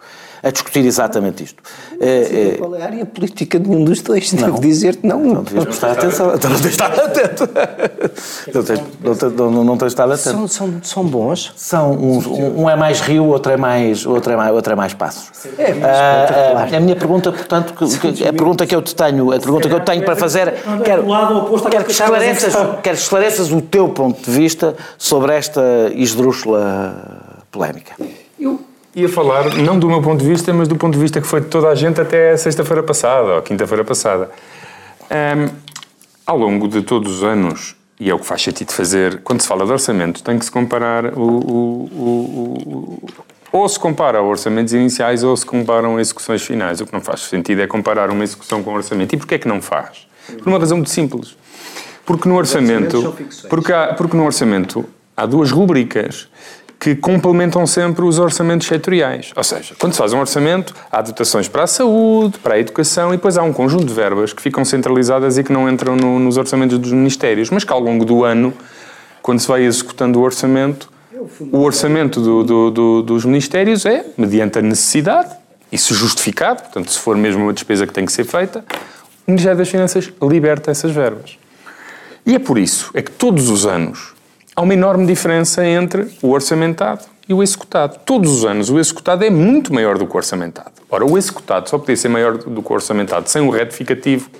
a 0.47 0.51
discutir 0.51 0.85
exatamente 0.87 1.43
isto. 1.43 1.61
Não 1.91 2.07
é, 2.07 2.57
qual 2.57 2.77
é 2.77 2.83
a 2.83 2.85
área 2.85 3.05
política 3.05 3.59
de 3.59 3.69
nenhum 3.69 3.85
dos 3.85 4.01
dois, 4.01 4.33
não. 4.33 4.45
devo 4.45 4.61
dizer-te 4.61 5.05
não. 5.05 5.19
Não 5.19 5.43
devias 5.43 5.65
prestar 5.65 5.91
atenção, 5.93 6.33
então 6.35 6.51
não 6.51 6.61
tens 6.61 6.71
estado 6.71 7.01
atento. 7.01 7.49
Não 8.55 8.63
tens, 8.63 8.83
não, 9.37 9.51
não, 9.51 9.65
não 9.65 9.77
tens 9.77 9.89
estado 9.89 10.13
atento. 10.13 10.31
São, 10.31 10.49
são, 10.49 10.81
são 10.83 11.05
bons? 11.05 11.53
São, 11.57 11.93
um, 11.93 12.63
um 12.63 12.71
é 12.71 12.77
mais 12.77 13.01
rio, 13.01 13.25
outro 13.25 13.51
é 13.51 13.57
mais, 13.57 14.07
outro 14.07 14.33
é 14.33 14.37
mais, 14.37 14.55
outro 14.55 14.73
é 14.73 14.77
mais 14.77 14.95
passos. 14.95 15.31
É, 15.59 15.73
ah, 15.83 16.77
a 16.77 16.81
minha 16.81 16.95
pergunta, 16.95 17.33
portanto, 17.33 17.75
que, 17.75 18.25
a 18.25 18.33
pergunta 18.33 18.65
que 18.65 18.75
eu 18.75 18.83
te 18.83 18.95
tenho, 18.95 19.33
a 19.33 19.41
pergunta 19.41 19.69
que 19.69 19.75
eu 19.75 19.81
tenho 19.81 20.05
para 20.05 20.15
fazer, 20.15 20.55
quero, 20.85 21.05
quero 21.71 21.85
que 21.85 21.93
esclareças, 21.93 22.55
quero 22.55 22.97
que 22.97 23.03
esclareças 23.03 23.51
o 23.51 23.61
teu 23.61 23.89
ponto 23.89 24.23
de 24.23 24.31
vista 24.31 24.77
sobre 24.97 25.35
esta 25.35 25.91
esdrúxula 25.93 27.43
polémica. 27.51 27.95
Eu 28.39 28.61
ia 28.97 29.09
falar, 29.11 29.55
não 29.57 29.79
do 29.79 29.89
meu 29.89 30.01
ponto 30.01 30.23
de 30.23 30.29
vista, 30.29 30.53
mas 30.55 30.67
do 30.67 30.75
ponto 30.75 30.95
de 30.95 30.99
vista 30.99 31.21
que 31.21 31.27
foi 31.27 31.43
de 31.43 31.49
toda 31.49 31.69
a 31.69 31.75
gente 31.75 32.01
até 32.01 32.35
sexta-feira 32.39 32.83
passada, 32.83 33.35
ou 33.35 33.43
quinta-feira 33.43 33.85
passada. 33.85 34.31
Um, 35.11 35.55
ao 36.27 36.39
longo 36.39 36.67
de 36.67 36.81
todos 36.81 37.19
os 37.19 37.23
anos, 37.23 37.77
e 38.01 38.09
é 38.09 38.15
o 38.15 38.19
que 38.19 38.27
faz 38.27 38.43
sentido 38.43 38.73
fazer, 38.73 39.21
quando 39.23 39.43
se 39.43 39.47
fala 39.47 39.67
de 39.67 39.71
orçamento, 39.71 40.23
tem 40.23 40.39
que 40.39 40.47
se 40.47 40.51
comparar 40.51 41.13
o, 41.17 41.21
o, 41.21 41.91
o, 41.93 43.11
ou 43.53 43.69
se 43.69 43.79
compara 43.79 44.23
orçamentos 44.23 44.73
iniciais 44.73 45.23
ou 45.23 45.37
se 45.37 45.45
comparam 45.45 46.01
execuções 46.01 46.43
finais. 46.43 46.81
O 46.81 46.87
que 46.87 46.93
não 46.93 47.01
faz 47.01 47.21
sentido 47.21 47.61
é 47.61 47.67
comparar 47.67 48.11
uma 48.11 48.25
execução 48.25 48.63
com 48.63 48.73
um 48.73 48.75
orçamento. 48.75 49.15
E 49.15 49.19
porquê 49.19 49.37
é 49.37 49.39
que 49.39 49.49
não 49.49 49.63
faz? 49.63 50.07
Por 50.39 50.49
uma 50.49 50.59
razão 50.59 50.79
muito 50.79 50.91
simples. 50.91 51.37
Porque 52.05 52.29
no 52.29 52.37
orçamento, 52.37 53.15
porque, 53.49 53.73
há, 53.73 53.95
porque 53.95 54.17
no 54.17 54.25
orçamento 54.25 54.85
há 55.17 55.25
duas 55.25 55.51
rubricas 55.51 56.29
que 56.87 56.95
complementam 56.95 57.67
sempre 57.67 58.05
os 58.05 58.17
orçamentos 58.17 58.69
setoriais. 58.69 59.33
Ou 59.35 59.43
seja, 59.43 59.75
quando 59.77 59.95
se 59.95 59.99
faz 59.99 60.13
um 60.13 60.21
orçamento, 60.21 60.73
há 60.89 61.03
dotações 61.03 61.49
para 61.49 61.65
a 61.65 61.67
saúde, 61.67 62.39
para 62.39 62.55
a 62.55 62.61
educação 62.61 63.13
e 63.13 63.17
depois 63.17 63.37
há 63.37 63.43
um 63.43 63.53
conjunto 63.53 63.87
de 63.87 63.93
verbas 63.93 64.33
que 64.33 64.41
ficam 64.41 64.65
centralizadas 64.65 65.37
e 65.37 65.43
que 65.43 65.53
não 65.53 65.69
entram 65.69 65.97
no, 65.97 66.21
nos 66.21 66.37
orçamentos 66.37 66.79
dos 66.79 66.93
ministérios, 66.93 67.51
mas 67.51 67.65
que 67.65 67.73
ao 67.73 67.81
longo 67.81 68.05
do 68.05 68.23
ano, 68.23 68.55
quando 69.21 69.41
se 69.41 69.49
vai 69.49 69.65
executando 69.65 70.21
o 70.21 70.23
orçamento, 70.23 70.89
o 71.51 71.59
orçamento 71.59 72.21
do, 72.21 72.45
do, 72.45 72.71
do, 72.71 73.03
dos 73.03 73.25
ministérios 73.25 73.85
é 73.85 74.07
mediante 74.17 74.61
a 74.61 74.63
necessidade, 74.63 75.35
isso 75.73 75.93
justificado, 75.93 76.63
portanto, 76.63 76.93
se 76.93 77.01
for 77.01 77.17
mesmo 77.17 77.43
uma 77.43 77.53
despesa 77.53 77.85
que 77.85 77.93
tem 77.93 78.07
que 78.07 78.13
ser 78.13 78.25
feita, 78.25 78.65
o 79.27 79.33
Ministério 79.33 79.59
das 79.59 79.69
Finanças 79.69 80.09
liberta 80.23 80.71
essas 80.71 80.93
verbas. 80.93 81.37
E 82.25 82.37
é 82.37 82.39
por 82.39 82.57
isso, 82.57 82.93
é 82.95 83.03
que 83.03 83.11
todos 83.11 83.51
os 83.51 83.67
anos 83.67 84.15
há 84.57 84.63
uma 84.63 84.73
enorme 84.73 85.07
diferença 85.07 85.65
entre 85.65 86.09
o 86.23 86.31
orçamentado 86.31 87.03
e 87.29 87.35
o 87.35 87.43
executado. 87.43 87.99
Todos 88.07 88.31
os 88.31 88.45
anos 88.45 88.71
o 88.71 88.79
executado 88.79 89.23
é 89.25 89.31
muito 89.31 89.73
maior 89.73 89.99
do 89.99 90.07
que 90.07 90.15
o 90.15 90.17
orçamentado. 90.17 90.73
Ora, 90.91 91.05
o 91.05 91.19
executado 91.19 91.69
só 91.69 91.79
podia 91.79 91.97
ser 91.97 92.09
maior 92.09 92.39
do 92.39 92.63
que 92.63 92.73
o 92.73 92.75
orçamentado 92.75 93.29
sem 93.29 93.43
o 93.43 93.51
retificativo 93.51 94.31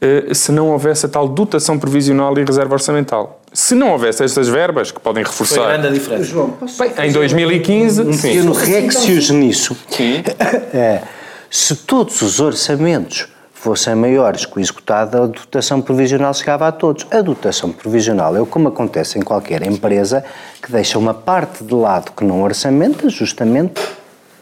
eh, 0.00 0.32
se 0.32 0.52
não 0.52 0.70
houvesse 0.70 1.06
a 1.06 1.08
tal 1.08 1.26
dotação 1.26 1.78
previsional 1.78 2.38
e 2.38 2.44
reserva 2.44 2.74
orçamental. 2.74 3.40
Se 3.52 3.74
não 3.74 3.90
houvesse 3.90 4.22
estas 4.22 4.48
verbas, 4.48 4.90
que 4.90 5.00
podem 5.00 5.24
reforçar... 5.24 5.56
Foi 5.56 5.66
grande 5.66 5.86
a 5.88 5.90
diferença. 5.90 6.24
João, 6.24 6.56
Bem, 6.78 7.08
em 7.08 7.12
2015... 7.12 8.02
Um 8.02 8.16
pequeno 8.16 8.52
rexius 8.52 9.30
nisso. 9.30 9.76
Sim. 9.88 10.22
É, 10.74 11.02
se 11.50 11.76
todos 11.76 12.22
os 12.22 12.40
orçamentos 12.40 13.28
fossem 13.62 13.94
maiores 13.94 14.44
que 14.44 14.58
o 14.58 14.60
executado, 14.60 15.22
a 15.22 15.26
dotação 15.26 15.80
provisional 15.80 16.34
chegava 16.34 16.66
a 16.66 16.72
todos. 16.72 17.06
A 17.12 17.22
dotação 17.22 17.70
provisional 17.70 18.36
é 18.36 18.44
como 18.44 18.66
acontece 18.66 19.20
em 19.20 19.22
qualquer 19.22 19.62
empresa 19.62 20.24
que 20.60 20.72
deixa 20.72 20.98
uma 20.98 21.14
parte 21.14 21.62
de 21.62 21.72
lado 21.72 22.10
que 22.10 22.24
não 22.24 22.42
orçamenta, 22.42 23.08
justamente 23.08 23.80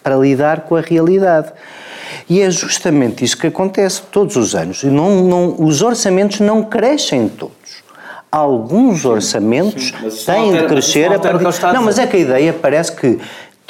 para 0.03 0.17
lidar 0.17 0.63
com 0.63 0.75
a 0.75 0.81
realidade. 0.81 1.53
E 2.31 2.41
é 2.41 2.51
justamente 2.51 3.23
isso 3.23 3.37
que 3.37 3.47
acontece 3.47 4.01
todos 4.11 4.37
os 4.37 4.55
anos. 4.55 4.83
Não, 4.85 5.23
não, 5.23 5.55
os 5.59 5.83
orçamentos 5.83 6.41
não 6.41 6.65
crescem 6.65 7.29
todos. 7.29 7.83
Alguns 8.33 9.05
orçamentos 9.05 9.93
sim, 10.11 10.25
têm 10.25 10.53
de 10.53 10.67
crescer 10.67 11.13
a 11.13 11.19
partir... 11.19 11.75
Não, 11.75 11.83
mas 11.83 11.99
é 11.99 12.07
que 12.07 12.17
a 12.17 12.21
ideia 12.21 12.53
parece 12.55 12.93
que 12.93 13.19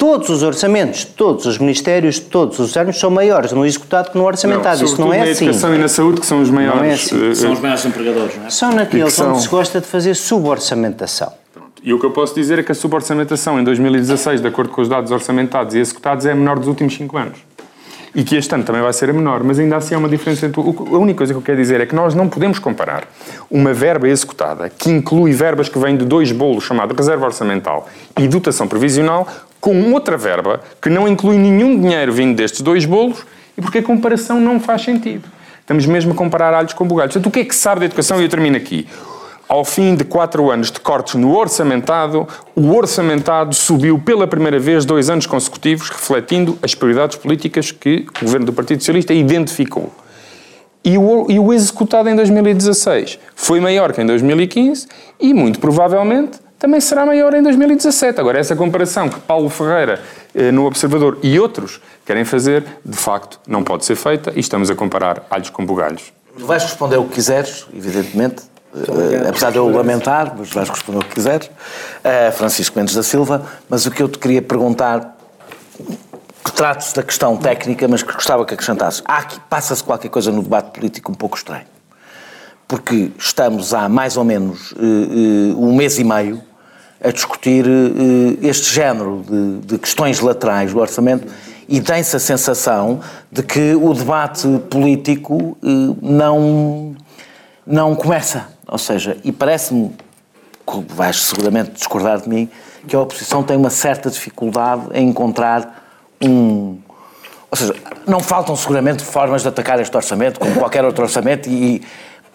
Todos 0.01 0.31
os 0.31 0.41
orçamentos, 0.41 1.05
todos 1.05 1.45
os 1.45 1.59
ministérios, 1.59 2.17
todos 2.17 2.57
os 2.57 2.75
anos 2.75 2.99
são 2.99 3.11
maiores 3.11 3.51
no 3.51 3.63
executado 3.63 4.09
que 4.09 4.17
no 4.17 4.23
orçamentado. 4.23 4.79
Não, 4.79 4.85
Isso 4.85 4.99
não 4.99 5.13
é 5.13 5.21
assim. 5.21 5.45
na 5.45 5.51
educação 5.51 5.75
e 5.75 5.77
na 5.77 5.87
saúde 5.87 6.21
que 6.21 6.25
são 6.25 6.41
os 6.41 6.49
maiores. 6.49 6.81
É 6.81 6.93
assim. 6.93 7.29
Eh, 7.29 7.35
são 7.35 7.51
os 7.51 7.59
maiores 7.59 7.85
empregadores, 7.85 8.35
não 8.35 8.47
é? 8.47 8.49
São 8.49 8.71
naqueles 8.71 9.13
são... 9.13 9.29
onde 9.29 9.43
se 9.43 9.47
gosta 9.47 9.79
de 9.79 9.85
fazer 9.85 10.15
suborçamentação. 10.15 11.31
E 11.83 11.93
o 11.93 11.99
que 11.99 12.05
eu 12.07 12.09
posso 12.09 12.33
dizer 12.33 12.57
é 12.57 12.63
que 12.63 12.71
a 12.71 12.75
suborçamentação 12.75 13.59
em 13.59 13.63
2016, 13.63 14.41
de 14.41 14.47
acordo 14.47 14.71
com 14.71 14.81
os 14.81 14.89
dados 14.89 15.11
orçamentados 15.11 15.75
e 15.75 15.77
executados, 15.77 16.25
é 16.25 16.31
a 16.31 16.35
menor 16.35 16.57
dos 16.57 16.67
últimos 16.67 16.95
5 16.95 17.17
anos. 17.19 17.37
E 18.15 18.23
que 18.23 18.35
este 18.35 18.55
ano 18.55 18.63
também 18.63 18.81
vai 18.81 18.93
ser 18.93 19.07
a 19.11 19.13
menor, 19.13 19.43
mas 19.43 19.59
ainda 19.59 19.77
assim 19.77 19.93
há 19.93 19.99
uma 19.99 20.09
diferença 20.09 20.47
entre. 20.47 20.59
A 20.59 20.97
única 20.97 21.19
coisa 21.19 21.31
que 21.31 21.37
eu 21.37 21.43
quero 21.43 21.59
dizer 21.59 21.79
é 21.79 21.85
que 21.85 21.93
nós 21.93 22.15
não 22.15 22.27
podemos 22.27 22.57
comparar 22.57 23.07
uma 23.51 23.71
verba 23.71 24.09
executada, 24.09 24.67
que 24.67 24.89
inclui 24.89 25.31
verbas 25.31 25.69
que 25.69 25.77
vêm 25.77 25.95
de 25.95 26.05
dois 26.05 26.31
bolos, 26.31 26.63
chamado 26.63 26.95
reserva 26.95 27.27
orçamental 27.27 27.87
e 28.19 28.27
dotação 28.27 28.67
previsional, 28.67 29.27
com 29.61 29.93
outra 29.93 30.17
verba 30.17 30.59
que 30.81 30.89
não 30.89 31.07
inclui 31.07 31.37
nenhum 31.37 31.79
dinheiro 31.79 32.11
vindo 32.11 32.35
destes 32.35 32.61
dois 32.61 32.83
bolos 32.83 33.23
e 33.57 33.61
porque 33.61 33.77
a 33.77 33.83
comparação 33.83 34.41
não 34.41 34.59
faz 34.59 34.81
sentido. 34.81 35.29
Estamos 35.59 35.85
mesmo 35.85 36.11
a 36.11 36.15
comparar 36.15 36.53
alhos 36.53 36.73
com 36.73 36.85
bugalhos. 36.85 37.13
Portanto, 37.13 37.29
o 37.29 37.31
que 37.31 37.39
é 37.41 37.45
que 37.45 37.55
se 37.55 37.61
sabe 37.61 37.79
da 37.79 37.85
educação? 37.85 38.19
E 38.19 38.23
eu 38.23 38.29
termino 38.29 38.57
aqui. 38.57 38.87
Ao 39.47 39.63
fim 39.63 39.95
de 39.95 40.03
quatro 40.03 40.49
anos 40.49 40.71
de 40.71 40.79
cortes 40.79 41.15
no 41.15 41.35
orçamentado, 41.35 42.27
o 42.55 42.73
orçamentado 42.73 43.53
subiu 43.53 43.99
pela 43.99 44.25
primeira 44.25 44.57
vez 44.57 44.85
dois 44.85 45.09
anos 45.09 45.25
consecutivos, 45.25 45.89
refletindo 45.89 46.57
as 46.61 46.73
prioridades 46.73 47.17
políticas 47.17 47.71
que 47.71 48.05
o 48.21 48.25
governo 48.25 48.47
do 48.47 48.53
Partido 48.53 48.79
Socialista 48.79 49.13
identificou. 49.13 49.93
E 50.83 50.97
o, 50.97 51.27
e 51.29 51.37
o 51.37 51.53
executado 51.53 52.09
em 52.09 52.15
2016 52.15 53.19
foi 53.35 53.59
maior 53.59 53.93
que 53.93 54.01
em 54.01 54.05
2015 54.05 54.87
e, 55.19 55.33
muito 55.33 55.59
provavelmente, 55.59 56.39
também 56.61 56.79
será 56.79 57.05
maior 57.05 57.33
em 57.33 57.41
2017. 57.41 58.21
Agora, 58.21 58.39
essa 58.39 58.55
comparação 58.55 59.09
que 59.09 59.19
Paulo 59.19 59.49
Ferreira 59.49 59.99
eh, 60.33 60.51
no 60.51 60.65
Observador. 60.65 61.17
E 61.23 61.39
outros 61.39 61.81
querem 62.05 62.23
fazer, 62.23 62.63
de 62.85 62.97
facto, 62.97 63.39
não 63.47 63.63
pode 63.63 63.83
ser 63.83 63.95
feita 63.95 64.31
e 64.35 64.39
estamos 64.39 64.69
a 64.69 64.75
comparar 64.75 65.25
alhos 65.29 65.49
com 65.49 65.65
bugalhos. 65.65 66.13
Tu 66.37 66.45
vais 66.45 66.63
responder 66.63 66.97
o 66.97 67.05
que 67.05 67.15
quiseres, 67.15 67.67
evidentemente, 67.75 68.43
uh, 68.73 69.27
apesar 69.27 69.51
de 69.51 69.57
eu 69.57 69.69
lamentar, 69.69 70.33
mas 70.37 70.49
vais 70.51 70.69
responder 70.69 70.99
o 70.99 71.01
que 71.01 71.15
quiseres, 71.15 71.47
uh, 71.47 72.31
Francisco 72.31 72.77
Mendes 72.79 72.95
da 72.95 73.03
Silva, 73.03 73.45
mas 73.67 73.85
o 73.85 73.91
que 73.91 74.01
eu 74.01 74.07
te 74.07 74.17
queria 74.17 74.41
perguntar, 74.41 75.17
que 76.45 76.51
trate-se 76.53 76.95
da 76.95 77.03
questão 77.03 77.35
técnica, 77.35 77.87
mas 77.87 78.01
que 78.03 78.13
gostava 78.13 78.45
que 78.45 78.53
acrescentasse. 78.53 79.01
Há 79.03 79.17
aqui, 79.17 79.39
passa-se 79.49 79.83
qualquer 79.83 80.09
coisa 80.09 80.31
no 80.31 80.41
debate 80.41 80.71
político 80.71 81.11
um 81.11 81.15
pouco 81.15 81.35
estranho. 81.35 81.65
Porque 82.67 83.11
estamos 83.17 83.73
há 83.73 83.89
mais 83.89 84.15
ou 84.15 84.23
menos 84.23 84.71
uh, 84.71 84.75
um 85.57 85.75
mês 85.75 85.99
e 85.99 86.05
meio 86.05 86.41
a 87.03 87.11
discutir 87.11 87.65
este 88.41 88.73
género 88.73 89.23
de, 89.27 89.57
de 89.65 89.77
questões 89.77 90.19
laterais 90.19 90.71
do 90.71 90.79
orçamento 90.79 91.27
e 91.67 91.79
tem-se 91.79 92.15
a 92.15 92.19
sensação 92.19 92.99
de 93.31 93.41
que 93.41 93.73
o 93.75 93.93
debate 93.93 94.47
político 94.69 95.57
não, 96.01 96.95
não 97.65 97.95
começa. 97.95 98.49
Ou 98.67 98.77
seja, 98.77 99.17
e 99.23 99.31
parece-me, 99.31 99.95
vais 100.89 101.21
seguramente 101.21 101.71
discordar 101.71 102.21
de 102.21 102.29
mim, 102.29 102.49
que 102.87 102.95
a 102.95 102.99
oposição 102.99 103.41
tem 103.41 103.55
uma 103.55 103.69
certa 103.69 104.09
dificuldade 104.09 104.83
em 104.93 105.09
encontrar 105.09 105.85
um. 106.21 106.77
Ou 107.49 107.57
seja, 107.57 107.75
não 108.05 108.19
faltam 108.19 108.55
seguramente 108.55 109.03
formas 109.03 109.41
de 109.41 109.47
atacar 109.47 109.79
este 109.79 109.95
orçamento, 109.95 110.39
como 110.39 110.53
qualquer 110.55 110.83
outro 110.85 111.03
orçamento, 111.03 111.49
e 111.49 111.81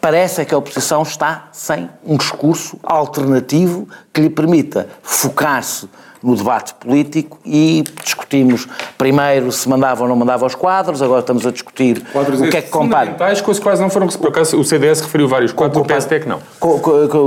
parece 0.06 0.40
é 0.40 0.44
que 0.44 0.54
a 0.54 0.58
oposição 0.58 1.02
está 1.02 1.48
sem 1.50 1.90
um 2.04 2.16
discurso 2.16 2.78
alternativo 2.80 3.88
que 4.12 4.20
lhe 4.20 4.30
permita 4.30 4.86
focar-se 5.02 5.88
no 6.22 6.36
debate 6.36 6.74
político 6.74 7.40
e 7.44 7.82
discutimos 8.04 8.68
primeiro 8.96 9.50
se 9.50 9.68
mandava 9.68 10.02
ou 10.02 10.08
não 10.08 10.14
mandava 10.14 10.46
os 10.46 10.54
quadros, 10.54 11.02
agora 11.02 11.22
estamos 11.22 11.44
a 11.44 11.50
discutir 11.50 12.04
quadros 12.12 12.40
o 12.40 12.48
que 12.48 12.56
é 12.56 12.62
que 12.62 12.70
compara. 12.70 13.06
Fundamentais, 13.06 13.40
coisas 13.40 13.60
quase 13.60 13.82
não 13.82 13.90
foram. 13.90 14.06
Por 14.06 14.28
acaso 14.28 14.56
o 14.60 14.62
CDS 14.62 15.00
referiu 15.00 15.26
vários 15.26 15.50
quadros, 15.52 15.82
o 15.82 15.84
PST 15.84 16.14
é 16.14 16.20
que 16.20 16.28
não. 16.28 16.38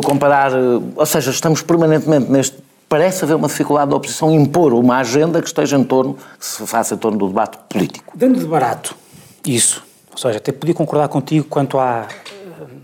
Comparar, 0.01 0.53
ou 0.95 1.05
seja, 1.05 1.31
estamos 1.31 1.61
permanentemente 1.61 2.31
neste. 2.31 2.57
Parece 2.87 3.25
haver 3.25 3.35
uma 3.35 3.49
dificuldade 3.49 3.89
da 3.89 3.97
oposição 3.97 4.31
em 4.31 4.35
impor 4.35 4.73
uma 4.73 4.99
agenda 4.99 5.41
que 5.41 5.47
esteja 5.47 5.77
em 5.77 5.83
torno, 5.83 6.17
que 6.39 6.45
se 6.45 6.65
faça 6.65 6.95
em 6.95 6.97
torno 6.97 7.17
do 7.17 7.27
debate 7.27 7.57
político. 7.67 8.13
Dando 8.15 8.39
de 8.39 8.45
barato 8.45 8.95
isso, 9.45 9.83
ou 10.13 10.17
seja, 10.17 10.37
até 10.37 10.53
podia 10.53 10.73
concordar 10.73 11.09
contigo 11.09 11.45
quanto 11.49 11.77
à 11.77 12.07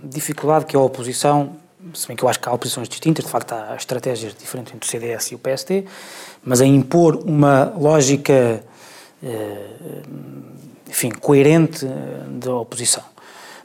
dificuldade 0.08 0.66
que 0.66 0.76
a 0.76 0.80
oposição 0.80 1.56
se 1.94 2.08
bem 2.08 2.16
que 2.16 2.24
eu 2.24 2.30
acho 2.30 2.40
que 2.40 2.50
há 2.50 2.54
oposições 2.54 2.90
distintas, 2.90 3.26
de 3.26 3.32
facto 3.32 3.54
há 3.54 3.76
estratégias 3.76 4.34
diferentes 4.34 4.74
entre 4.74 4.88
o 4.88 4.92
CDS 4.92 5.32
e 5.32 5.36
o 5.36 5.40
PST, 5.40 5.86
mas 6.44 6.62
a 6.62 6.66
impor 6.66 7.16
uma 7.26 7.74
lógica, 7.78 8.64
eh, 9.24 9.68
enfim, 10.88 11.12
coerente 11.12 11.86
eh, 11.86 11.90
da 12.28 12.56
oposição. 12.56 13.04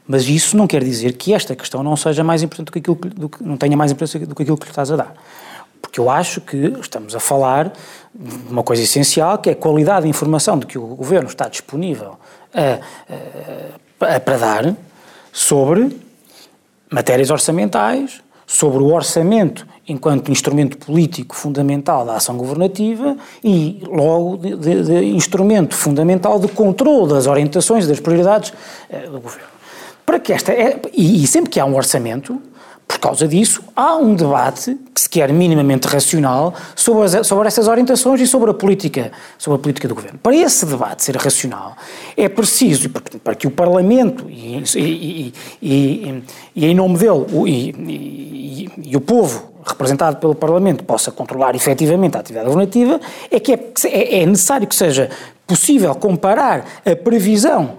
Mas 0.07 0.27
isso 0.27 0.57
não 0.57 0.67
quer 0.67 0.83
dizer 0.83 1.13
que 1.13 1.33
esta 1.33 1.55
questão 1.55 1.81
não 1.83 1.95
seja 1.95 2.23
mais 2.23 2.43
importante 2.43 2.67
do 2.67 2.71
que 2.71 2.79
aquilo, 2.79 2.95
do 2.95 3.29
que, 3.29 3.43
não 3.43 3.57
tenha 3.57 3.77
mais 3.77 3.91
importância 3.91 4.19
do 4.19 4.35
que 4.35 4.43
aquilo 4.43 4.57
que 4.57 4.65
lhe 4.65 4.71
estás 4.71 4.91
a 4.91 4.95
dar. 4.95 5.13
Porque 5.81 5.99
eu 5.99 6.09
acho 6.09 6.41
que 6.41 6.57
estamos 6.79 7.15
a 7.15 7.19
falar 7.19 7.73
de 8.13 8.51
uma 8.51 8.63
coisa 8.63 8.83
essencial, 8.83 9.37
que 9.37 9.49
é 9.49 9.53
a 9.53 9.55
qualidade 9.55 10.03
de 10.03 10.09
informação 10.09 10.59
de 10.59 10.65
que 10.65 10.77
o 10.77 10.95
Governo 10.95 11.27
está 11.27 11.47
disponível 11.47 12.17
a, 12.53 12.79
a, 14.05 14.15
a, 14.15 14.19
para 14.19 14.37
dar 14.37 14.75
sobre 15.31 15.97
matérias 16.91 17.29
orçamentais, 17.29 18.21
sobre 18.51 18.83
o 18.83 18.93
orçamento 18.93 19.65
enquanto 19.87 20.29
instrumento 20.29 20.77
político 20.77 21.33
fundamental 21.33 22.05
da 22.05 22.15
ação 22.15 22.35
governativa 22.35 23.15
e, 23.41 23.81
logo, 23.87 24.37
de, 24.37 24.55
de, 24.57 24.83
de 24.83 25.05
instrumento 25.05 25.73
fundamental 25.73 26.37
de 26.37 26.49
controle 26.49 27.13
das 27.13 27.27
orientações 27.27 27.87
das 27.87 27.99
prioridades 27.99 28.53
eh, 28.89 29.07
do 29.07 29.21
governo. 29.21 29.47
Para 30.05 30.19
que 30.19 30.33
esta. 30.33 30.51
É, 30.51 30.79
e, 30.93 31.23
e 31.23 31.27
sempre 31.27 31.49
que 31.49 31.59
há 31.61 31.65
um 31.65 31.75
orçamento, 31.75 32.41
por 32.91 32.99
causa 32.99 33.25
disso, 33.25 33.63
há 33.73 33.95
um 33.95 34.13
debate 34.13 34.77
que 34.93 34.99
se 34.99 35.09
quer 35.09 35.31
minimamente 35.31 35.87
racional 35.87 36.53
sobre, 36.75 37.05
as, 37.05 37.25
sobre 37.25 37.47
essas 37.47 37.69
orientações 37.69 38.19
e 38.19 38.27
sobre 38.27 38.51
a 38.51 38.53
política, 38.53 39.13
sobre 39.37 39.57
a 39.57 39.61
política 39.61 39.87
do 39.87 39.95
governo. 39.95 40.19
Para 40.21 40.35
esse 40.35 40.65
debate 40.65 41.01
ser 41.01 41.15
racional, 41.15 41.77
é 42.17 42.27
preciso, 42.27 42.89
para 43.23 43.33
que 43.33 43.47
o 43.47 43.51
Parlamento 43.51 44.29
e, 44.29 44.61
e, 44.75 45.33
e, 45.61 46.23
e 46.53 46.65
em 46.65 46.75
nome 46.75 46.97
dele 46.97 47.25
o, 47.31 47.47
e, 47.47 48.69
o 48.93 48.99
povo 48.99 49.53
representado 49.65 50.17
pelo 50.17 50.35
Parlamento 50.35 50.83
possa 50.83 51.11
controlar 51.11 51.55
efetivamente 51.55 52.17
a 52.17 52.19
atividade 52.19 52.49
governativa, 52.49 52.99
é 53.31 53.39
que 53.39 53.53
é, 53.53 53.71
é, 53.85 54.21
é 54.21 54.25
necessário 54.25 54.67
que 54.67 54.75
seja 54.75 55.09
possível 55.47 55.95
comparar 55.95 56.65
a 56.85 56.93
previsão 56.93 57.77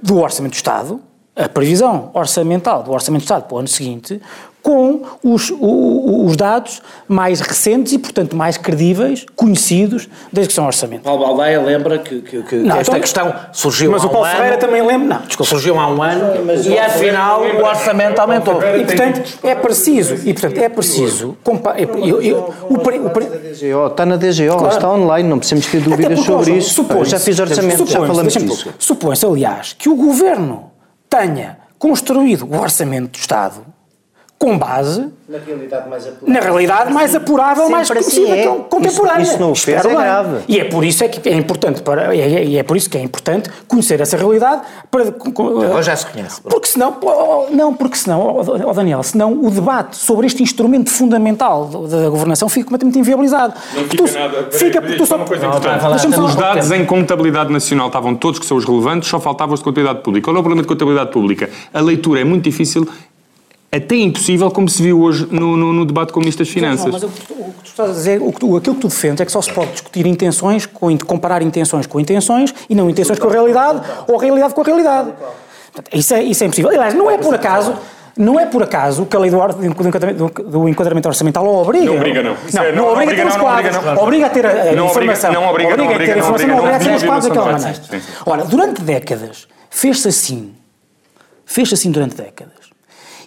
do 0.00 0.20
Orçamento 0.20 0.52
do 0.52 0.56
Estado 0.56 1.00
a 1.34 1.48
previsão 1.48 2.10
orçamental 2.12 2.82
do 2.82 2.92
Orçamento 2.92 3.22
do 3.22 3.24
Estado 3.24 3.44
para 3.44 3.54
o 3.54 3.58
ano 3.58 3.68
seguinte 3.68 4.20
com 4.62 5.02
os, 5.24 5.52
os, 5.58 6.36
dados 6.36 6.80
mais 7.08 7.40
recentes 7.40 7.92
e, 7.92 7.98
portanto, 7.98 8.36
mais 8.36 8.56
credíveis, 8.56 9.26
conhecidos 9.34 10.08
da 10.32 10.40
execução 10.40 10.66
orçamental. 10.66 11.18
Paulo 11.18 11.36
Baldeia 11.36 11.60
lembra 11.60 11.98
que, 11.98 12.20
que, 12.20 12.42
que 12.44 12.56
não, 12.56 12.76
esta 12.76 12.92
então, 12.92 13.00
questão 13.00 13.34
surgiu 13.52 13.90
mas 13.90 14.04
há 14.04 14.06
um 14.06 14.08
ano. 14.08 14.14
Mas 14.14 14.22
o 14.22 14.22
Paulo 14.22 14.36
Ferreira 14.36 14.56
também 14.58 14.86
lembra. 14.86 15.18
Não, 15.18 15.26
desculpa. 15.26 15.50
Surgiu 15.50 15.78
há 15.78 15.88
um 15.88 16.00
ano 16.00 16.44
mas 16.46 16.64
e, 16.64 16.78
afinal, 16.78 17.42
o 17.42 17.64
orçamento 17.64 18.20
aumentou. 18.20 18.62
E, 18.62 18.84
portanto, 18.84 19.38
é 19.42 19.54
preciso, 19.56 20.14
e, 20.24 20.32
portanto, 20.32 20.58
é 20.58 20.68
preciso... 20.68 21.36
Está 23.90 24.06
na 24.06 24.16
DGO, 24.16 24.58
claro. 24.58 24.68
está 24.68 24.92
online, 24.92 25.28
não 25.28 25.38
precisamos 25.38 25.66
ter 25.66 25.80
dúvidas 25.80 26.20
sobre 26.20 26.52
isso. 26.52 26.74
Supõe 26.74 27.04
já 27.04 27.18
fiz 27.18 27.38
orçamento, 27.40 27.84
já 27.86 28.06
falamos 28.06 28.32
disso. 28.32 28.72
Supõe-se, 28.78 29.26
aliás, 29.26 29.74
que 29.76 29.88
o 29.88 29.96
Governo 29.96 30.71
tenha 31.12 31.58
construído 31.78 32.46
o 32.46 32.58
orçamento 32.58 33.10
do 33.10 33.18
Estado 33.18 33.66
com 34.42 34.58
base 34.58 35.08
na 35.28 35.38
realidade 35.38 35.88
mais 35.88 36.04
apurável, 36.04 36.34
na 36.34 36.40
realidade 36.40 36.92
mais 36.92 37.14
apurável, 37.14 37.70
mais 37.70 37.88
conhecida, 37.88 38.34
é. 38.34 38.46
contemporânea. 38.68 39.22
Isso, 39.22 39.32
isso 39.34 39.40
não 39.40 39.54
fez, 39.54 39.84
é 39.84 39.88
grave. 39.88 40.38
E 40.48 40.58
é 40.58 40.64
por 40.64 40.84
isso 40.84 41.04
é 41.04 41.08
que 41.08 41.28
é 41.28 41.32
importante 41.32 41.80
para 41.80 42.12
e 42.12 42.58
é 42.58 42.62
por 42.64 42.76
isso 42.76 42.90
que 42.90 42.98
é 42.98 43.00
importante 43.00 43.48
conhecer 43.68 44.00
essa 44.00 44.16
realidade 44.16 44.62
para 44.90 45.04
Agora 45.04 45.82
já 45.82 45.94
se 45.94 46.06
conhece. 46.06 46.42
Porque 46.42 46.66
senão 46.66 46.98
não, 47.52 47.72
porque 47.72 47.96
senão, 47.96 48.36
oh 48.36 48.72
Daniel, 48.74 49.04
senão 49.04 49.32
o 49.32 49.48
debate 49.48 49.96
sobre 49.96 50.26
este 50.26 50.42
instrumento 50.42 50.90
fundamental 50.90 51.66
da 51.66 52.10
governação 52.10 52.48
fica 52.48 52.64
completamente 52.64 52.98
inviabilizado. 52.98 53.54
Não 53.74 53.84
fica 53.84 54.04
tu, 54.04 54.12
nada. 54.12 54.48
Fica 54.50 54.82
porque 54.82 54.96
tu 54.96 55.06
só 55.06 55.16
uma 55.16 55.24
coisa 55.24 55.46
importante. 55.46 56.18
Os 56.18 56.34
dados 56.34 56.72
em 56.72 56.84
contabilidade 56.84 57.52
nacional 57.52 57.86
estavam 57.86 58.16
todos 58.16 58.40
que 58.40 58.46
são 58.46 58.56
os 58.56 58.64
relevantes, 58.64 59.08
só 59.08 59.20
faltavam 59.20 59.54
os 59.54 59.60
de 59.60 59.64
contabilidade 59.64 60.02
pública. 60.02 60.24
Qual 60.24 60.36
é 60.36 60.40
o 60.40 60.42
problema 60.42 60.62
de 60.62 60.68
contabilidade 60.68 61.12
pública? 61.12 61.48
A 61.72 61.80
leitura 61.80 62.20
é 62.20 62.24
muito 62.24 62.42
difícil 62.42 62.88
até 63.74 63.96
impossível, 63.96 64.50
como 64.50 64.68
se 64.68 64.82
viu 64.82 65.00
hoje 65.00 65.26
no, 65.30 65.56
no, 65.56 65.72
no 65.72 65.86
debate 65.86 66.12
com 66.12 66.20
o 66.20 66.20
Ministro 66.20 66.44
das 66.44 66.52
Finanças. 66.52 66.84
Não, 66.84 66.92
mas 66.92 67.02
o 67.02 67.08
que, 67.08 67.26
tu, 67.26 67.32
o 67.32 67.52
que 67.54 67.62
tu 67.62 67.66
estás 67.68 67.88
a 67.88 67.92
dizer, 67.94 68.20
o 68.20 68.30
que 68.30 68.38
tu, 68.38 68.54
aquilo 68.54 68.74
que 68.74 68.82
tu 68.82 68.88
defendes 68.88 69.20
é 69.22 69.24
que 69.24 69.32
só 69.32 69.40
se 69.40 69.50
pode 69.50 69.72
discutir 69.72 70.06
intenções, 70.06 70.66
com, 70.66 70.96
comparar 70.98 71.40
intenções 71.40 71.86
com 71.86 71.98
intenções 71.98 72.54
e 72.68 72.74
não 72.74 72.90
intenções 72.90 73.18
com 73.18 73.28
a 73.28 73.32
realidade 73.32 73.80
ou 74.06 74.18
a 74.18 74.20
realidade 74.22 74.52
com 74.52 74.60
a 74.60 74.64
realidade. 74.64 75.12
Isso 75.90 76.12
é, 76.12 76.22
isso 76.22 76.44
é 76.44 76.46
impossível. 76.48 76.70
Aliás, 76.70 76.92
não 76.92 77.10
é 77.10 77.16
por 77.16 77.34
acaso. 77.34 77.74
Não 78.14 78.38
é 78.38 78.44
por 78.44 78.62
acaso 78.62 79.06
que 79.06 79.16
a 79.16 79.18
lei 79.18 79.30
do, 79.30 79.38
do, 79.38 80.28
do 80.42 80.68
enquadramento 80.68 81.08
orçamental 81.08 81.46
obriga. 81.46 81.86
Não 81.86 81.96
obriga, 81.96 82.22
não. 82.22 82.36
Não, 82.52 82.62
é, 82.62 82.72
não, 82.72 82.82
não, 82.84 82.92
obriga 82.92 83.12
a 83.12 83.16
ter 83.16 83.26
os 83.26 83.36
quadros. 83.36 83.76
Obriga 83.98 84.26
a 84.26 84.28
ter 84.28 84.46
a, 84.46 84.84
informação. 84.84 85.32
Não 85.32 85.48
obriga, 85.48 85.72
obriga, 85.72 85.76
não 85.76 85.94
obriga 85.94 86.04
a 86.04 86.06
ter 86.06 86.12
a 86.12 86.18
informação, 86.18 86.48
não 86.48 86.58
obriga 86.58 86.76
a 86.76 86.78
ter 86.78 86.94
os 86.94 87.02
quadros 87.02 87.26
daquela 87.26 87.52
maneira. 87.52 87.80
Ora, 88.26 88.44
durante 88.44 88.82
décadas 88.82 89.48
fez-se 89.70 90.08
assim. 90.08 90.54
Fez-se 91.46 91.72
assim 91.72 91.90
durante 91.90 92.14
décadas. 92.14 92.61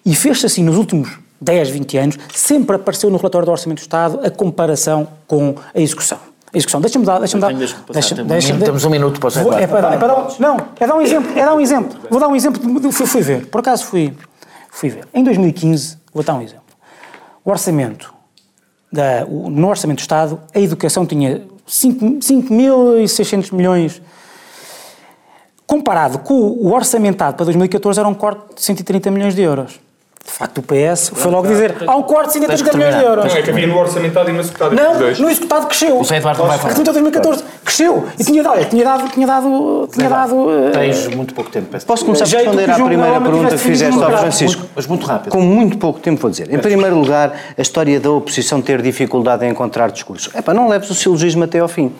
E 0.05 0.13
fez-se 0.13 0.45
assim 0.45 0.63
nos 0.63 0.77
últimos 0.77 1.17
10, 1.41 1.69
20 1.69 1.97
anos, 1.97 2.17
sempre 2.33 2.75
apareceu 2.75 3.09
no 3.09 3.17
relatório 3.17 3.45
do 3.45 3.51
Orçamento 3.51 3.79
do 3.79 3.81
Estado 3.81 4.19
a 4.23 4.29
comparação 4.29 5.07
com 5.27 5.55
a 5.73 5.79
execução. 5.79 6.19
A 6.53 6.57
execução. 6.57 6.79
Deixa-me 6.79 7.05
dar. 7.05 7.19
Deixa-me 7.19 7.41
dar. 7.41 7.53
Deixa, 7.53 8.23
deixa, 8.23 8.57
temos 8.57 8.85
um 8.85 8.89
minuto 8.89 9.19
para 9.19 9.29
vou, 9.41 9.53
é 9.53 9.67
para, 9.67 9.93
é 9.93 9.97
para 9.97 10.07
dar, 10.07 10.39
Não, 10.39 10.57
é 10.79 10.87
dar 10.87 10.95
um 10.95 11.01
exemplo. 11.01 11.37
É 11.37 11.43
dar 11.43 11.53
um 11.53 11.59
exemplo. 11.59 11.99
Vou 12.09 12.19
dar 12.19 12.27
um 12.27 12.35
exemplo. 12.35 12.91
Fui, 12.91 13.05
fui 13.05 13.21
ver. 13.21 13.47
Por 13.47 13.59
acaso 13.59 13.85
fui, 13.85 14.13
fui 14.69 14.89
ver. 14.89 15.07
Em 15.13 15.23
2015, 15.23 15.97
vou 16.13 16.23
dar 16.23 16.35
um 16.35 16.41
exemplo. 16.41 16.63
O 17.43 17.49
orçamento. 17.49 18.13
Da, 18.91 19.25
o, 19.27 19.49
no 19.49 19.67
Orçamento 19.67 19.97
do 19.97 20.01
Estado, 20.01 20.39
a 20.53 20.59
educação 20.59 21.05
tinha 21.05 21.41
5.600 21.67 23.53
milhões 23.53 24.01
comparado 25.67 26.19
com 26.19 26.33
o 26.33 26.71
orçamentado 26.71 27.35
para 27.35 27.45
2014 27.45 27.99
era 27.99 28.07
um 28.07 28.13
corte 28.13 28.55
de 28.55 28.61
130 28.61 29.11
milhões 29.11 29.35
de 29.35 29.41
euros. 29.41 29.79
De 30.25 30.31
facto, 30.31 30.57
o 30.57 30.63
PS 30.63 31.11
foi 31.13 31.31
logo 31.31 31.47
dizer 31.47 31.75
há 31.85 31.95
um 31.95 32.01
corte 32.01 32.39
de 32.39 32.45
130 32.45 32.77
milhões 32.77 32.95
de 32.95 33.03
euros. 33.03 33.25
Não, 33.25 33.39
é 33.39 33.41
que 33.43 33.49
havia 33.51 33.67
no 33.67 33.77
orçamentado 33.77 34.29
e 34.29 34.33
no 34.33 34.39
executado. 34.39 34.75
Não, 34.75 34.99
no 34.99 35.29
executado 35.29 35.67
cresceu. 35.67 35.99
O 35.99 36.13
Eduardo 36.13 36.39
não 36.39 36.47
vai 36.47 36.57
falar. 36.57 36.73
2014 36.73 37.43
cresceu. 37.63 38.05
E 38.19 38.23
tinha 38.23 38.41
dado, 38.41 38.65
tinha 38.65 38.83
dado, 38.83 39.09
tinha 39.09 39.27
dado, 39.27 39.89
tinha 39.93 40.09
dado... 40.09 40.47
Tens 40.73 41.07
muito 41.09 41.33
pouco 41.35 41.51
tempo. 41.51 41.67
Posso 41.85 42.03
começar 42.03 42.25
a 42.25 42.39
responder 42.39 42.69
à 42.69 42.73
primeira 42.73 43.21
pergunta 43.21 43.49
que 43.49 43.57
fizeste 43.57 44.03
ao 44.03 44.17
Francisco? 44.17 44.65
Mas 44.75 44.87
muito 44.87 45.05
rápido. 45.05 45.31
Com 45.31 45.41
muito 45.41 45.77
pouco 45.77 45.99
tempo 45.99 46.19
vou 46.19 46.31
dizer. 46.31 46.51
Em 46.51 46.57
primeiro 46.57 46.97
lugar, 46.97 47.33
a 47.55 47.61
história 47.61 47.99
da 47.99 48.09
oposição 48.09 48.61
ter 48.61 48.81
dificuldade 48.81 49.45
em 49.45 49.51
encontrar 49.51 49.91
discurso. 49.91 50.31
É 50.33 50.41
para 50.41 50.55
não 50.55 50.67
leves 50.67 50.89
o 50.89 50.95
silogismo 50.95 51.43
até 51.43 51.59
ao 51.59 51.67
fim. 51.67 51.93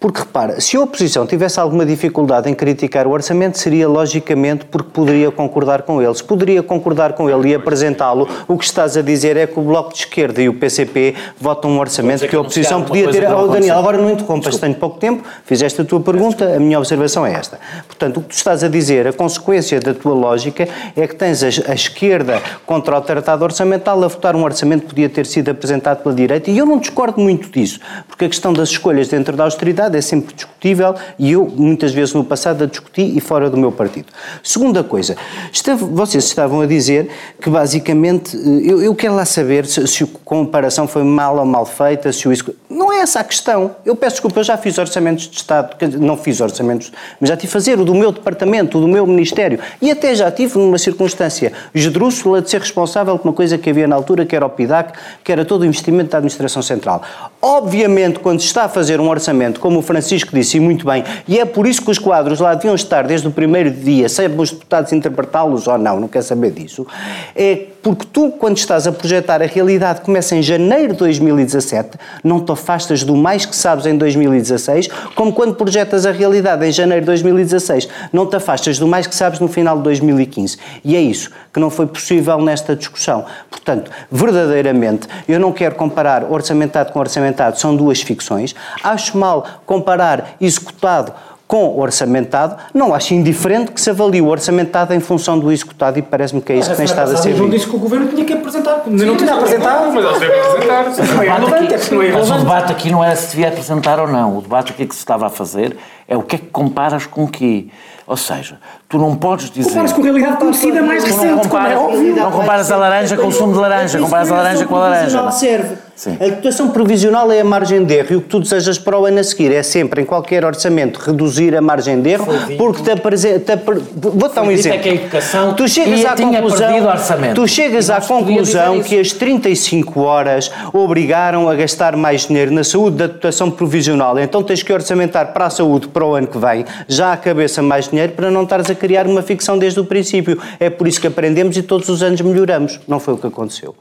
Porque 0.00 0.20
repara, 0.20 0.58
se 0.62 0.78
a 0.78 0.80
oposição 0.80 1.26
tivesse 1.26 1.60
alguma 1.60 1.84
dificuldade 1.84 2.48
em 2.48 2.54
criticar 2.54 3.06
o 3.06 3.10
orçamento, 3.10 3.58
seria 3.58 3.86
logicamente 3.86 4.64
porque 4.64 4.88
poderia 4.90 5.30
concordar 5.30 5.82
com 5.82 6.00
ele. 6.00 6.14
Se 6.14 6.24
poderia 6.24 6.62
concordar 6.62 7.12
com 7.12 7.28
ele 7.28 7.50
e 7.50 7.54
apresentá-lo, 7.54 8.26
o 8.48 8.56
que 8.56 8.64
estás 8.64 8.96
a 8.96 9.02
dizer 9.02 9.36
é 9.36 9.46
que 9.46 9.60
o 9.60 9.62
Bloco 9.62 9.92
de 9.92 9.98
Esquerda 9.98 10.40
e 10.40 10.48
o 10.48 10.54
PCP 10.54 11.14
votam 11.38 11.70
um 11.70 11.78
orçamento 11.78 12.26
que 12.26 12.34
a 12.34 12.40
oposição 12.40 12.82
podia 12.82 13.10
ter. 13.10 13.30
Oh, 13.30 13.46
Daniel, 13.48 13.78
agora 13.78 13.98
não 13.98 14.10
interrompas, 14.10 14.56
tenho 14.56 14.74
pouco 14.74 14.98
tempo, 14.98 15.22
fizeste 15.44 15.82
a 15.82 15.84
tua 15.84 16.00
pergunta, 16.00 16.56
a 16.56 16.58
minha 16.58 16.78
observação 16.78 17.26
é 17.26 17.34
esta. 17.34 17.60
Portanto, 17.86 18.16
o 18.16 18.22
que 18.22 18.28
tu 18.28 18.36
estás 18.36 18.64
a 18.64 18.68
dizer, 18.68 19.06
a 19.06 19.12
consequência 19.12 19.78
da 19.80 19.92
tua 19.92 20.14
lógica 20.14 20.66
é 20.96 21.06
que 21.06 21.14
tens 21.14 21.42
a, 21.42 21.48
a 21.70 21.74
esquerda 21.74 22.40
contra 22.64 22.96
o 22.96 23.00
tratado 23.02 23.44
orçamental 23.44 24.02
a 24.02 24.08
votar 24.08 24.34
um 24.34 24.44
orçamento 24.44 24.84
que 24.84 24.88
podia 24.88 25.10
ter 25.10 25.26
sido 25.26 25.50
apresentado 25.50 26.02
pela 26.02 26.14
direita, 26.14 26.50
e 26.50 26.56
eu 26.56 26.64
não 26.64 26.78
discordo 26.78 27.20
muito 27.20 27.50
disso, 27.50 27.78
porque 28.08 28.24
a 28.24 28.28
questão 28.28 28.54
das 28.54 28.70
escolhas 28.70 29.06
dentro 29.06 29.36
da 29.36 29.44
austeridade 29.44 29.89
é 29.96 30.00
sempre 30.00 30.34
discutível 30.34 30.94
e 31.18 31.32
eu, 31.32 31.46
muitas 31.46 31.92
vezes 31.92 32.14
no 32.14 32.24
passado, 32.24 32.64
a 32.64 32.66
discuti 32.66 33.02
e 33.16 33.20
fora 33.20 33.48
do 33.48 33.56
meu 33.56 33.72
partido. 33.72 34.06
Segunda 34.42 34.84
coisa, 34.84 35.16
esteve, 35.52 35.84
vocês 35.84 36.24
estavam 36.24 36.60
a 36.60 36.66
dizer 36.66 37.08
que 37.40 37.48
basicamente, 37.48 38.36
eh, 38.36 38.70
eu, 38.70 38.82
eu 38.82 38.94
quero 38.94 39.14
lá 39.14 39.24
saber 39.24 39.66
se, 39.66 39.86
se, 39.86 40.04
a 40.04 40.06
comparação 40.24 40.86
foi 40.86 41.02
mal 41.02 41.38
ou 41.38 41.44
mal 41.44 41.64
feita, 41.64 42.12
se 42.12 42.28
o 42.28 42.32
isso. 42.32 42.54
Não 42.68 42.92
é 42.92 43.00
essa 43.00 43.20
a 43.20 43.24
questão. 43.24 43.76
Eu 43.84 43.96
peço 43.96 44.16
desculpa, 44.16 44.40
eu 44.40 44.44
já 44.44 44.56
fiz 44.56 44.78
orçamentos 44.78 45.28
de 45.28 45.36
Estado, 45.36 45.76
não 45.98 46.16
fiz 46.16 46.40
orçamentos, 46.40 46.92
mas 47.20 47.28
já 47.28 47.36
tive 47.36 47.50
a 47.50 47.52
fazer 47.52 47.78
o 47.78 47.84
do 47.84 47.94
meu 47.94 48.12
departamento, 48.12 48.78
o 48.78 48.80
do 48.80 48.88
meu 48.88 49.06
ministério, 49.06 49.58
e 49.80 49.90
até 49.90 50.14
já 50.14 50.30
tive 50.30 50.58
numa 50.58 50.78
circunstância 50.78 51.52
esdrúxula 51.74 52.40
de 52.40 52.50
ser 52.50 52.60
responsável 52.60 53.18
por 53.18 53.28
uma 53.28 53.34
coisa 53.34 53.58
que 53.58 53.70
havia 53.70 53.86
na 53.86 53.96
altura, 53.96 54.24
que 54.24 54.34
era 54.34 54.46
o 54.46 54.50
PIDAC, 54.50 54.92
que 55.24 55.32
era 55.32 55.44
todo 55.44 55.62
o 55.62 55.64
investimento 55.64 56.10
da 56.10 56.18
Administração 56.18 56.62
Central. 56.62 57.02
Obviamente, 57.40 58.18
quando 58.18 58.40
se 58.40 58.46
está 58.46 58.64
a 58.64 58.68
fazer 58.68 59.00
um 59.00 59.08
orçamento 59.08 59.60
como 59.60 59.79
o 59.80 59.82
Francisco 59.82 60.30
disse 60.32 60.56
e 60.56 60.60
muito 60.60 60.86
bem, 60.86 61.02
e 61.26 61.38
é 61.38 61.44
por 61.44 61.66
isso 61.66 61.82
que 61.82 61.90
os 61.90 61.98
quadros 61.98 62.38
lá 62.38 62.54
deviam 62.54 62.74
estar 62.74 63.06
desde 63.06 63.26
o 63.26 63.30
primeiro 63.30 63.70
dia, 63.70 64.08
seja 64.08 64.32
os 64.34 64.50
deputados 64.50 64.92
interpretá-los 64.92 65.66
ou 65.66 65.76
não, 65.76 65.98
não 65.98 66.08
quer 66.08 66.22
saber 66.22 66.52
disso, 66.52 66.86
é 67.34 67.66
porque 67.82 68.06
tu, 68.12 68.30
quando 68.32 68.56
estás 68.56 68.86
a 68.86 68.92
projetar 68.92 69.42
a 69.42 69.46
realidade, 69.46 70.00
começa 70.00 70.34
em 70.34 70.42
janeiro 70.42 70.92
de 70.92 70.98
2017, 70.98 71.98
não 72.22 72.40
te 72.40 72.52
afastas 72.52 73.02
do 73.02 73.16
mais 73.16 73.46
que 73.46 73.56
sabes 73.56 73.86
em 73.86 73.96
2016, 73.96 74.88
como 75.14 75.32
quando 75.32 75.54
projetas 75.54 76.06
a 76.06 76.12
realidade 76.12 76.66
em 76.66 76.72
janeiro 76.72 77.02
de 77.02 77.06
2016, 77.06 77.88
não 78.12 78.26
te 78.26 78.36
afastas 78.36 78.78
do 78.78 78.86
mais 78.86 79.06
que 79.06 79.14
sabes 79.14 79.40
no 79.40 79.48
final 79.48 79.76
de 79.76 79.82
2015. 79.84 80.58
E 80.84 80.96
é 80.96 81.00
isso 81.00 81.30
que 81.52 81.58
não 81.58 81.70
foi 81.70 81.86
possível 81.86 82.40
nesta 82.40 82.76
discussão. 82.76 83.24
Portanto, 83.50 83.90
verdadeiramente, 84.10 85.08
eu 85.28 85.40
não 85.40 85.52
quero 85.52 85.74
comparar 85.74 86.24
orçamentado 86.30 86.92
com 86.92 86.98
orçamentado, 86.98 87.58
são 87.58 87.74
duas 87.74 88.00
ficções. 88.00 88.54
Acho 88.82 89.16
mal 89.16 89.46
comparar 89.66 90.36
executado 90.40 91.12
com 91.50 91.76
orçamentado, 91.76 92.54
não 92.72 92.94
acho 92.94 93.12
indiferente 93.12 93.72
que 93.72 93.80
se 93.80 93.90
avalie 93.90 94.22
o 94.22 94.28
orçamentado 94.28 94.94
em 94.94 95.00
função 95.00 95.36
do 95.36 95.50
executado 95.50 95.98
e 95.98 96.02
parece-me 96.02 96.40
que 96.40 96.52
é 96.52 96.58
isso 96.58 96.70
que 96.70 96.76
tem 96.76 96.84
estado 96.84 97.10
a 97.10 97.16
ser 97.16 97.34
não 97.34 97.50
disse 97.50 97.66
que 97.66 97.74
o 97.74 97.78
Governo 97.80 98.06
tinha 98.06 98.24
que 98.24 98.32
apresentar, 98.32 98.84
Sim, 98.84 98.90
não 98.92 99.16
tinha 99.16 99.34
apresentado. 99.34 99.92
Mas 99.92 100.04
eles 100.04 100.20
devem 100.20 100.40
apresentar. 100.40 100.84
Não 101.12 101.22
é 101.22 102.06
é 102.06 102.12
Mas 102.12 102.30
o 102.30 102.38
debate 102.38 102.70
aqui 102.70 102.88
não 102.92 103.02
é 103.02 103.12
se 103.16 103.30
devia 103.30 103.48
apresentar 103.48 103.98
ou 103.98 104.06
não. 104.06 104.38
O 104.38 104.42
debate 104.42 104.70
aqui 104.70 104.86
que 104.86 104.94
se 104.94 105.00
estava 105.00 105.26
a 105.26 105.28
fazer 105.28 105.76
é 106.06 106.16
o 106.16 106.22
que 106.22 106.36
é 106.36 106.38
que 106.38 106.46
comparas 106.46 107.04
com 107.04 107.24
o 107.24 107.28
quê? 107.28 107.66
Ou 108.06 108.16
seja, 108.16 108.60
tu 108.88 108.96
não 108.96 109.16
podes 109.16 109.50
dizer. 109.50 109.70
Comparas 109.70 109.92
com 109.92 110.00
a 110.02 110.04
realidade 110.04 110.36
conhecida 110.36 110.82
mais 110.82 111.02
recente, 111.02 111.26
não 111.26 111.38
comparas, 111.38 111.78
como 111.78 111.90
é 111.90 111.94
óbvio. 111.94 112.14
Não 112.14 112.30
comparas 112.30 112.70
a 112.70 112.76
laranja 112.76 113.16
com 113.16 113.26
o 113.26 113.32
sumo 113.32 113.52
de 113.54 113.58
laranja, 113.58 113.98
comparas 113.98 114.30
a 114.30 114.36
laranja 114.36 114.66
com 114.66 114.76
a 114.76 114.78
laranja. 114.78 115.30
serve. 115.32 115.89
Sim. 116.00 116.16
A 116.18 116.28
dotação 116.28 116.70
provisional 116.70 117.30
é 117.30 117.40
a 117.40 117.44
margem 117.44 117.84
de 117.84 117.92
erro 117.92 118.06
e 118.12 118.16
o 118.16 118.22
que 118.22 118.28
tu 118.28 118.40
desejas 118.40 118.78
para 118.78 118.98
o 118.98 119.04
ano 119.04 119.20
a 119.20 119.22
seguir 119.22 119.52
é 119.52 119.62
sempre, 119.62 120.00
em 120.00 120.04
qualquer 120.06 120.46
orçamento, 120.46 120.96
reduzir 120.96 121.54
a 121.54 121.60
margem 121.60 122.00
de 122.00 122.08
erro, 122.08 122.26
porque 122.56 122.82
te 122.82 122.90
apresenta. 122.90 123.62
Vou 123.94 124.30
dar 124.30 124.40
um 124.40 124.50
exemplo. 124.50 124.78
É 124.78 124.82
que 124.82 124.88
a 124.88 124.94
educação 124.94 125.52
tu 125.52 125.68
chegas 125.68 126.02
à 126.06 126.16
conclusão. 126.16 127.34
Tu 127.34 127.46
chegas 127.46 127.90
à 127.90 128.00
conclusão 128.00 128.82
que 128.82 128.98
as 128.98 129.12
35 129.12 130.00
horas 130.00 130.50
obrigaram 130.72 131.50
a 131.50 131.54
gastar 131.54 131.94
mais 131.98 132.26
dinheiro 132.26 132.50
na 132.50 132.64
saúde 132.64 132.96
da 132.96 133.06
dotação 133.06 133.50
provisional, 133.50 134.18
então 134.18 134.42
tens 134.42 134.62
que 134.62 134.72
orçamentar 134.72 135.34
para 135.34 135.44
a 135.44 135.50
saúde 135.50 135.88
para 135.88 136.06
o 136.06 136.14
ano 136.14 136.28
que 136.28 136.38
vem, 136.38 136.64
já 136.88 137.12
à 137.12 137.16
cabeça 137.18 137.60
mais 137.60 137.88
dinheiro 137.88 138.14
para 138.14 138.30
não 138.30 138.44
estares 138.44 138.70
a 138.70 138.74
criar 138.74 139.06
uma 139.06 139.20
ficção 139.20 139.58
desde 139.58 139.78
o 139.78 139.84
princípio. 139.84 140.40
É 140.58 140.70
por 140.70 140.88
isso 140.88 140.98
que 140.98 141.06
aprendemos 141.06 141.58
e 141.58 141.62
todos 141.62 141.90
os 141.90 142.02
anos 142.02 142.22
melhoramos. 142.22 142.80
Não 142.88 142.98
foi 142.98 143.12
o 143.12 143.18
que 143.18 143.26
aconteceu. 143.26 143.74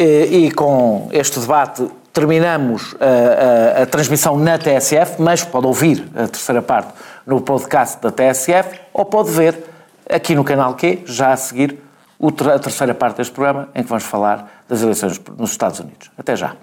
E, 0.00 0.46
e 0.46 0.52
com 0.52 1.08
este 1.10 1.40
debate 1.40 1.84
terminamos 2.12 2.94
a, 3.00 3.80
a, 3.80 3.82
a, 3.82 3.86
transmissão 3.86 4.38
na 4.38 4.56
TSF, 4.56 5.20
mas 5.20 5.42
pode 5.42 5.66
ouvir 5.66 6.08
a 6.14 6.28
terceira 6.28 6.62
parte 6.62 6.92
no 7.26 7.40
podcast 7.40 8.00
da 8.00 8.12
TSF 8.12 8.78
ou 8.94 9.04
pode 9.04 9.32
ver 9.32 9.58
aqui 10.08 10.36
no 10.36 10.44
canal 10.44 10.74
Q, 10.74 11.02
já 11.04 11.32
a 11.32 11.36
seguir, 11.36 11.80
a 12.22 12.58
terceira 12.60 12.94
parte 12.94 13.16
deste 13.16 13.32
programa, 13.32 13.70
em 13.74 13.82
que 13.82 13.88
vamos 13.88 14.04
falar 14.04 14.62
das 14.68 14.82
eleições 14.82 15.20
nos 15.36 15.50
Estados 15.50 15.80
Unidos. 15.80 16.12
Até 16.16 16.36
já. 16.36 16.54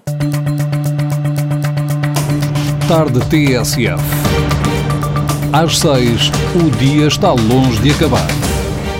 Tarde 2.88 3.20
TSF. 3.28 4.02
Às 5.52 5.78
seis, 5.78 6.30
o 6.54 6.70
dia 6.78 7.06
está 7.06 7.32
longe 7.32 7.82
de 7.82 7.90
acabar. 7.90 8.26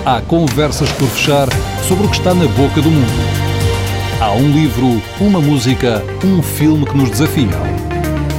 Há 0.05 0.21
conversas 0.21 0.91
por 0.91 1.07
fechar 1.07 1.47
sobre 1.87 2.05
o 2.05 2.09
que 2.09 2.17
está 2.17 2.35
na 2.35 2.45
boca 2.49 2.79
do 2.81 2.91
mundo. 2.91 3.26
Há 4.19 4.31
um 4.31 4.49
livro, 4.51 4.99
uma 5.21 5.39
música, 5.39 6.01
um 6.25 6.41
filme 6.41 6.87
que 6.87 6.97
nos 6.97 7.11
desafia. 7.11 7.51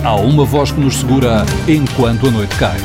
Há 0.04 0.16
uma 0.16 0.44
voz 0.44 0.72
que 0.72 0.80
nos 0.80 0.96
segura 0.96 1.46
enquanto 1.68 2.26
a 2.26 2.30
noite 2.32 2.58
cai. 2.58 2.78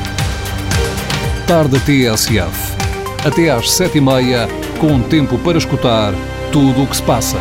Tarde 1.47 1.79
TSF. 1.79 2.77
Até 3.25 3.49
às 3.49 3.71
sete 3.71 3.97
e 3.97 4.01
meia, 4.01 4.47
com 4.79 5.01
tempo 5.01 5.39
para 5.39 5.57
escutar 5.57 6.13
tudo 6.51 6.83
o 6.83 6.87
que 6.87 6.95
se 6.95 7.01
passa. 7.01 7.37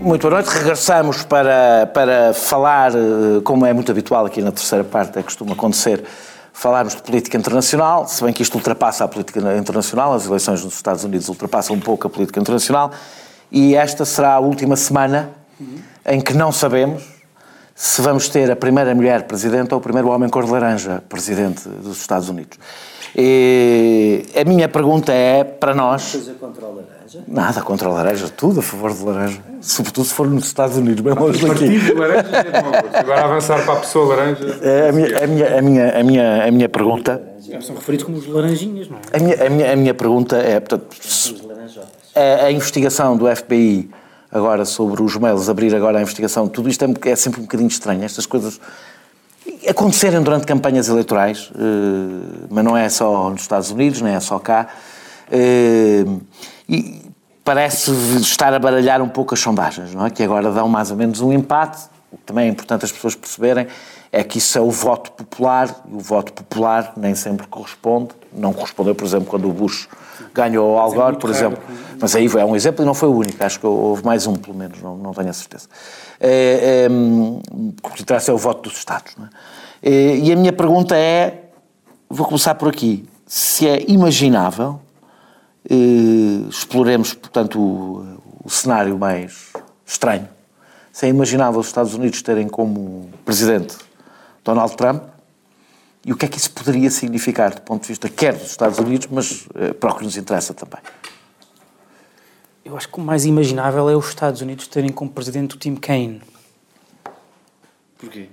Muito 0.00 0.22
boa 0.28 0.40
noite. 0.40 0.56
Regressamos 0.56 1.24
para, 1.24 1.90
para 1.92 2.32
falar, 2.32 2.92
eh, 2.94 3.40
como 3.42 3.66
é 3.66 3.72
muito 3.72 3.90
habitual 3.90 4.24
aqui 4.24 4.40
na 4.40 4.52
terceira 4.52 4.84
parte, 4.84 5.18
é 5.18 5.22
costuma 5.24 5.54
acontecer, 5.54 6.04
falarmos 6.52 6.94
de 6.94 7.02
política 7.02 7.36
internacional, 7.36 8.06
se 8.06 8.22
bem 8.22 8.32
que 8.32 8.42
isto 8.42 8.54
ultrapassa 8.54 9.02
a 9.02 9.08
política 9.08 9.40
internacional, 9.58 10.14
as 10.14 10.26
eleições 10.26 10.64
nos 10.64 10.74
Estados 10.74 11.02
Unidos 11.02 11.28
ultrapassam 11.28 11.74
um 11.74 11.80
pouco 11.80 12.06
a 12.06 12.10
política 12.10 12.38
internacional, 12.38 12.92
e 13.52 13.76
esta 13.76 14.04
será 14.04 14.32
a 14.32 14.40
última 14.40 14.76
semana 14.76 15.30
em 16.06 16.20
que 16.20 16.32
não 16.32 16.50
sabemos 16.50 17.02
se 17.74 18.00
vamos 18.00 18.28
ter 18.28 18.50
a 18.50 18.56
primeira 18.56 18.94
mulher 18.94 19.24
presidente 19.24 19.74
ou 19.74 19.78
o 19.78 19.82
primeiro 19.82 20.08
homem 20.08 20.28
cor 20.28 20.44
de 20.44 20.50
laranja 20.50 21.02
presidente 21.08 21.68
dos 21.68 22.00
Estados 22.00 22.28
Unidos. 22.28 22.58
E 23.14 24.24
a 24.34 24.44
minha 24.44 24.68
pergunta 24.68 25.12
é 25.12 25.44
para 25.44 25.74
nós. 25.74 26.12
Coisa 26.12 26.34
contra 26.34 26.64
a 26.64 26.68
laranja? 26.68 27.24
Nada 27.28 27.60
contra 27.60 27.88
a 27.88 27.92
laranja, 27.92 28.28
tudo 28.30 28.60
a 28.60 28.62
favor 28.62 28.94
de 28.94 29.04
laranja. 29.04 29.42
Sobretudo 29.60 30.06
se 30.06 30.14
for 30.14 30.26
nos 30.30 30.46
Estados 30.46 30.78
Unidos, 30.78 31.00
bem 31.00 31.12
longe 31.12 31.46
daqui. 31.46 31.78
Partido 31.78 31.98
laranja 31.98 32.36
é 32.36 32.98
Agora 33.00 33.24
avançar 33.24 33.64
para 33.66 33.74
a 33.74 33.76
pessoa 33.76 34.14
laranja. 34.14 34.58
É, 34.62 34.88
a, 34.88 34.92
minha, 34.92 35.24
a, 35.24 35.26
minha, 35.26 35.58
a, 35.58 35.62
minha, 35.62 36.00
a, 36.00 36.02
minha, 36.02 36.44
a 36.46 36.50
minha 36.50 36.68
pergunta. 36.70 37.22
São 37.60 37.76
referidos 37.76 38.06
como 38.06 38.16
os 38.16 38.26
laranjinhas, 38.26 38.88
não 38.88 38.96
é? 38.96 39.16
A 39.16 39.20
minha, 39.20 39.46
a 39.46 39.50
minha, 39.50 39.72
a 39.72 39.76
minha 39.76 39.94
pergunta 39.94 40.36
é, 40.36 40.58
portanto, 40.58 40.86
a, 42.14 42.46
a 42.46 42.52
investigação 42.52 43.16
do 43.16 43.34
FBI 43.34 43.90
agora 44.30 44.64
sobre 44.64 45.02
os 45.02 45.16
mails, 45.16 45.48
abrir 45.48 45.74
agora 45.74 45.98
a 45.98 46.00
investigação, 46.00 46.48
tudo 46.48 46.68
isto 46.68 46.84
é, 46.84 47.10
é 47.10 47.16
sempre 47.16 47.40
um 47.40 47.42
bocadinho 47.44 47.68
estranho, 47.68 48.02
estas 48.02 48.24
coisas 48.24 48.58
acontecerem 49.68 50.22
durante 50.22 50.46
campanhas 50.46 50.88
eleitorais, 50.88 51.50
eh, 51.54 52.46
mas 52.48 52.64
não 52.64 52.76
é 52.76 52.88
só 52.88 53.28
nos 53.28 53.42
Estados 53.42 53.70
Unidos, 53.70 54.00
nem 54.00 54.14
é 54.14 54.20
só 54.20 54.38
cá, 54.38 54.68
eh, 55.30 56.04
e 56.68 57.02
parece 57.44 57.90
estar 58.20 58.54
a 58.54 58.58
baralhar 58.58 59.02
um 59.02 59.08
pouco 59.08 59.34
as 59.34 59.40
sondagens, 59.40 59.94
não 59.94 60.06
é? 60.06 60.10
que 60.10 60.22
agora 60.22 60.50
dão 60.50 60.68
mais 60.68 60.90
ou 60.90 60.96
menos 60.96 61.20
um 61.20 61.32
empate, 61.32 61.88
o 62.10 62.16
que 62.16 62.24
também 62.24 62.46
é 62.46 62.50
importante 62.50 62.84
as 62.84 62.92
pessoas 62.92 63.14
perceberem, 63.14 63.66
é 64.10 64.22
que 64.22 64.38
isso 64.38 64.56
é 64.56 64.60
o 64.60 64.70
voto 64.70 65.12
popular, 65.12 65.82
e 65.90 65.94
o 65.94 66.00
voto 66.00 66.32
popular 66.32 66.92
nem 66.96 67.14
sempre 67.14 67.46
corresponde, 67.46 68.10
não 68.32 68.52
correspondeu, 68.52 68.94
por 68.94 69.04
exemplo, 69.04 69.26
quando 69.26 69.48
o 69.48 69.52
Bush 69.52 69.88
ganhou 70.34 70.74
o 70.74 70.78
Al 70.78 70.92
Gore, 70.92 71.16
por 71.16 71.30
exemplo. 71.30 71.62
Mas 72.00 72.16
aí 72.16 72.26
é 72.26 72.44
um 72.44 72.56
exemplo 72.56 72.84
e 72.84 72.86
não 72.86 72.94
foi 72.94 73.08
o 73.08 73.14
único, 73.14 73.42
acho 73.44 73.60
que 73.60 73.66
houve 73.66 74.04
mais 74.04 74.26
um, 74.26 74.34
pelo 74.34 74.56
menos, 74.56 74.80
não, 74.82 74.96
não 74.96 75.12
tenho 75.12 75.30
a 75.30 75.32
certeza. 75.32 75.68
É, 76.20 76.88
é, 76.88 78.02
terá 78.04 78.18
ser 78.18 78.32
o 78.32 78.38
voto 78.38 78.68
dos 78.68 78.78
Estados. 78.78 79.14
É? 79.82 79.90
é? 79.90 80.16
E 80.16 80.32
a 80.32 80.36
minha 80.36 80.52
pergunta 80.52 80.96
é, 80.96 81.44
vou 82.10 82.26
começar 82.26 82.54
por 82.56 82.68
aqui, 82.68 83.08
se 83.26 83.68
é 83.68 83.84
imaginável, 83.88 84.80
é, 85.70 85.74
exploremos, 86.48 87.14
portanto, 87.14 87.60
o, 87.60 88.18
o 88.44 88.50
cenário 88.50 88.98
mais 88.98 89.52
estranho, 89.86 90.28
se 90.92 91.06
é 91.06 91.08
imaginável 91.08 91.60
os 91.60 91.68
Estados 91.68 91.94
Unidos 91.94 92.20
terem 92.20 92.48
como 92.48 93.08
presidente 93.24 93.76
Donald 94.44 94.76
Trump, 94.76 95.04
e 96.04 96.12
o 96.12 96.16
que 96.16 96.26
é 96.26 96.28
que 96.28 96.38
isso 96.38 96.50
poderia 96.50 96.90
significar 96.90 97.54
do 97.54 97.60
ponto 97.62 97.82
de 97.82 97.88
vista 97.88 98.08
quer 98.08 98.34
dos 98.34 98.50
Estados 98.50 98.78
Unidos, 98.78 99.08
mas 99.10 99.46
eh, 99.54 99.72
para 99.72 99.92
o 99.92 99.96
que 99.96 100.04
nos 100.04 100.16
interessa 100.16 100.52
também? 100.52 100.80
Eu 102.64 102.76
acho 102.76 102.88
que 102.88 102.98
o 102.98 103.00
mais 103.00 103.24
imaginável 103.24 103.88
é 103.88 103.96
os 103.96 104.08
Estados 104.08 104.40
Unidos 104.40 104.66
terem 104.66 104.90
como 104.90 105.10
presidente 105.10 105.54
o 105.56 105.58
Tim 105.58 105.76
Kaine. 105.76 106.20
Porquê? 107.98 108.28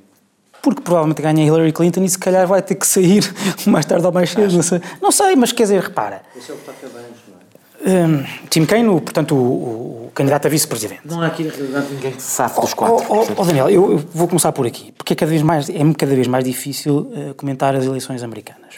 Porque 0.61 0.81
provavelmente 0.81 1.21
ganha 1.21 1.45
Hillary 1.45 1.71
Clinton 1.71 2.03
e 2.03 2.09
se 2.09 2.17
calhar 2.17 2.45
vai 2.47 2.61
ter 2.61 2.75
que 2.75 2.85
sair 2.85 3.23
mais 3.65 3.85
tarde 3.85 4.05
ou 4.05 4.11
mais 4.11 4.31
cedo. 4.31 4.53
Não 4.53 4.63
sei. 4.63 4.81
não 5.01 5.11
sei, 5.11 5.35
mas 5.35 5.51
quer 5.51 5.63
dizer, 5.63 5.81
repara. 5.81 6.23
Esse 6.35 6.51
é 6.51 6.53
o 6.53 6.57
que 6.57 6.69
está 6.69 7.38
um, 7.81 8.23
Tim 8.49 8.65
Kaine, 8.65 8.89
portanto, 9.01 9.35
o, 9.35 10.07
o 10.07 10.11
candidato 10.13 10.47
a 10.47 10.49
vice-presidente. 10.49 11.01
Não 11.05 11.21
há 11.21 11.27
aqui, 11.27 11.43
na 11.43 11.53
realidade, 11.53 11.87
ninguém 11.93 12.11
que 12.11 12.21
se 12.21 12.31
safe 12.31 12.59
dos 12.59 12.73
quatro. 12.73 13.05
Oh, 13.09 13.21
oh, 13.21 13.27
oh 13.37 13.45
Daniel, 13.45 13.69
eu, 13.69 13.91
eu, 13.93 13.97
vou 14.13 14.27
começar 14.27 14.51
por 14.51 14.67
aqui, 14.67 14.91
porque 14.97 15.13
é 15.13 15.15
cada 15.15 15.29
vez 15.29 15.41
mais, 15.41 15.69
é 15.69 15.79
cada 15.97 16.13
vez 16.13 16.27
mais 16.27 16.43
difícil 16.43 16.97
uh, 16.97 17.33
comentar 17.35 17.75
as 17.75 17.85
eleições 17.85 18.21
americanas. 18.21 18.75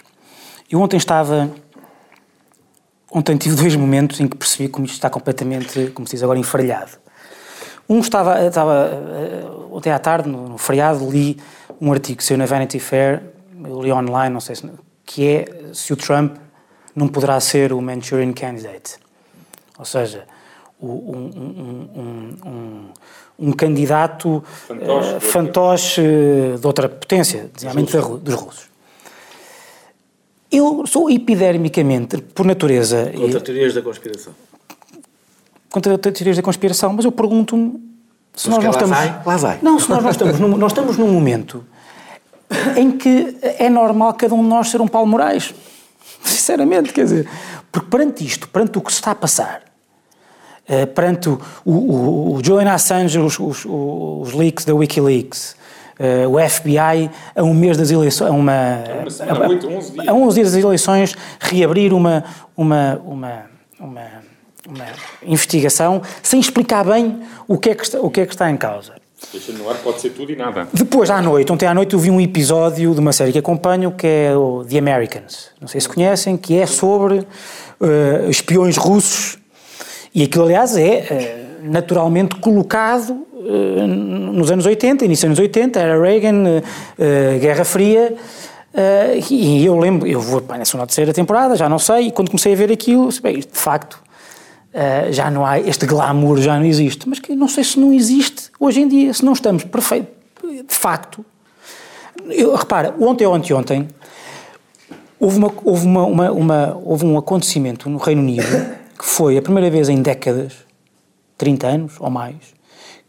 Eu 0.69 0.79
ontem 0.79 0.97
estava. 0.97 1.49
Ontem 3.11 3.35
tive 3.35 3.55
dois 3.55 3.75
momentos 3.75 4.21
em 4.21 4.27
que 4.27 4.37
percebi 4.37 4.69
como 4.69 4.85
isto 4.85 4.95
está 4.95 5.09
completamente, 5.09 5.91
como 5.91 6.07
se 6.07 6.15
diz 6.15 6.23
agora, 6.23 6.39
enfarelhado. 6.39 6.91
Um 7.89 7.99
estava, 7.99 8.45
estava 8.45 8.89
uh, 8.89 9.75
ontem 9.75 9.91
à 9.91 9.99
tarde, 9.99 10.29
no, 10.29 10.47
no 10.47 10.57
feriado, 10.57 11.09
li 11.09 11.37
um 11.79 11.91
artigo 11.91 12.21
seu 12.21 12.37
na 12.37 12.45
Vanity 12.45 12.79
Fair, 12.79 13.21
eu 13.65 13.81
li 13.81 13.91
online, 13.91 14.31
não 14.31 14.39
sei 14.39 14.55
se. 14.55 14.69
que 15.05 15.27
é 15.27 15.45
se 15.73 15.91
o 15.91 15.95
Trump 15.95 16.37
não 16.95 17.07
poderá 17.07 17.39
ser 17.39 17.73
o 17.73 17.81
Manchurian 17.81 18.33
Candidate. 18.33 18.95
Ou 19.77 19.85
seja, 19.85 20.25
um, 20.81 20.89
um, 20.89 22.37
um, 22.45 22.89
um 23.39 23.51
candidato 23.51 24.43
fantoche, 24.67 25.15
uh, 25.15 25.19
fantoche 25.19 26.01
de 26.59 26.67
outra 26.67 26.89
potência, 26.89 27.49
designadamente 27.53 27.97
dos 28.19 28.35
russos. 28.35 28.71
Eu 30.51 30.85
sou 30.85 31.09
epidermicamente, 31.09 32.17
por 32.21 32.45
natureza. 32.45 33.11
Contra 33.15 33.39
e, 33.39 33.41
teorias 33.41 33.73
da 33.73 33.81
conspiração. 33.81 34.33
Contra 35.69 35.97
teorias 35.97 36.35
da 36.35 36.43
conspiração, 36.43 36.93
mas 36.93 37.05
eu 37.05 37.11
pergunto-me 37.11 37.91
se 38.33 38.49
mas 38.49 38.57
nós 38.57 38.63
não 38.63 38.71
estamos. 38.71 38.97
Vai, 38.97 39.21
lá 39.25 39.37
vai. 39.37 39.59
Não, 39.61 39.79
se 39.79 39.89
nós 39.89 40.03
não 40.03 40.11
estamos, 40.11 40.39
num, 40.41 40.57
nós 40.57 40.71
estamos 40.71 40.97
num 40.97 41.07
momento 41.07 41.63
em 42.75 42.91
que 42.91 43.37
é 43.41 43.69
normal 43.69 44.13
cada 44.13 44.35
um 44.35 44.43
de 44.43 44.49
nós 44.49 44.69
ser 44.69 44.81
um 44.81 44.87
Paulo 44.87 45.07
Moraes. 45.07 45.53
Sinceramente, 46.23 46.93
quer 46.93 47.03
dizer, 47.03 47.29
porque 47.71 47.87
perante 47.89 48.25
isto, 48.25 48.47
perante 48.47 48.77
o 48.77 48.81
que 48.81 48.91
se 48.91 48.99
está 48.99 49.11
a 49.11 49.15
passar, 49.15 49.61
uh, 50.69 50.87
perante 50.87 51.29
o, 51.29 51.39
o, 51.65 52.35
o 52.35 52.43
Julian 52.43 52.71
Assange, 52.71 53.19
os, 53.19 53.39
os, 53.39 53.65
os 53.65 54.33
leaks 54.33 54.65
da 54.65 54.73
Wikileaks, 54.73 55.55
uh, 55.99 56.29
o 56.29 56.49
FBI, 56.49 57.09
a 57.35 57.43
um 57.43 57.53
mês 57.53 57.77
das 57.77 57.91
eleições, 57.91 58.29
a 58.29 58.33
uma, 58.33 58.83
uma 59.01 59.09
semana, 59.09 59.45
a, 59.45 59.49
8, 59.49 59.67
11 59.67 59.91
dias. 59.91 60.07
a 60.07 60.13
11 60.13 60.35
dias 60.35 60.51
das 60.53 60.63
eleições, 60.63 61.15
reabrir 61.39 61.93
uma, 61.93 62.23
uma, 62.55 63.01
uma, 63.05 63.45
uma, 63.79 64.07
uma 64.67 64.85
investigação 65.23 66.01
sem 66.21 66.39
explicar 66.39 66.85
bem 66.85 67.21
o 67.47 67.57
que 67.57 67.69
é 67.69 67.75
que 67.75 67.83
está, 67.83 67.99
o 67.99 68.09
que 68.09 68.21
é 68.21 68.25
que 68.25 68.33
está 68.33 68.49
em 68.49 68.57
causa. 68.57 69.00
Deixa 69.31 69.53
no 69.53 69.69
ar, 69.69 69.77
pode 69.77 70.01
ser 70.01 70.09
tudo 70.09 70.31
e 70.31 70.35
nada. 70.35 70.67
Depois, 70.73 71.09
à 71.09 71.21
noite, 71.21 71.51
ontem 71.51 71.65
à 71.65 71.73
noite, 71.73 71.93
eu 71.93 71.99
vi 71.99 72.11
um 72.11 72.19
episódio 72.19 72.93
de 72.93 72.99
uma 72.99 73.13
série 73.13 73.31
que 73.31 73.39
acompanho, 73.39 73.91
que 73.91 74.05
é 74.05 74.35
o 74.35 74.65
The 74.65 74.77
Americans. 74.77 75.51
Não 75.59 75.69
sei 75.69 75.79
se 75.79 75.87
conhecem, 75.87 76.35
que 76.35 76.57
é 76.57 76.65
sobre 76.65 77.19
uh, 77.19 78.29
espiões 78.29 78.75
russos. 78.75 79.37
E 80.13 80.23
aquilo, 80.23 80.43
aliás, 80.43 80.75
é 80.75 81.55
uh, 81.61 81.71
naturalmente 81.71 82.35
colocado 82.35 83.11
uh, 83.11 83.87
nos 83.87 84.51
anos 84.51 84.65
80, 84.65 85.05
início 85.05 85.29
dos 85.29 85.39
anos 85.39 85.39
80, 85.39 85.79
era 85.79 86.01
Reagan, 86.01 86.61
Guerra 87.39 87.63
Fria. 87.63 88.13
e 89.29 89.65
eu 89.65 89.79
lembro, 89.79 90.07
eu 90.07 90.19
vou 90.19 90.41
para 90.41 90.61
a 90.61 90.85
terceira 90.85 91.13
temporada, 91.13 91.55
já 91.55 91.69
não 91.69 91.79
sei, 91.79 92.07
e 92.07 92.11
quando 92.11 92.29
comecei 92.29 92.51
a 92.51 92.55
ver 92.55 92.71
aquilo, 92.71 93.07
bem, 93.21 93.39
de 93.39 93.47
facto, 93.53 93.97
Uh, 94.73 95.11
já 95.11 95.29
não 95.29 95.45
há, 95.45 95.59
este 95.59 95.85
glamour 95.85 96.39
já 96.39 96.57
não 96.57 96.65
existe. 96.65 97.07
Mas 97.07 97.19
que 97.19 97.35
não 97.35 97.47
sei 97.47 97.63
se 97.63 97.79
não 97.79 97.91
existe 97.91 98.49
hoje 98.59 98.81
em 98.81 98.87
dia, 98.87 99.13
se 99.13 99.23
não 99.23 99.33
estamos 99.33 99.63
perfeito, 99.63 100.07
de 100.43 100.75
facto. 100.75 101.25
Eu, 102.29 102.55
repara, 102.55 102.95
ontem 102.99 103.25
ou 103.25 103.33
anteontem 103.33 103.87
houve, 105.19 105.37
uma, 105.37 105.53
houve, 105.63 105.85
uma, 105.85 106.05
uma, 106.05 106.31
uma, 106.31 106.81
houve 106.83 107.05
um 107.05 107.17
acontecimento 107.17 107.89
no 107.89 107.97
Reino 107.97 108.21
Unido 108.21 108.45
que 108.97 109.05
foi 109.05 109.37
a 109.37 109.41
primeira 109.41 109.69
vez 109.69 109.89
em 109.89 110.01
décadas, 110.01 110.53
30 111.37 111.67
anos 111.67 111.93
ou 111.99 112.09
mais, 112.09 112.35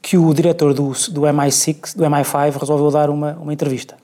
que 0.00 0.16
o 0.18 0.32
diretor 0.34 0.74
do, 0.74 0.88
do 0.88 1.20
MI6, 1.22 1.96
do 1.96 2.04
MI5, 2.04 2.58
resolveu 2.58 2.90
dar 2.90 3.10
uma, 3.10 3.34
uma 3.34 3.52
entrevista. 3.52 3.96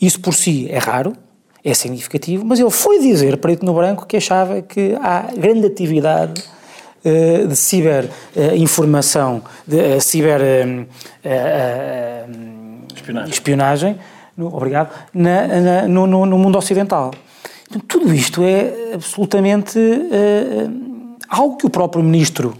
Isso 0.00 0.20
por 0.20 0.34
si 0.34 0.68
é 0.70 0.78
raro, 0.78 1.12
é 1.64 1.74
significativo, 1.74 2.44
mas 2.44 2.60
ele 2.60 2.70
foi 2.70 3.00
dizer, 3.00 3.36
preto 3.38 3.64
no 3.64 3.74
branco, 3.74 4.06
que 4.06 4.16
achava 4.16 4.62
que 4.62 4.96
há 5.00 5.26
grande 5.36 5.66
atividade 5.66 6.42
uh, 7.04 7.48
de 7.48 7.56
ciberinformação, 7.56 9.38
uh, 9.38 9.70
de 9.70 9.96
uh, 9.96 10.00
ciber 10.00 10.40
espionagem, 12.94 13.30
espionagem 13.30 13.98
no, 14.36 14.54
obrigado, 14.54 14.90
na, 15.12 15.46
na, 15.46 15.88
no, 15.88 16.06
no, 16.06 16.38
mundo 16.38 16.56
ocidental. 16.56 17.10
Então, 17.68 17.80
tudo 17.86 18.14
isto 18.14 18.42
é 18.42 18.94
absolutamente 18.94 19.78
algo 21.28 21.56
que 21.56 21.66
o 21.66 21.70
próprio 21.70 22.02
ministro 22.02 22.54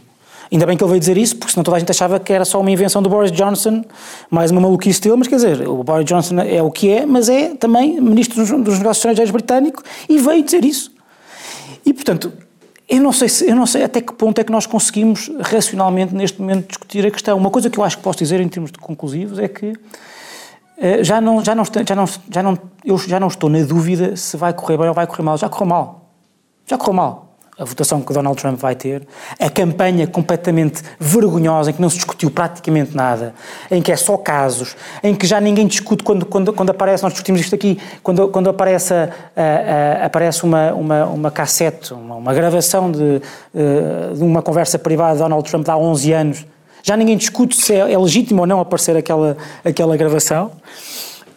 Ainda 0.50 0.64
bem 0.64 0.76
que 0.76 0.82
ele 0.82 0.90
veio 0.90 1.00
dizer 1.00 1.18
isso, 1.18 1.36
porque 1.36 1.52
senão 1.52 1.62
toda 1.62 1.76
a 1.76 1.80
gente 1.80 1.90
achava 1.90 2.18
que 2.18 2.32
era 2.32 2.44
só 2.44 2.60
uma 2.60 2.70
invenção 2.70 3.02
do 3.02 3.08
Boris 3.08 3.30
Johnson, 3.30 3.84
mais 4.30 4.50
uma 4.50 4.60
maluquice 4.60 5.00
dele, 5.00 5.16
mas 5.16 5.28
quer 5.28 5.36
dizer, 5.36 5.68
o 5.68 5.84
Boris 5.84 6.06
Johnson 6.06 6.40
é 6.40 6.62
o 6.62 6.70
que 6.70 6.90
é, 6.90 7.04
mas 7.04 7.28
é 7.28 7.54
também 7.54 8.00
ministro 8.00 8.36
dos, 8.38 8.50
negócios 8.50 8.96
estrangeiros 8.96 9.30
britânico 9.30 9.82
e 10.08 10.18
veio 10.18 10.42
dizer 10.42 10.64
isso. 10.64 10.90
E, 11.84 11.92
portanto, 11.92 12.32
eu 12.88 13.02
não, 13.02 13.12
sei 13.12 13.28
se, 13.28 13.46
eu 13.46 13.54
não 13.54 13.66
sei 13.66 13.84
até 13.84 14.00
que 14.00 14.14
ponto 14.14 14.38
é 14.38 14.44
que 14.44 14.50
nós 14.50 14.64
conseguimos 14.64 15.30
racionalmente 15.40 16.14
neste 16.14 16.40
momento 16.40 16.68
discutir 16.68 17.06
a 17.06 17.10
questão. 17.10 17.36
Uma 17.36 17.50
coisa 17.50 17.68
que 17.68 17.78
eu 17.78 17.84
acho 17.84 17.98
que 17.98 18.02
posso 18.02 18.18
dizer 18.18 18.40
em 18.40 18.48
termos 18.48 18.72
de 18.72 18.78
conclusivos 18.78 19.38
é 19.38 19.48
que 19.48 19.74
eh, 20.78 21.04
já 21.04 21.20
não, 21.20 21.44
já 21.44 21.54
não, 21.54 21.64
já 21.64 21.94
não, 21.94 22.06
já 22.06 22.42
não, 22.42 22.58
eu 22.82 22.96
já 22.96 23.20
não 23.20 23.28
estou 23.28 23.50
na 23.50 23.62
dúvida 23.62 24.16
se 24.16 24.38
vai 24.38 24.54
correr 24.54 24.78
bem 24.78 24.88
ou 24.88 24.94
vai 24.94 25.06
correr 25.06 25.22
mal. 25.22 25.36
Já 25.36 25.50
correu 25.50 25.66
mal. 25.66 26.10
Já 26.66 26.78
correu 26.78 26.94
mal 26.94 27.27
a 27.58 27.64
votação 27.64 28.00
que 28.00 28.12
Donald 28.12 28.40
Trump 28.40 28.58
vai 28.58 28.76
ter, 28.76 29.06
a 29.38 29.50
campanha 29.50 30.06
completamente 30.06 30.82
vergonhosa, 30.98 31.70
em 31.70 31.74
que 31.74 31.82
não 31.82 31.90
se 31.90 31.96
discutiu 31.96 32.30
praticamente 32.30 32.96
nada, 32.96 33.34
em 33.70 33.82
que 33.82 33.90
é 33.90 33.96
só 33.96 34.16
casos, 34.16 34.76
em 35.02 35.14
que 35.14 35.26
já 35.26 35.40
ninguém 35.40 35.66
discute 35.66 36.04
quando, 36.04 36.24
quando, 36.24 36.52
quando 36.52 36.70
aparece, 36.70 37.02
nós 37.02 37.12
discutimos 37.12 37.40
isto 37.40 37.54
aqui, 37.54 37.78
quando, 38.02 38.28
quando 38.28 38.48
aparece, 38.48 38.94
a, 38.94 39.08
a, 39.36 40.02
a, 40.02 40.06
aparece 40.06 40.44
uma, 40.44 40.72
uma, 40.72 41.04
uma 41.06 41.30
cassete, 41.30 41.92
uma, 41.92 42.14
uma 42.14 42.32
gravação 42.32 42.92
de, 42.92 43.20
eh, 43.54 44.12
de 44.14 44.22
uma 44.22 44.40
conversa 44.40 44.78
privada 44.78 45.14
de 45.14 45.22
Donald 45.22 45.48
Trump 45.50 45.64
de 45.64 45.70
há 45.70 45.76
11 45.76 46.12
anos, 46.12 46.46
já 46.82 46.96
ninguém 46.96 47.16
discute 47.16 47.56
se 47.56 47.74
é, 47.74 47.92
é 47.92 47.98
legítimo 47.98 48.40
ou 48.40 48.46
não 48.46 48.60
aparecer 48.60 48.96
aquela, 48.96 49.36
aquela 49.64 49.96
gravação. 49.96 50.52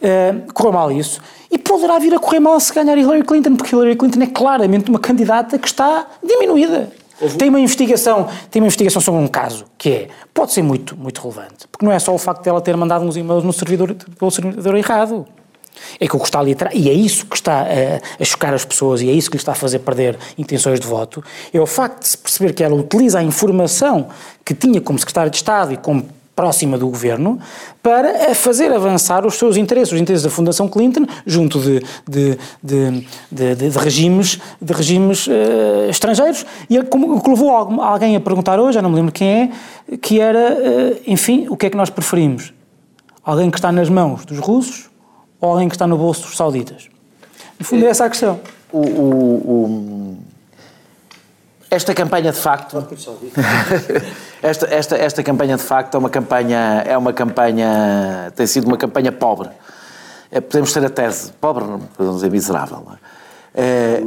Uh, 0.01 0.51
correu 0.53 0.73
mal 0.73 0.91
isso. 0.91 1.21
E 1.51 1.57
poderá 1.57 1.99
vir 1.99 2.13
a 2.13 2.19
correr 2.19 2.39
mal 2.39 2.59
se 2.59 2.73
ganhar 2.73 2.97
Hillary 2.97 3.23
Clinton, 3.23 3.55
porque 3.57 3.75
Hillary 3.75 3.95
Clinton 3.95 4.21
é 4.21 4.27
claramente 4.27 4.89
uma 4.89 4.99
candidata 4.99 5.59
que 5.59 5.67
está 5.67 6.07
diminuída. 6.23 6.89
Tem 7.37 7.49
uma 7.49 7.59
investigação, 7.59 8.27
tem 8.49 8.61
uma 8.61 8.65
investigação 8.65 8.99
sobre 8.99 9.21
um 9.21 9.27
caso 9.27 9.65
que 9.77 9.89
é, 9.89 10.07
pode 10.33 10.53
ser 10.53 10.63
muito, 10.63 10.97
muito 10.97 11.21
relevante, 11.21 11.67
porque 11.71 11.85
não 11.85 11.91
é 11.91 11.99
só 11.99 12.13
o 12.15 12.17
facto 12.17 12.43
dela 12.43 12.59
ter 12.61 12.75
mandado 12.75 13.05
uns 13.05 13.15
e-mails 13.15 13.43
no 13.43 13.53
servidor, 13.53 13.93
pelo 13.93 14.31
servidor 14.31 14.75
errado. 14.75 15.27
É 15.99 16.07
que 16.07 16.15
o 16.15 16.19
que 16.19 16.25
está 16.25 16.39
ali 16.39 16.53
atrás, 16.53 16.75
e 16.75 16.89
é 16.89 16.93
isso 16.93 17.25
que 17.25 17.35
está 17.35 17.61
a, 17.61 18.21
a, 18.21 18.25
chocar 18.25 18.53
as 18.53 18.65
pessoas, 18.65 19.01
e 19.01 19.09
é 19.09 19.13
isso 19.13 19.29
que 19.29 19.37
lhe 19.37 19.41
está 19.41 19.51
a 19.51 19.55
fazer 19.55 19.79
perder 19.79 20.17
intenções 20.37 20.79
de 20.79 20.87
voto, 20.87 21.23
é 21.53 21.59
o 21.59 21.65
facto 21.65 22.01
de 22.01 22.07
se 22.07 22.17
perceber 22.17 22.53
que 22.53 22.63
ela 22.63 22.75
utiliza 22.75 23.19
a 23.19 23.23
informação 23.23 24.07
que 24.43 24.53
tinha 24.53 24.81
como 24.81 24.97
secretário 24.97 25.31
de 25.31 25.37
Estado 25.37 25.73
e 25.73 25.77
como 25.77 26.07
próxima 26.35 26.77
do 26.77 26.87
governo 26.87 27.39
para 27.83 28.33
fazer 28.33 28.71
avançar 28.71 29.25
os 29.25 29.35
seus 29.35 29.57
interesses, 29.57 29.93
os 29.93 29.99
interesses 29.99 30.23
da 30.23 30.29
Fundação 30.29 30.67
Clinton, 30.67 31.05
junto 31.25 31.59
de, 31.59 31.83
de, 32.07 32.37
de, 33.31 33.55
de, 33.55 33.77
regimes, 33.77 34.39
de 34.61 34.73
regimes 34.73 35.27
uh, 35.27 35.89
estrangeiros. 35.89 36.45
E 36.69 36.79
o 36.79 36.85
que 36.85 37.29
levou 37.29 37.51
alguém 37.51 38.15
a 38.15 38.19
perguntar 38.19 38.59
hoje, 38.59 38.73
já 38.73 38.81
não 38.81 38.89
me 38.89 38.95
lembro 38.95 39.11
quem 39.11 39.27
é, 39.27 39.97
que 39.97 40.19
era, 40.19 40.53
uh, 40.53 41.01
enfim, 41.05 41.47
o 41.49 41.57
que 41.57 41.65
é 41.65 41.69
que 41.69 41.77
nós 41.77 41.89
preferimos? 41.89 42.53
Alguém 43.23 43.51
que 43.51 43.57
está 43.57 43.71
nas 43.71 43.89
mãos 43.89 44.25
dos 44.25 44.39
russos 44.39 44.89
ou 45.39 45.51
alguém 45.51 45.67
que 45.67 45.75
está 45.75 45.85
no 45.85 45.97
bolso 45.97 46.23
dos 46.23 46.37
sauditas? 46.37 46.87
No 47.59 47.65
fundo, 47.65 47.85
é 47.85 47.89
essa 47.89 48.05
a 48.05 48.09
questão. 48.09 48.39
O, 48.71 48.79
o, 48.79 49.35
o, 49.45 50.17
esta 51.71 51.93
campanha, 51.93 52.33
de 52.33 52.37
facto. 52.37 52.85
esta, 54.43 54.67
esta, 54.67 54.97
esta 54.97 55.23
campanha, 55.23 55.55
de 55.55 55.63
facto, 55.63 55.95
é 55.95 55.97
uma 55.97 56.09
campanha. 56.09 56.83
É 56.85 56.97
uma 56.97 57.13
campanha. 57.13 58.31
tem 58.35 58.45
sido 58.45 58.67
uma 58.67 58.77
campanha 58.77 59.09
pobre. 59.09 59.49
É, 60.29 60.41
podemos 60.41 60.73
ter 60.73 60.85
a 60.85 60.89
tese. 60.89 61.31
Pobre, 61.39 61.63
podemos 61.95 62.17
dizer 62.17 62.29
miserável. 62.29 62.85
É, 63.55 64.01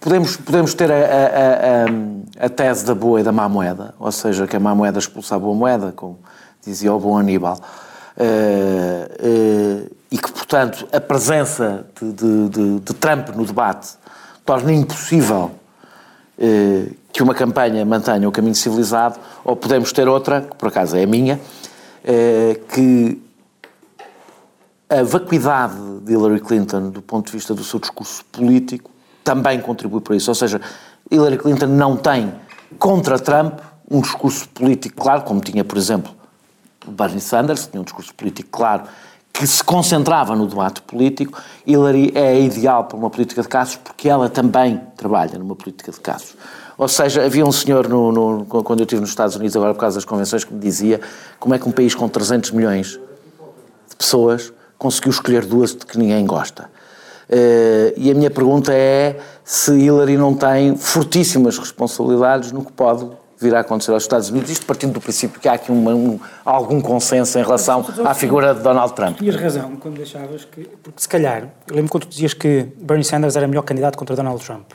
podemos, 0.00 0.36
podemos 0.36 0.74
ter 0.74 0.90
a, 0.90 0.96
a, 0.96 2.42
a, 2.42 2.46
a, 2.46 2.48
tese 2.48 2.84
da 2.84 2.94
boa 2.94 3.20
e 3.20 3.22
da 3.22 3.32
má 3.32 3.48
moeda, 3.48 3.94
ou 3.98 4.10
seja, 4.10 4.46
que 4.46 4.56
a 4.56 4.60
má 4.60 4.74
moeda 4.74 4.98
expulsa 4.98 5.36
a 5.36 5.38
boa 5.38 5.54
moeda, 5.54 5.92
como 5.92 6.18
dizia 6.64 6.92
o 6.92 6.98
bom 6.98 7.16
Aníbal. 7.16 7.58
É, 8.16 9.10
é, 9.20 9.90
e 10.10 10.18
que, 10.18 10.32
portanto, 10.32 10.88
a 10.92 11.00
presença 11.00 11.86
de, 12.00 12.12
de, 12.12 12.48
de, 12.48 12.80
de 12.80 12.94
Trump 12.94 13.28
no 13.28 13.44
debate 13.44 13.90
torna 14.44 14.72
impossível 14.72 15.52
eh, 16.38 16.86
que 17.12 17.22
uma 17.22 17.34
campanha 17.34 17.84
mantenha 17.84 18.28
o 18.28 18.32
caminho 18.32 18.54
civilizado, 18.54 19.18
ou 19.44 19.56
podemos 19.56 19.92
ter 19.92 20.08
outra, 20.08 20.42
que 20.42 20.56
por 20.56 20.68
acaso 20.68 20.96
é 20.96 21.02
a 21.02 21.06
minha, 21.06 21.40
eh, 22.04 22.60
que 22.72 23.20
a 24.88 25.02
vacuidade 25.02 25.74
de 26.02 26.12
Hillary 26.12 26.40
Clinton 26.40 26.90
do 26.90 27.02
ponto 27.02 27.26
de 27.26 27.32
vista 27.32 27.54
do 27.54 27.62
seu 27.62 27.78
discurso 27.78 28.24
político 28.26 28.90
também 29.22 29.60
contribui 29.60 30.00
para 30.00 30.16
isso. 30.16 30.30
Ou 30.30 30.34
seja, 30.34 30.60
Hillary 31.10 31.38
Clinton 31.38 31.66
não 31.66 31.96
tem 31.96 32.32
contra 32.78 33.18
Trump 33.18 33.58
um 33.90 34.00
discurso 34.00 34.48
político 34.50 35.02
claro, 35.02 35.22
como 35.22 35.40
tinha, 35.40 35.64
por 35.64 35.76
exemplo, 35.76 36.12
Bernie 36.86 37.20
Sanders, 37.20 37.66
tinha 37.66 37.80
um 37.80 37.84
discurso 37.84 38.14
político 38.14 38.48
claro 38.50 38.84
que 39.38 39.46
se 39.46 39.62
concentrava 39.62 40.34
no 40.34 40.48
debate 40.48 40.82
político. 40.82 41.40
Hillary 41.64 42.10
é 42.12 42.40
ideal 42.40 42.86
para 42.86 42.96
uma 42.98 43.08
política 43.08 43.40
de 43.40 43.46
casos 43.46 43.76
porque 43.76 44.08
ela 44.08 44.28
também 44.28 44.82
trabalha 44.96 45.38
numa 45.38 45.54
política 45.54 45.92
de 45.92 46.00
casos. 46.00 46.34
Ou 46.76 46.88
seja, 46.88 47.24
havia 47.24 47.46
um 47.46 47.52
senhor, 47.52 47.88
no, 47.88 48.10
no, 48.10 48.44
quando 48.46 48.80
eu 48.80 48.84
estive 48.84 49.00
nos 49.00 49.10
Estados 49.10 49.36
Unidos, 49.36 49.54
agora 49.54 49.74
por 49.74 49.80
causa 49.80 49.96
das 49.96 50.04
convenções, 50.04 50.42
que 50.42 50.52
me 50.52 50.58
dizia 50.58 51.00
como 51.38 51.54
é 51.54 51.58
que 51.58 51.68
um 51.68 51.72
país 51.72 51.94
com 51.94 52.08
300 52.08 52.50
milhões 52.50 52.98
de 53.88 53.94
pessoas 53.96 54.52
conseguiu 54.76 55.12
escolher 55.12 55.46
duas 55.46 55.70
de 55.70 55.86
que 55.86 55.96
ninguém 55.96 56.26
gosta. 56.26 56.68
Uh, 57.30 57.94
e 57.96 58.10
a 58.10 58.14
minha 58.14 58.30
pergunta 58.32 58.72
é 58.72 59.20
se 59.44 59.72
Hillary 59.72 60.16
não 60.16 60.34
tem 60.34 60.76
fortíssimas 60.76 61.58
responsabilidades 61.58 62.50
no 62.50 62.64
que 62.64 62.72
pode 62.72 63.08
vir 63.40 63.54
a 63.54 63.60
acontecer 63.60 63.92
aos 63.92 64.02
Estados 64.02 64.30
Unidos, 64.30 64.50
isto 64.50 64.66
partindo 64.66 64.92
do 64.92 65.00
princípio 65.00 65.40
que 65.40 65.48
há 65.48 65.52
aqui 65.52 65.70
uma, 65.70 65.94
um, 65.94 66.18
algum 66.44 66.80
consenso 66.80 67.38
em 67.38 67.42
relação 67.42 67.86
à 68.04 68.12
figura 68.12 68.54
de 68.54 68.60
Donald 68.60 68.92
Trump. 68.94 69.18
Tinhas 69.18 69.36
razão 69.36 69.76
quando 69.76 69.96
deixavas 69.96 70.44
que. 70.44 70.62
Porque 70.82 71.00
se 71.00 71.08
calhar, 71.08 71.44
eu 71.68 71.76
lembro 71.76 71.90
quando 71.90 72.04
tu 72.04 72.10
dizias 72.10 72.34
que 72.34 72.66
Bernie 72.76 73.04
Sanders 73.04 73.36
era 73.36 73.46
o 73.46 73.48
melhor 73.48 73.62
candidato 73.62 73.96
contra 73.96 74.16
Donald 74.16 74.44
Trump. 74.44 74.72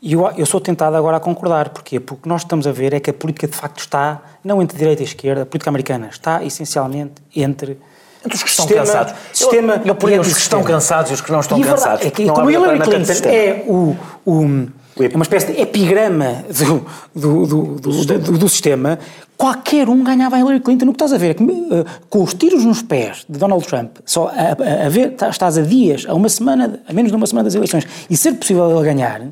E 0.00 0.12
eu, 0.12 0.30
eu 0.36 0.46
sou 0.46 0.60
tentado 0.60 0.96
agora 0.96 1.16
a 1.16 1.20
concordar. 1.20 1.70
Porquê? 1.70 2.00
Porque 2.00 2.20
o 2.20 2.22
que 2.22 2.28
nós 2.28 2.42
estamos 2.42 2.66
a 2.66 2.72
ver 2.72 2.94
é 2.94 3.00
que 3.00 3.10
a 3.10 3.12
política 3.12 3.46
de 3.46 3.56
facto 3.56 3.80
está, 3.80 4.22
não 4.42 4.62
entre 4.62 4.78
direita 4.78 5.02
e 5.02 5.04
esquerda, 5.04 5.42
a 5.42 5.46
política 5.46 5.70
americana 5.70 6.08
está 6.10 6.42
essencialmente 6.44 7.14
entre 7.34 7.78
entre 8.24 8.34
os 8.34 8.42
que 8.42 8.50
estão 8.50 8.66
sistema, 8.66 8.86
cansados. 8.86 9.14
Sistema 9.32 9.72
eu, 9.74 9.86
eu 9.86 9.94
ponho 9.94 10.20
os 10.20 10.32
que 10.32 10.40
estão 10.40 10.62
cansados 10.62 11.10
e 11.10 11.14
os 11.14 11.20
que 11.20 11.30
não 11.30 11.40
estão 11.40 11.58
e 11.58 11.62
cansados. 11.62 12.04
É 12.04 12.10
que, 12.10 12.26
como 12.26 12.50
Hillary 12.50 12.80
Clinton 12.80 13.28
é 13.28 13.64
o, 13.66 13.96
o 14.26 14.68
é 15.04 15.14
uma 15.14 15.22
espécie 15.22 15.52
de 15.52 15.60
epigrama 15.60 16.44
do, 16.48 16.86
do, 17.14 17.46
do, 17.46 17.64
do, 17.80 18.18
do, 18.18 18.38
do 18.38 18.48
sistema, 18.48 18.98
qualquer 19.36 19.88
um 19.88 20.02
ganhava 20.02 20.36
a 20.36 20.38
Hillary 20.40 20.60
Clinton. 20.60 20.86
O 20.86 20.88
que 20.88 20.96
estás 20.96 21.12
a 21.12 21.18
ver 21.18 21.30
é 21.30 21.34
que, 21.34 21.44
uh, 21.44 21.84
com 22.10 22.22
os 22.22 22.34
tiros 22.34 22.64
nos 22.64 22.82
pés 22.82 23.24
de 23.28 23.38
Donald 23.38 23.66
Trump, 23.66 23.98
só 24.04 24.28
a, 24.28 24.82
a, 24.82 24.86
a 24.86 24.88
ver, 24.88 25.12
tá, 25.12 25.28
estás 25.28 25.56
a 25.56 25.62
dias, 25.62 26.04
a 26.08 26.14
uma 26.14 26.28
semana, 26.28 26.80
a 26.86 26.92
menos 26.92 27.10
de 27.10 27.16
uma 27.16 27.26
semana 27.26 27.44
das 27.44 27.54
eleições, 27.54 27.86
e 28.10 28.16
ser 28.16 28.34
possível 28.34 28.70
ele 28.70 28.84
ganhar, 28.84 29.22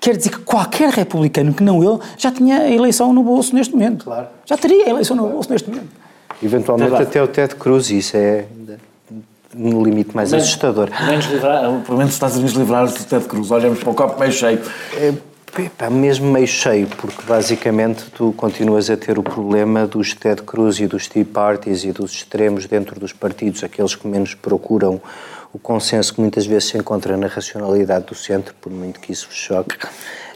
quer 0.00 0.16
dizer 0.16 0.30
que 0.30 0.38
qualquer 0.38 0.90
republicano 0.90 1.54
que 1.54 1.62
não 1.62 1.82
ele 1.82 1.98
já 2.18 2.30
tinha 2.30 2.58
a 2.58 2.70
eleição 2.70 3.12
no 3.12 3.22
bolso 3.22 3.54
neste 3.54 3.74
momento. 3.74 4.04
Claro. 4.04 4.26
Já 4.44 4.56
teria 4.56 4.86
a 4.86 4.90
eleição 4.90 5.16
no 5.16 5.28
bolso 5.28 5.50
neste 5.50 5.68
momento. 5.70 5.88
Eventualmente 6.42 6.94
até 6.94 7.22
o 7.22 7.26
Ted 7.26 7.54
Cruz, 7.54 7.90
isso 7.90 8.16
é 8.16 8.44
no 9.56 9.82
limite 9.82 10.14
mais 10.14 10.32
assustador. 10.32 10.90
Livrar, 11.30 11.62
pelo 11.82 11.98
menos 11.98 12.10
os 12.10 12.16
Estados 12.16 12.36
Unidos 12.36 12.54
livraram 12.54 12.86
do 12.86 13.04
Ted 13.04 13.24
Cruz, 13.24 13.50
olhamos 13.50 13.78
para 13.80 13.90
o 13.90 13.94
copo 13.94 14.20
meio 14.20 14.32
cheio. 14.32 14.60
É, 14.94 15.12
mesmo 15.90 16.30
meio 16.30 16.46
cheio, 16.46 16.86
porque 16.98 17.22
basicamente 17.26 18.04
tu 18.10 18.32
continuas 18.36 18.90
a 18.90 18.96
ter 18.96 19.18
o 19.18 19.22
problema 19.22 19.86
dos 19.86 20.14
Ted 20.14 20.42
Cruz 20.42 20.78
e 20.78 20.86
dos 20.86 21.06
Tea 21.08 21.24
Parties 21.24 21.84
e 21.84 21.92
dos 21.92 22.12
extremos 22.12 22.66
dentro 22.66 23.00
dos 23.00 23.12
partidos, 23.12 23.64
aqueles 23.64 23.94
que 23.94 24.06
menos 24.06 24.34
procuram 24.34 25.00
o 25.52 25.58
consenso 25.58 26.14
que 26.14 26.20
muitas 26.20 26.44
vezes 26.44 26.68
se 26.68 26.76
encontra 26.76 27.16
na 27.16 27.26
racionalidade 27.26 28.04
do 28.06 28.14
centro, 28.14 28.54
por 28.60 28.70
muito 28.70 29.00
que 29.00 29.12
isso 29.12 29.26
vos 29.28 29.36
choque. 29.36 29.76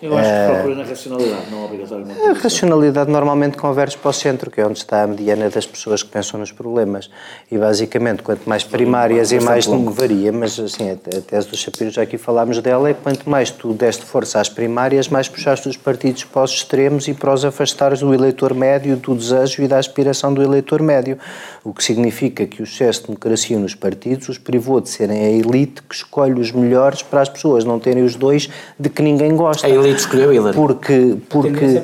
Eu 0.02 0.16
acho 0.16 0.28
que 0.28 0.34
eh, 0.34 0.54
procura 0.54 0.74
na 0.76 0.84
racionalidade, 0.84 1.50
não 1.50 1.64
obrigatoriamente. 1.64 2.20
A 2.22 2.32
racionalidade 2.32 3.10
normalmente 3.10 3.56
converge 3.56 3.98
para 3.98 4.08
o 4.08 4.12
centro, 4.12 4.50
que 4.50 4.60
é 4.60 4.66
onde 4.66 4.78
está 4.78 5.02
a 5.02 5.06
mediana 5.06 5.50
das 5.50 5.66
pessoas 5.66 6.02
que 6.02 6.08
pensam 6.08 6.40
nos 6.40 6.50
problemas. 6.52 7.10
E 7.50 7.58
basicamente, 7.58 8.22
quanto 8.22 8.48
mais 8.48 8.64
primárias 8.64 9.30
e 9.30 9.38
mais 9.40 9.66
longo 9.66 9.90
varia, 9.90 10.32
mas 10.32 10.58
assim, 10.58 10.90
a 10.90 10.96
tese 10.96 11.48
do 11.48 11.56
Shapiro, 11.56 11.90
já 11.90 12.02
aqui 12.02 12.16
falámos 12.16 12.58
dela, 12.60 12.88
é 12.88 12.94
quanto 12.94 13.28
mais 13.28 13.50
tu 13.50 13.74
deste 13.74 14.04
força 14.04 14.40
às 14.40 14.48
primárias, 14.48 15.08
mais 15.08 15.28
puxaste 15.28 15.68
os 15.68 15.76
partidos 15.76 16.24
para 16.24 16.44
os 16.44 16.52
extremos 16.52 17.06
e 17.06 17.12
para 17.12 17.34
os 17.34 17.44
afastares 17.44 18.00
do 18.00 18.14
eleitor 18.14 18.54
médio, 18.54 18.96
do 18.96 19.14
desejo 19.14 19.62
e 19.62 19.68
da 19.68 19.78
aspiração 19.78 20.32
do 20.32 20.42
eleitor 20.42 20.80
médio. 20.80 21.18
O 21.62 21.74
que 21.74 21.84
significa 21.84 22.46
que 22.46 22.62
o 22.62 22.64
excesso 22.64 23.02
de 23.02 23.06
democracia 23.08 23.58
nos 23.58 23.74
partidos 23.74 24.30
os 24.30 24.38
privou 24.38 24.80
de 24.80 24.88
serem 24.88 25.20
a 25.20 25.30
elite 25.30 25.82
que 25.82 25.94
escolhe 25.94 26.40
os 26.40 26.52
melhores 26.52 27.02
para 27.02 27.20
as 27.20 27.28
pessoas 27.28 27.64
não 27.64 27.78
terem 27.78 28.02
os 28.02 28.16
dois 28.16 28.48
de 28.78 28.88
que 28.88 29.02
ninguém 29.02 29.36
gosta. 29.36 29.66
A 29.66 29.70
elite 29.70 29.89
escolheu 29.98 30.32
Hillary. 30.32 30.56
Porque, 30.56 31.16
porque 31.28 31.82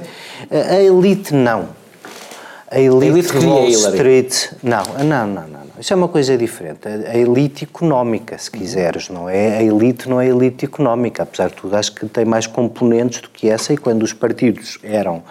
a 0.50 0.80
elite 0.80 1.34
não. 1.34 1.68
A 2.68 2.80
elite, 2.80 3.04
a 3.04 3.06
elite 3.06 3.38
de 3.38 3.46
Wall 3.46 3.68
Street. 3.68 4.48
Não, 4.62 4.82
não, 5.04 5.26
não, 5.26 5.48
não. 5.48 5.66
Isso 5.78 5.92
é 5.92 5.96
uma 5.96 6.08
coisa 6.08 6.36
diferente. 6.36 6.88
A 6.88 7.16
elite 7.16 7.64
económica, 7.64 8.36
se 8.38 8.50
quiseres, 8.50 9.08
não 9.10 9.28
é? 9.28 9.58
A 9.58 9.62
elite 9.62 10.08
não 10.08 10.20
é 10.20 10.26
a 10.26 10.28
elite 10.28 10.64
económica. 10.64 11.22
Apesar 11.22 11.48
de 11.48 11.54
tudo, 11.54 11.76
acho 11.76 11.94
que 11.94 12.06
tem 12.06 12.24
mais 12.24 12.46
componentes 12.46 13.20
do 13.20 13.28
que 13.28 13.48
essa. 13.48 13.72
E 13.72 13.76
quando 13.76 14.02
os 14.02 14.12
partidos 14.12 14.78
eram 14.82 15.22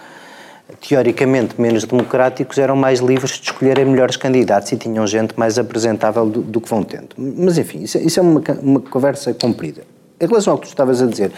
teoricamente 0.88 1.60
menos 1.60 1.84
democráticos, 1.84 2.58
eram 2.58 2.76
mais 2.76 3.00
livres 3.00 3.32
de 3.32 3.46
escolherem 3.46 3.86
melhores 3.86 4.18
candidatos 4.18 4.72
e 4.72 4.78
tinham 4.78 5.06
gente 5.08 5.38
mais 5.38 5.58
apresentável 5.58 6.26
do, 6.26 6.42
do 6.42 6.62
que 6.62 6.70
vão 6.70 6.84
tendo. 6.84 7.10
Mas 7.18 7.58
enfim, 7.58 7.84
isso, 7.84 7.98
isso 7.98 8.20
é 8.20 8.24
uma, 8.24 8.42
uma 8.62 8.80
conversa 8.80 9.34
comprida. 9.34 9.82
Em 10.20 10.28
relação 10.28 10.54
ao 10.54 10.60
que 10.60 10.68
tu 10.68 10.70
estavas 10.70 11.02
a 11.02 11.06
dizer, 11.06 11.32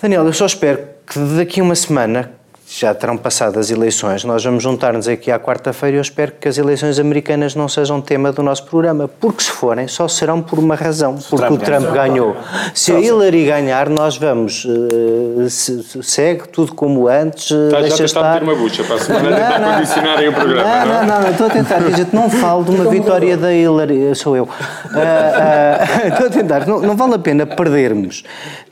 Daniel, 0.00 0.24
eu 0.24 0.32
só 0.32 0.46
espero 0.46 0.78
que 1.04 1.18
daqui 1.36 1.58
a 1.58 1.64
uma 1.64 1.74
semana, 1.74 2.30
já 2.68 2.94
terão 2.94 3.16
passado 3.16 3.58
as 3.58 3.68
eleições, 3.68 4.22
nós 4.22 4.44
vamos 4.44 4.62
juntar-nos 4.62 5.08
aqui 5.08 5.28
à 5.28 5.40
quarta-feira 5.40 5.96
e 5.96 5.98
eu 5.98 6.02
espero 6.02 6.34
que 6.38 6.46
as 6.46 6.56
eleições 6.56 7.00
americanas 7.00 7.56
não 7.56 7.68
sejam 7.68 8.00
tema 8.00 8.30
do 8.30 8.40
nosso 8.40 8.64
programa, 8.64 9.08
porque 9.08 9.42
se 9.42 9.50
forem, 9.50 9.88
só 9.88 10.06
serão 10.06 10.40
por 10.40 10.60
uma 10.60 10.76
razão, 10.76 11.16
porque 11.16 11.46
Trump 11.46 11.60
o 11.60 11.64
Trump 11.64 11.92
ganhou. 11.92 12.36
Se 12.74 12.92
a 12.92 13.00
Hillary 13.00 13.46
ganhar, 13.46 13.88
nós 13.88 14.16
vamos, 14.16 14.64
uh, 14.66 15.50
se, 15.50 15.82
segue 16.04 16.46
tudo 16.46 16.74
como 16.74 17.08
antes, 17.08 17.50
uh, 17.50 17.68
deixa 17.80 17.96
já 17.96 18.04
estar... 18.04 18.42
uma 18.44 18.54
bucha 18.54 18.84
para 18.84 18.96
a 18.96 19.00
semana 19.00 19.36
tentar 19.36 19.58
não, 19.58 19.74
condicionarem 19.74 20.28
o 20.28 20.32
programa, 20.32 20.84
não? 20.84 20.86
Não, 20.86 21.06
não, 21.06 21.20
não, 21.22 21.30
estou 21.30 21.46
a 21.48 21.50
tentar, 21.50 21.80
gente, 21.90 22.14
não 22.14 22.30
falo 22.30 22.62
de 22.62 22.70
uma 22.70 22.88
vitória 22.88 23.36
da 23.36 23.52
Hillary, 23.52 24.14
sou 24.14 24.36
eu. 24.36 24.44
Uh, 24.44 26.06
estou 26.06 26.26
a 26.28 26.30
tentar, 26.30 26.66
não, 26.68 26.80
não 26.82 26.94
vale 26.94 27.14
a 27.14 27.18
pena 27.18 27.44
perdermos 27.44 28.22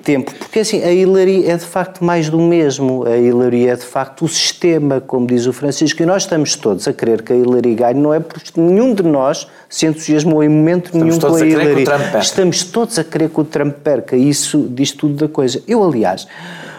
tempo, 0.03 0.33
porque 0.35 0.61
assim, 0.61 0.83
a 0.83 0.93
Hillary 0.93 1.47
é 1.47 1.57
de 1.57 1.65
facto 1.65 2.05
mais 2.05 2.29
do 2.29 2.39
mesmo, 2.39 3.05
a 3.07 3.17
Hillary 3.17 3.69
é 3.69 3.77
de 3.77 3.85
facto 3.85 4.25
o 4.25 4.29
sistema, 4.29 5.01
como 5.01 5.27
diz 5.27 5.47
o 5.47 5.53
Francisco, 5.53 6.03
e 6.03 6.07
nós 6.07 6.23
estamos 6.23 6.57
todos 6.57 6.87
a 6.87 6.93
querer 6.93 7.23
que 7.23 7.33
a 7.33 7.37
Hillary 7.37 7.75
ganhe, 7.75 8.01
não 8.01 8.15
é 8.15 8.21
porque 8.21 8.61
nenhum 8.61 8.95
de 8.95 9.03
nós 9.03 9.47
se 9.69 9.87
entusiasmou 9.87 10.43
em 10.43 10.49
momento 10.49 10.87
estamos 10.87 11.05
nenhum 11.05 11.19
com 11.19 11.35
a 11.35 11.47
Hillary. 11.47 11.85
Estamos 12.21 12.65
todos 12.65 12.99
a 12.99 13.05
querer 13.05 13.31
que 13.31 13.41
o 13.41 13.45
Trump 13.45 13.77
perca, 13.77 14.17
isso 14.17 14.67
diz 14.71 14.93
tudo 14.93 15.15
da 15.15 15.29
coisa. 15.29 15.63
Eu, 15.67 15.83
aliás, 15.83 16.27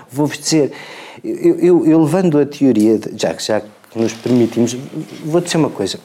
vou-vos 0.09 0.37
dizer, 0.37 0.71
eu, 1.23 1.59
eu, 1.59 1.85
eu, 1.85 2.01
levando 2.01 2.39
a 2.39 2.45
teoria, 2.45 2.97
de, 2.97 3.11
já, 3.17 3.33
já 3.33 3.61
que 3.61 3.67
nos 3.99 4.13
permitimos, 4.13 4.75
vou 5.25 5.41
dizer 5.41 5.57
uma 5.57 5.69
coisa, 5.69 5.99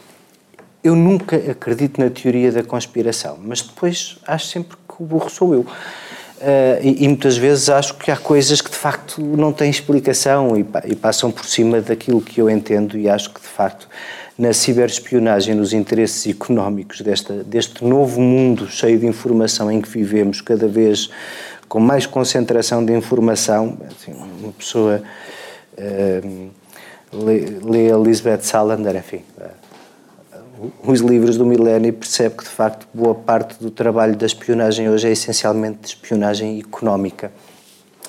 eu 0.83 0.97
nunca 0.97 1.37
acredito 1.37 2.01
na 2.01 2.11
teoria 2.11 2.51
da 2.51 2.63
conspiração, 2.63 3.39
mas 3.41 3.63
depois 3.63 4.19
acho 4.27 4.47
sempre 4.47 4.77
que 4.77 4.95
o 5.03 5.05
burro 5.05 5.31
sou 5.31 5.55
eu. 5.55 5.67
Uh, 6.43 6.83
e, 6.83 7.05
e, 7.05 7.09
muitas 7.09 7.37
vezes 7.37 7.69
acho 7.69 7.95
que 7.95 8.11
há 8.11 8.17
coisas 8.17 8.61
que 8.61 8.69
de 8.69 8.75
facto 8.75 9.23
não 9.23 9.53
têm 9.53 9.71
explicação 9.71 10.57
e, 10.57 10.67
e, 10.87 10.97
passam 10.97 11.31
por 11.31 11.45
cima 11.45 11.81
daquilo 11.81 12.21
que 12.21 12.41
eu 12.41 12.51
entendo 12.51 12.99
e 12.99 13.09
acho 13.09 13.33
que 13.33 13.41
de 13.41 13.47
facto 13.47 13.89
na 14.37 14.53
ciberespionagem, 14.53 15.55
nos 15.55 15.73
interesses 15.73 16.27
económicos 16.27 17.01
desta, 17.01 17.45
deste 17.45 17.85
novo 17.85 18.21
mundo 18.21 18.67
cheio 18.67 18.99
de 18.99 19.07
informação 19.07 19.71
em 19.71 19.81
que 19.81 19.89
vivemos, 19.89 20.41
cada 20.41 20.67
vez 20.67 21.11
com 21.69 21.79
mais 21.79 22.07
concentração 22.07 22.85
de 22.85 22.93
informação, 22.93 23.79
assim, 23.87 24.13
uma 24.13 24.53
pessoa 24.53 25.01
uh, 25.79 26.51
lê, 27.13 27.47
lê 27.63 27.87
Elizabeth 27.89 28.41
Salander, 28.43 28.97
enfim, 28.97 29.23
os 30.85 31.01
livros 31.01 31.37
do 31.37 31.47
milénio 31.47 31.93
percebe 31.93 32.37
que, 32.37 32.45
de 32.45 32.51
facto, 32.51 32.87
boa 32.93 33.15
parte 33.15 33.63
do 33.63 33.71
trabalho 33.71 34.17
da 34.17 34.27
espionagem 34.27 34.89
hoje 34.89 35.09
é 35.09 35.13
essencialmente 35.13 35.81
de 35.81 35.89
espionagem 35.89 36.61
económica 36.61 37.33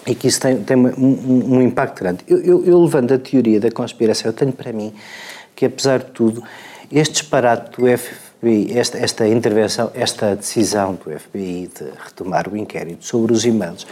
e 0.05 0.13
que 0.13 0.27
isso 0.27 0.39
tem, 0.39 0.61
tem 0.63 0.75
um, 0.77 0.87
um, 0.87 1.55
um, 1.55 1.61
impacto 1.61 1.99
grande. 1.99 2.23
Eu, 2.27 2.39
eu, 2.39 2.65
eu, 2.65 2.81
levando 2.81 3.13
a 3.13 3.17
teoria 3.17 3.59
da 3.59 3.71
conspiração, 3.71 4.29
eu 4.29 4.33
tenho 4.33 4.51
para 4.51 4.71
mim 4.73 4.93
que, 5.55 5.65
apesar 5.65 5.99
de 5.99 6.11
tudo, 6.11 6.43
este 6.91 7.21
disparate 7.21 7.71
do 7.71 7.97
FBI, 7.97 8.77
esta, 8.77 8.97
esta 8.97 9.27
intervenção, 9.27 9.91
esta 9.93 10.35
decisão 10.35 10.95
do 10.95 11.17
FBI 11.17 11.69
de 11.73 11.85
retomar 12.03 12.49
o 12.49 12.57
inquérito 12.57 13.05
sobre 13.05 13.33
os 13.33 13.45
e-mails, 13.45 13.87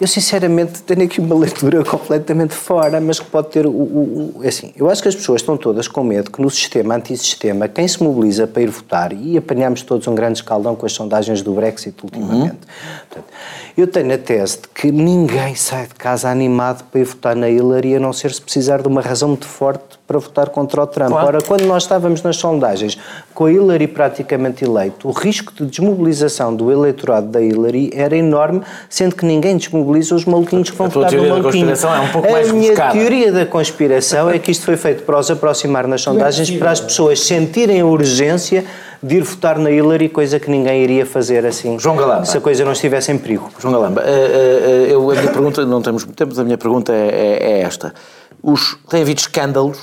Eu, 0.00 0.06
sinceramente, 0.06 0.82
tenho 0.82 1.04
aqui 1.04 1.20
uma 1.20 1.34
leitura 1.38 1.84
completamente 1.84 2.54
fora, 2.54 3.00
mas 3.00 3.18
que 3.18 3.26
pode 3.26 3.48
ter 3.48 3.66
o, 3.66 3.70
o, 3.70 4.34
o, 4.36 4.44
é 4.44 4.48
assim, 4.48 4.72
eu 4.76 4.88
acho 4.88 5.02
que 5.02 5.08
as 5.08 5.14
pessoas 5.14 5.40
estão 5.40 5.56
todas 5.56 5.88
com 5.88 6.02
medo 6.02 6.30
que 6.30 6.40
no 6.40 6.50
sistema 6.50 6.96
antissistema, 6.96 7.68
quem 7.68 7.86
se 7.86 8.02
mobiliza 8.02 8.46
para 8.46 8.62
ir 8.62 8.70
votar, 8.70 9.12
e 9.12 9.36
apanhamos 9.36 9.82
todos 9.82 10.06
um 10.06 10.14
grande 10.14 10.38
escaldão 10.38 10.74
com 10.74 10.86
as 10.86 10.92
sondagens 10.92 11.42
do 11.42 11.52
Brexit 11.52 11.96
ultimamente, 12.02 12.52
uhum. 12.52 13.02
Portanto, 13.08 13.32
eu 13.76 13.86
tenho 13.86 14.14
a 14.14 14.18
tese 14.18 14.58
de 14.58 14.68
que 14.68 14.90
ninguém 14.90 15.54
sai 15.54 15.86
de 15.86 15.94
casa 15.94 16.28
animado 16.28 16.84
para 16.90 17.00
ir 17.00 17.04
votar 17.04 17.36
na 17.36 17.48
Hillary, 17.48 17.96
a 17.96 18.00
não 18.00 18.12
ser 18.12 18.32
se 18.32 18.40
precisar 18.40 18.82
de 18.82 18.88
uma 18.88 19.00
razão 19.00 19.28
muito 19.28 19.46
forte 19.46 19.98
para 20.06 20.18
votar 20.18 20.50
contra 20.50 20.82
o 20.82 20.86
Trump. 20.86 21.10
Claro. 21.10 21.26
Ora, 21.26 21.42
quando 21.42 21.64
nós 21.64 21.84
estávamos 21.84 22.22
nas 22.22 22.36
sondagens 22.36 22.98
com 23.34 23.46
a 23.46 23.52
Hillary 23.52 23.86
praticamente 23.86 24.64
eleito, 24.64 25.08
o 25.08 25.10
risco 25.10 25.52
de 25.54 25.64
desmobilização 25.64 26.54
do 26.54 26.70
eleitorado 26.70 27.28
da 27.28 27.40
Hillary 27.40 27.90
era 27.94 28.16
enorme, 28.16 28.62
sendo 28.90 29.16
que 29.16 29.24
ninguém 29.24 29.56
desmobiliza 29.82 30.14
os 30.14 30.24
maluquinhos 30.24 30.70
que 30.70 30.76
vão 30.76 30.88
votar 30.88 31.12
no 31.12 31.28
maluquinho. 31.28 31.70
É 31.70 32.00
um 32.00 32.08
pouco 32.12 32.30
mais 32.30 32.50
a 32.50 32.52
minha 32.52 32.74
teoria 32.92 33.32
da 33.32 33.46
conspiração 33.46 34.30
é 34.30 34.38
que 34.38 34.50
isto 34.50 34.64
foi 34.64 34.76
feito 34.76 35.02
para 35.02 35.18
os 35.18 35.30
aproximar 35.30 35.86
nas 35.86 36.02
sondagens, 36.02 36.50
para 36.50 36.70
as 36.70 36.80
pessoas 36.80 37.20
sentirem 37.20 37.80
a 37.80 37.86
urgência 37.86 38.64
de 39.02 39.16
ir 39.16 39.22
votar 39.22 39.58
na 39.58 39.70
Hillary, 39.70 40.08
coisa 40.08 40.38
que 40.38 40.48
ninguém 40.48 40.84
iria 40.84 41.04
fazer 41.04 41.44
assim 41.44 41.76
João 41.76 41.96
Galamba. 41.96 42.24
se 42.24 42.36
a 42.38 42.40
coisa 42.40 42.64
não 42.64 42.72
estivesse 42.72 43.10
em 43.10 43.18
perigo. 43.18 43.50
João 43.58 43.74
Galamba, 43.74 44.02
eh, 44.06 44.86
eh, 44.90 44.94
eu, 44.94 45.10
a 45.10 45.14
minha 45.14 45.32
pergunta, 45.32 45.66
não 45.66 45.82
temos 45.82 46.04
muito 46.04 46.16
tempo, 46.16 46.30
mas 46.30 46.38
a 46.38 46.44
minha 46.44 46.56
pergunta 46.56 46.92
é, 46.92 47.08
é, 47.08 47.52
é 47.52 47.60
esta. 47.62 47.92
Os, 48.40 48.78
tem 48.88 49.02
havido 49.02 49.20
escândalos 49.20 49.78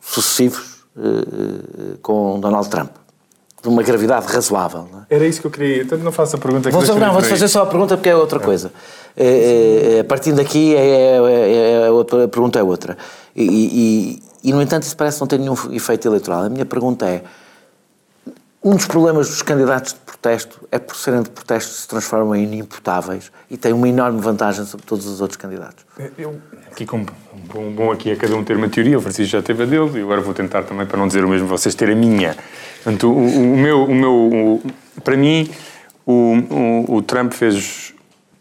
sucessivos 0.00 0.84
uh, 0.96 1.98
com 2.02 2.38
Donald 2.40 2.68
Trump. 2.68 2.90
De 3.62 3.68
uma 3.68 3.82
gravidade 3.84 4.26
razoável. 4.26 4.88
É? 5.08 5.14
Era 5.14 5.24
isso 5.24 5.40
que 5.40 5.46
eu 5.46 5.50
queria. 5.50 5.82
Então 5.82 5.96
não 5.98 6.10
faço 6.10 6.34
a 6.34 6.38
pergunta 6.38 6.68
que 6.68 6.76
vou, 6.76 6.98
Não, 6.98 7.12
vou 7.12 7.22
fazer 7.22 7.46
só 7.46 7.62
a 7.62 7.66
pergunta 7.66 7.96
porque 7.96 8.08
é 8.08 8.16
outra 8.16 8.40
coisa. 8.40 8.72
É, 9.16 9.98
é, 9.98 10.02
partindo 10.02 10.36
daqui, 10.36 10.74
é, 10.74 11.16
é, 11.16 11.84
é, 11.86 11.90
outra, 11.90 12.24
a 12.24 12.28
pergunta 12.28 12.58
é 12.58 12.62
outra. 12.62 12.96
E, 13.36 13.42
e, 13.44 14.22
e, 14.48 14.52
no 14.52 14.62
entanto, 14.62 14.84
isso 14.84 14.96
parece 14.96 15.20
não 15.20 15.26
ter 15.26 15.38
nenhum 15.38 15.54
efeito 15.70 16.08
eleitoral. 16.08 16.44
A 16.44 16.48
minha 16.48 16.64
pergunta 16.64 17.06
é: 17.06 17.22
um 18.64 18.76
dos 18.76 18.86
problemas 18.86 19.28
dos 19.28 19.42
candidatos 19.42 19.92
de 19.92 19.98
protesto 20.00 20.60
é 20.70 20.78
por 20.78 20.94
serem 20.96 21.22
de 21.22 21.30
protesto 21.30 21.72
se 21.72 21.88
transformam 21.88 22.36
em 22.36 22.44
inimputáveis 22.44 23.32
e 23.50 23.56
têm 23.56 23.72
uma 23.72 23.88
enorme 23.88 24.20
vantagem 24.20 24.64
sobre 24.64 24.86
todos 24.86 25.04
os 25.06 25.20
outros 25.20 25.36
candidatos. 25.36 25.84
Eu, 26.16 26.40
aqui 26.70 26.86
como 26.86 27.06
bom, 27.52 27.72
bom 27.72 27.90
aqui 27.90 28.10
é 28.10 28.16
cada 28.16 28.36
um 28.36 28.44
ter 28.44 28.56
uma 28.56 28.68
teoria, 28.68 28.96
o 28.96 29.00
Francisco 29.00 29.32
já 29.32 29.42
teve 29.42 29.64
a 29.64 29.66
dele 29.66 29.98
e 29.98 30.02
agora 30.02 30.20
vou 30.20 30.32
tentar 30.32 30.62
também, 30.62 30.86
para 30.86 30.96
não 30.96 31.08
dizer 31.08 31.24
o 31.24 31.28
mesmo, 31.28 31.48
vocês 31.48 31.74
terem 31.74 31.96
a 31.96 31.98
minha. 31.98 32.36
Portanto, 32.84 33.10
o, 33.10 33.16
o 33.16 33.56
meu, 33.56 33.84
o 33.84 33.94
meu 33.94 34.12
o, 34.12 34.62
para 35.02 35.16
mim, 35.16 35.50
o, 36.06 36.96
o 36.96 37.02
Trump 37.02 37.32
fez, 37.32 37.92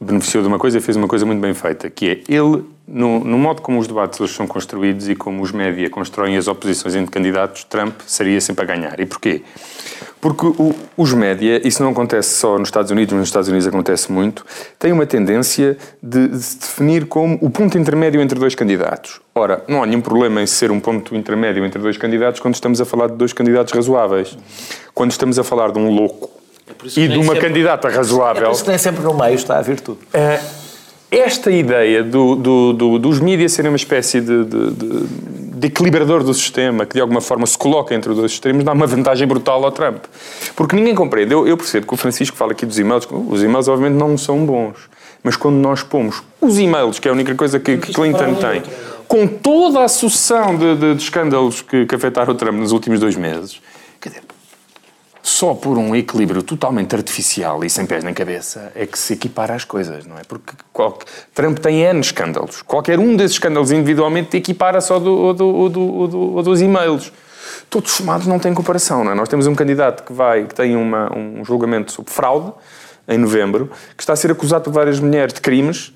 beneficiou 0.01 0.41
de 0.41 0.47
uma 0.47 0.57
coisa 0.57 0.79
e 0.79 0.81
fez 0.81 0.97
uma 0.97 1.07
coisa 1.07 1.25
muito 1.25 1.39
bem 1.39 1.53
feita, 1.53 1.89
que 1.89 2.09
é 2.09 2.33
ele 2.33 2.63
no, 2.87 3.23
no, 3.23 3.37
modo 3.37 3.61
como 3.61 3.79
os 3.79 3.87
debates 3.87 4.19
hoje 4.19 4.33
são 4.33 4.45
construídos 4.45 5.07
e 5.07 5.15
como 5.15 5.41
os 5.41 5.51
média 5.51 5.89
constroem 5.89 6.35
as 6.35 6.47
oposições 6.47 6.95
entre 6.95 7.11
candidatos, 7.11 7.63
Trump 7.63 8.01
seria 8.05 8.41
sempre 8.41 8.63
a 8.65 8.67
ganhar. 8.67 8.99
E 8.99 9.05
porquê? 9.05 9.43
Porque 10.19 10.45
o, 10.45 10.75
os 10.97 11.13
média, 11.13 11.65
isso 11.65 11.81
não 11.81 11.91
acontece 11.91 12.37
só 12.37 12.57
nos 12.57 12.67
Estados 12.67 12.91
Unidos, 12.91 13.13
mas 13.13 13.19
nos 13.21 13.29
Estados 13.29 13.47
Unidos 13.47 13.67
acontece 13.67 14.11
muito, 14.11 14.45
têm 14.77 14.91
uma 14.91 15.05
tendência 15.05 15.77
de, 16.03 16.27
de 16.27 16.39
se 16.39 16.59
definir 16.59 17.05
como 17.05 17.37
o 17.39 17.49
ponto 17.49 17.77
intermédio 17.77 18.19
entre 18.19 18.37
dois 18.37 18.55
candidatos. 18.55 19.21
Ora, 19.33 19.63
não 19.67 19.81
há 19.81 19.85
nenhum 19.85 20.01
problema 20.01 20.41
em 20.41 20.47
ser 20.47 20.69
um 20.69 20.79
ponto 20.79 21.15
intermédio 21.15 21.63
entre 21.63 21.81
dois 21.81 21.97
candidatos 21.97 22.41
quando 22.41 22.55
estamos 22.55 22.81
a 22.81 22.85
falar 22.85 23.07
de 23.07 23.15
dois 23.15 23.31
candidatos 23.31 23.71
razoáveis. 23.73 24.37
Quando 24.93 25.11
estamos 25.11 25.39
a 25.39 25.43
falar 25.43 25.71
de 25.71 25.79
um 25.79 25.89
louco 25.89 26.40
e 26.95 27.07
de 27.07 27.17
uma 27.17 27.33
sempre, 27.33 27.41
candidata 27.41 27.89
razoável. 27.89 28.43
É 28.43 28.45
por 28.45 28.53
isso 28.53 28.63
que 28.63 28.69
nem 28.69 28.77
sempre 28.77 29.03
no 29.03 29.13
meio 29.13 29.35
está 29.35 29.57
a 29.57 29.61
virtude. 29.61 29.99
É, 30.13 30.39
esta 31.11 31.51
ideia 31.51 32.03
do, 32.03 32.35
do, 32.35 32.73
do, 32.73 32.99
dos 32.99 33.19
mídias 33.19 33.51
serem 33.51 33.69
uma 33.69 33.75
espécie 33.75 34.21
de, 34.21 34.45
de, 34.45 34.71
de, 34.71 35.07
de, 35.57 35.67
equilibrador 35.67 36.23
do 36.23 36.33
sistema, 36.33 36.85
que 36.85 36.93
de 36.93 37.01
alguma 37.01 37.19
forma 37.19 37.45
se 37.45 37.57
coloca 37.57 37.93
entre 37.93 38.11
os 38.11 38.17
dois 38.17 38.31
extremos, 38.31 38.63
dá 38.63 38.71
uma 38.71 38.87
vantagem 38.87 39.27
brutal 39.27 39.63
ao 39.65 39.71
Trump. 39.73 40.05
Porque 40.55 40.73
ninguém 40.73 40.95
compreende. 40.95 41.33
Eu, 41.33 41.45
eu 41.45 41.57
percebo 41.57 41.85
que 41.85 41.93
o 41.93 41.97
Francisco 41.97 42.37
fala 42.37 42.53
aqui 42.53 42.65
dos 42.65 42.79
e-mails. 42.79 43.05
Os 43.29 43.43
e-mails, 43.43 43.67
obviamente, 43.67 43.99
não 43.99 44.17
são 44.17 44.45
bons. 44.45 44.89
Mas 45.21 45.35
quando 45.35 45.55
nós 45.55 45.83
pomos 45.83 46.23
os 46.39 46.57
e-mails, 46.57 46.97
que 46.97 47.09
é 47.09 47.11
a 47.11 47.13
única 47.13 47.35
coisa 47.35 47.59
que, 47.59 47.77
que 47.77 47.93
Clinton 47.93 48.35
tem, 48.35 48.63
com 49.05 49.27
toda 49.27 49.83
a 49.83 49.89
sucessão 49.89 50.55
de 50.55 50.95
escândalos 50.95 51.61
que, 51.61 51.85
que 51.85 51.93
afetaram 51.93 52.33
o 52.33 52.37
Trump 52.37 52.55
nos 52.55 52.71
últimos 52.71 53.01
dois 53.01 53.17
meses, 53.17 53.61
quer 53.99 54.09
dizer, 54.09 54.23
só 55.23 55.53
por 55.53 55.77
um 55.77 55.95
equilíbrio 55.95 56.41
totalmente 56.41 56.95
artificial 56.95 57.63
e 57.63 57.69
sem 57.69 57.85
pés 57.85 58.03
nem 58.03 58.13
cabeça 58.13 58.71
é 58.75 58.85
que 58.85 58.97
se 58.97 59.13
equipara 59.13 59.53
as 59.53 59.63
coisas, 59.63 60.05
não 60.05 60.17
é? 60.17 60.21
Porque 60.27 60.53
qualquer, 60.73 61.05
Trump 61.33 61.59
tem 61.59 61.81
N 61.81 61.99
escândalos. 61.99 62.61
Qualquer 62.61 62.99
um 62.99 63.15
desses 63.15 63.33
escândalos 63.33 63.71
individualmente 63.71 64.35
equipara-se 64.35 64.91
ao, 64.91 64.99
do, 64.99 65.33
do, 65.33 65.69
do, 65.69 66.07
do, 66.07 66.41
dos 66.41 66.61
e-mails. 66.61 67.11
Todos 67.69 67.91
somados 67.91 68.27
não 68.27 68.39
têm 68.39 68.53
comparação, 68.53 69.03
não 69.03 69.11
é? 69.11 69.15
Nós 69.15 69.29
temos 69.29 69.47
um 69.47 69.55
candidato 69.55 70.03
que 70.03 70.13
vai, 70.13 70.45
que 70.45 70.55
tem 70.55 70.75
uma, 70.75 71.15
um 71.15 71.45
julgamento 71.45 71.91
sobre 71.91 72.11
fraude, 72.11 72.51
em 73.07 73.17
novembro, 73.17 73.69
que 73.95 74.03
está 74.03 74.13
a 74.13 74.15
ser 74.15 74.31
acusado 74.31 74.65
por 74.65 74.73
várias 74.73 74.99
mulheres 74.99 75.33
de 75.33 75.41
crimes. 75.41 75.93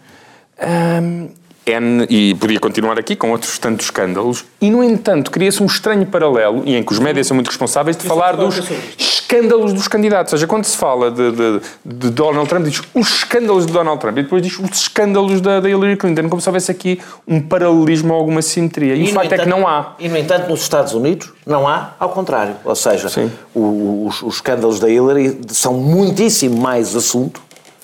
Hum, 0.61 1.29
N, 1.65 2.05
e 2.09 2.35
podia 2.35 2.59
continuar 2.59 2.99
aqui 2.99 3.15
com 3.15 3.31
outros 3.31 3.57
tantos 3.57 3.87
escândalos, 3.87 4.45
e 4.61 4.69
no 4.69 4.83
entanto 4.83 5.31
cria-se 5.31 5.61
um 5.61 5.65
estranho 5.65 6.05
paralelo, 6.05 6.61
e 6.65 6.75
em 6.75 6.83
que 6.83 6.93
os 6.93 6.99
médias 6.99 7.27
são 7.27 7.35
muito 7.35 7.47
responsáveis, 7.47 7.97
de 7.97 8.03
falar 8.03 8.35
dos 8.35 8.61
escândalos 8.97 9.73
dos 9.73 9.87
candidatos. 9.87 10.31
Ou 10.33 10.37
seja, 10.37 10.47
quando 10.47 10.65
se 10.65 10.77
fala 10.77 11.09
de, 11.09 11.31
de, 11.31 11.61
de, 11.83 12.09
Donald 12.11 12.47
Trump, 12.47 12.65
diz 12.65 12.81
os 12.93 13.07
escândalos 13.07 13.65
de 13.65 13.73
Donald 13.73 13.99
Trump, 13.99 14.17
e 14.17 14.23
depois 14.23 14.41
diz 14.41 14.59
os 14.59 14.81
escândalos 14.81 15.41
da, 15.41 15.59
da 15.59 15.69
Hillary 15.69 15.97
Clinton, 15.97 16.29
como 16.29 16.41
se 16.41 16.47
houvesse 16.47 16.71
aqui 16.71 17.01
um 17.27 17.41
paralelismo 17.41 18.13
ou 18.13 18.19
alguma 18.19 18.41
simetria. 18.41 18.95
E, 18.95 19.01
e 19.01 19.03
o 19.05 19.07
facto 19.07 19.25
entanto, 19.25 19.41
é 19.41 19.43
que 19.43 19.49
não 19.49 19.67
há. 19.67 19.95
E 19.99 20.07
no 20.07 20.17
entanto, 20.17 20.49
nos 20.49 20.61
Estados 20.61 20.93
Unidos, 20.93 21.33
não 21.45 21.67
há, 21.67 21.93
ao 21.99 22.09
contrário. 22.09 22.55
Ou 22.63 22.75
seja, 22.75 23.09
o, 23.53 24.07
os, 24.07 24.21
os 24.21 24.35
escândalos 24.35 24.79
da 24.79 24.89
Hillary 24.89 25.39
são 25.47 25.73
muitíssimo 25.73 26.61
mais 26.61 26.95
assunto 26.95 27.41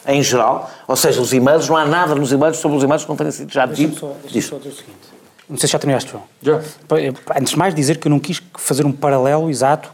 em 0.07 0.21
geral, 0.23 0.69
ou 0.87 0.95
seja, 0.95 1.21
os 1.21 1.33
e-mails, 1.33 1.69
não 1.69 1.77
há 1.77 1.85
nada 1.85 2.15
nos 2.15 2.31
e-mails 2.31 2.57
sobre 2.57 2.77
os 2.77 2.83
e-mails 2.83 3.03
que 3.03 3.09
não 3.09 3.15
tenha 3.15 3.31
sido 3.31 3.51
já 3.51 3.65
dito. 3.65 4.11
Deixa-me 4.23 4.41
só, 4.41 4.57
dizer 4.57 4.69
o 4.69 4.75
seguinte. 4.75 5.11
Não 5.51 5.57
sei 5.57 5.67
se 5.67 5.73
já 5.73 5.79
terminaste, 5.79 6.09
João. 6.09 6.23
Já. 6.41 6.61
Antes 7.37 7.51
de 7.51 7.59
mais 7.59 7.75
dizer 7.75 7.97
que 7.97 8.07
eu 8.07 8.09
não 8.09 8.19
quis 8.19 8.41
fazer 8.57 8.85
um 8.85 8.91
paralelo 8.91 9.49
exato, 9.49 9.89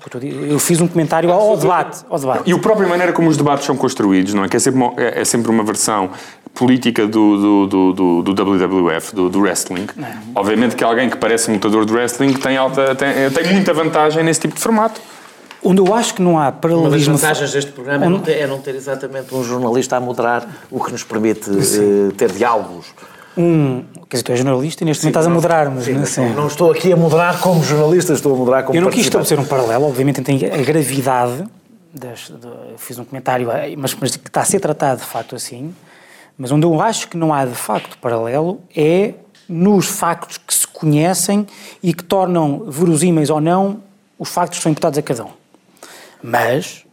eu 0.48 0.60
fiz 0.60 0.80
um 0.80 0.88
comentário 0.88 1.32
ao, 1.32 1.58
debate, 1.58 2.06
ao 2.08 2.20
debate. 2.20 2.44
E 2.46 2.54
a 2.54 2.60
própria 2.60 2.88
maneira 2.88 3.12
como 3.12 3.28
os 3.28 3.36
debates 3.36 3.66
são 3.66 3.76
construídos, 3.76 4.36
não 4.36 4.44
é? 4.44 4.50
Que 4.50 4.58
é 4.58 4.60
sempre 4.60 4.80
uma, 4.80 4.94
é, 4.98 5.22
é 5.22 5.26
sempre 5.26 5.50
uma 5.50 5.64
versão 5.64 6.12
política 6.54 7.08
do, 7.08 7.66
do, 7.68 7.94
do, 7.94 8.22
do, 8.22 8.44
WWF, 8.44 9.16
do, 9.16 9.32
do 9.32 9.40
wrestling. 9.40 9.88
Não. 9.96 10.08
Obviamente 10.36 10.76
que 10.76 10.84
alguém 10.84 11.10
que 11.10 11.18
parece 11.18 11.50
um 11.50 11.56
lutador 11.56 11.86
de 11.86 11.94
wrestling 11.94 12.34
tem, 12.34 12.56
alta, 12.56 12.94
tem, 12.94 13.10
tem 13.32 13.54
muita 13.54 13.74
vantagem 13.74 14.24
nesse 14.24 14.42
tipo 14.42 14.54
de 14.54 14.62
formato. 14.62 15.02
Onde 15.64 15.82
eu 15.82 15.94
acho 15.94 16.14
que 16.14 16.22
não 16.22 16.40
há 16.40 16.52
paralelismo... 16.52 17.14
Uma 17.14 17.14
das 17.14 17.22
vantagens 17.22 17.52
deste 17.52 17.72
programa 17.72 18.06
é, 18.06 18.10
não 18.10 18.20
ter, 18.20 18.34
é 18.34 18.48
não 18.48 18.60
ter 18.60 18.76
exatamente 18.76 19.34
um 19.34 19.44
jornalista 19.44 19.98
a 19.98 20.00
moderar, 20.00 20.48
o 20.70 20.84
que 20.84 20.92
nos 20.92 21.04
permite 21.04 21.50
uh, 21.50 22.12
ter 22.14 22.32
diálogos. 22.32 22.88
Um, 23.38 23.84
quer 24.10 24.18
dizer, 24.18 24.24
tu 24.24 24.32
és 24.32 24.40
jornalista 24.40 24.84
e 24.84 24.86
neste 24.86 25.02
sim, 25.02 25.08
momento 25.08 25.20
estás 25.20 25.28
a 25.28 25.30
moderar, 25.30 25.70
mas... 25.70 25.86
Sim, 25.86 25.94
não, 25.94 26.04
assim, 26.04 26.30
não 26.34 26.48
estou 26.48 26.72
aqui 26.72 26.92
a 26.92 26.98
moderar 26.98 27.40
como 27.40 27.64
jornalista, 27.64 28.14
estou 28.14 28.34
a 28.34 28.38
moderar 28.38 28.64
como 28.64 28.78
Eu 28.78 28.82
não 28.82 28.90
quis 28.90 29.02
estabelecer 29.02 29.40
um 29.40 29.46
paralelo, 29.46 29.86
obviamente 29.86 30.22
tem 30.22 30.40
a 30.46 30.58
gravidade, 30.64 31.46
das, 31.94 32.30
de, 32.30 32.78
fiz 32.78 32.98
um 32.98 33.06
comentário, 33.06 33.52
eh, 33.52 33.76
mas, 33.78 33.96
mas 33.96 34.16
que 34.16 34.28
está 34.28 34.42
a 34.42 34.46
ser 34.46 34.60
tratado 34.60 35.02
de 35.02 35.08
facto 35.08 35.36
assim, 35.36 35.74
mas 36.38 36.52
onde 36.52 36.66
eu 36.66 36.82
acho 36.82 37.08
que 37.08 37.18
não 37.18 37.34
há 37.34 37.46
de 37.46 37.56
facto 37.56 37.98
paralelo 37.98 38.62
é 38.76 39.14
nos 39.48 39.88
factos 39.88 40.38
que 40.38 40.54
se 40.54 40.68
conhecem 40.68 41.48
e 41.82 41.94
que 41.94 42.04
tornam 42.04 42.66
verosímeis 42.68 43.30
ou 43.30 43.40
não 43.40 43.82
os 44.20 44.30
factos 44.30 44.60
que 44.60 44.64
são 44.64 44.72
imputados 44.72 44.98
a 44.98 45.02
cada 45.02 45.26
um. 45.26 45.37
Mas, 46.22 46.86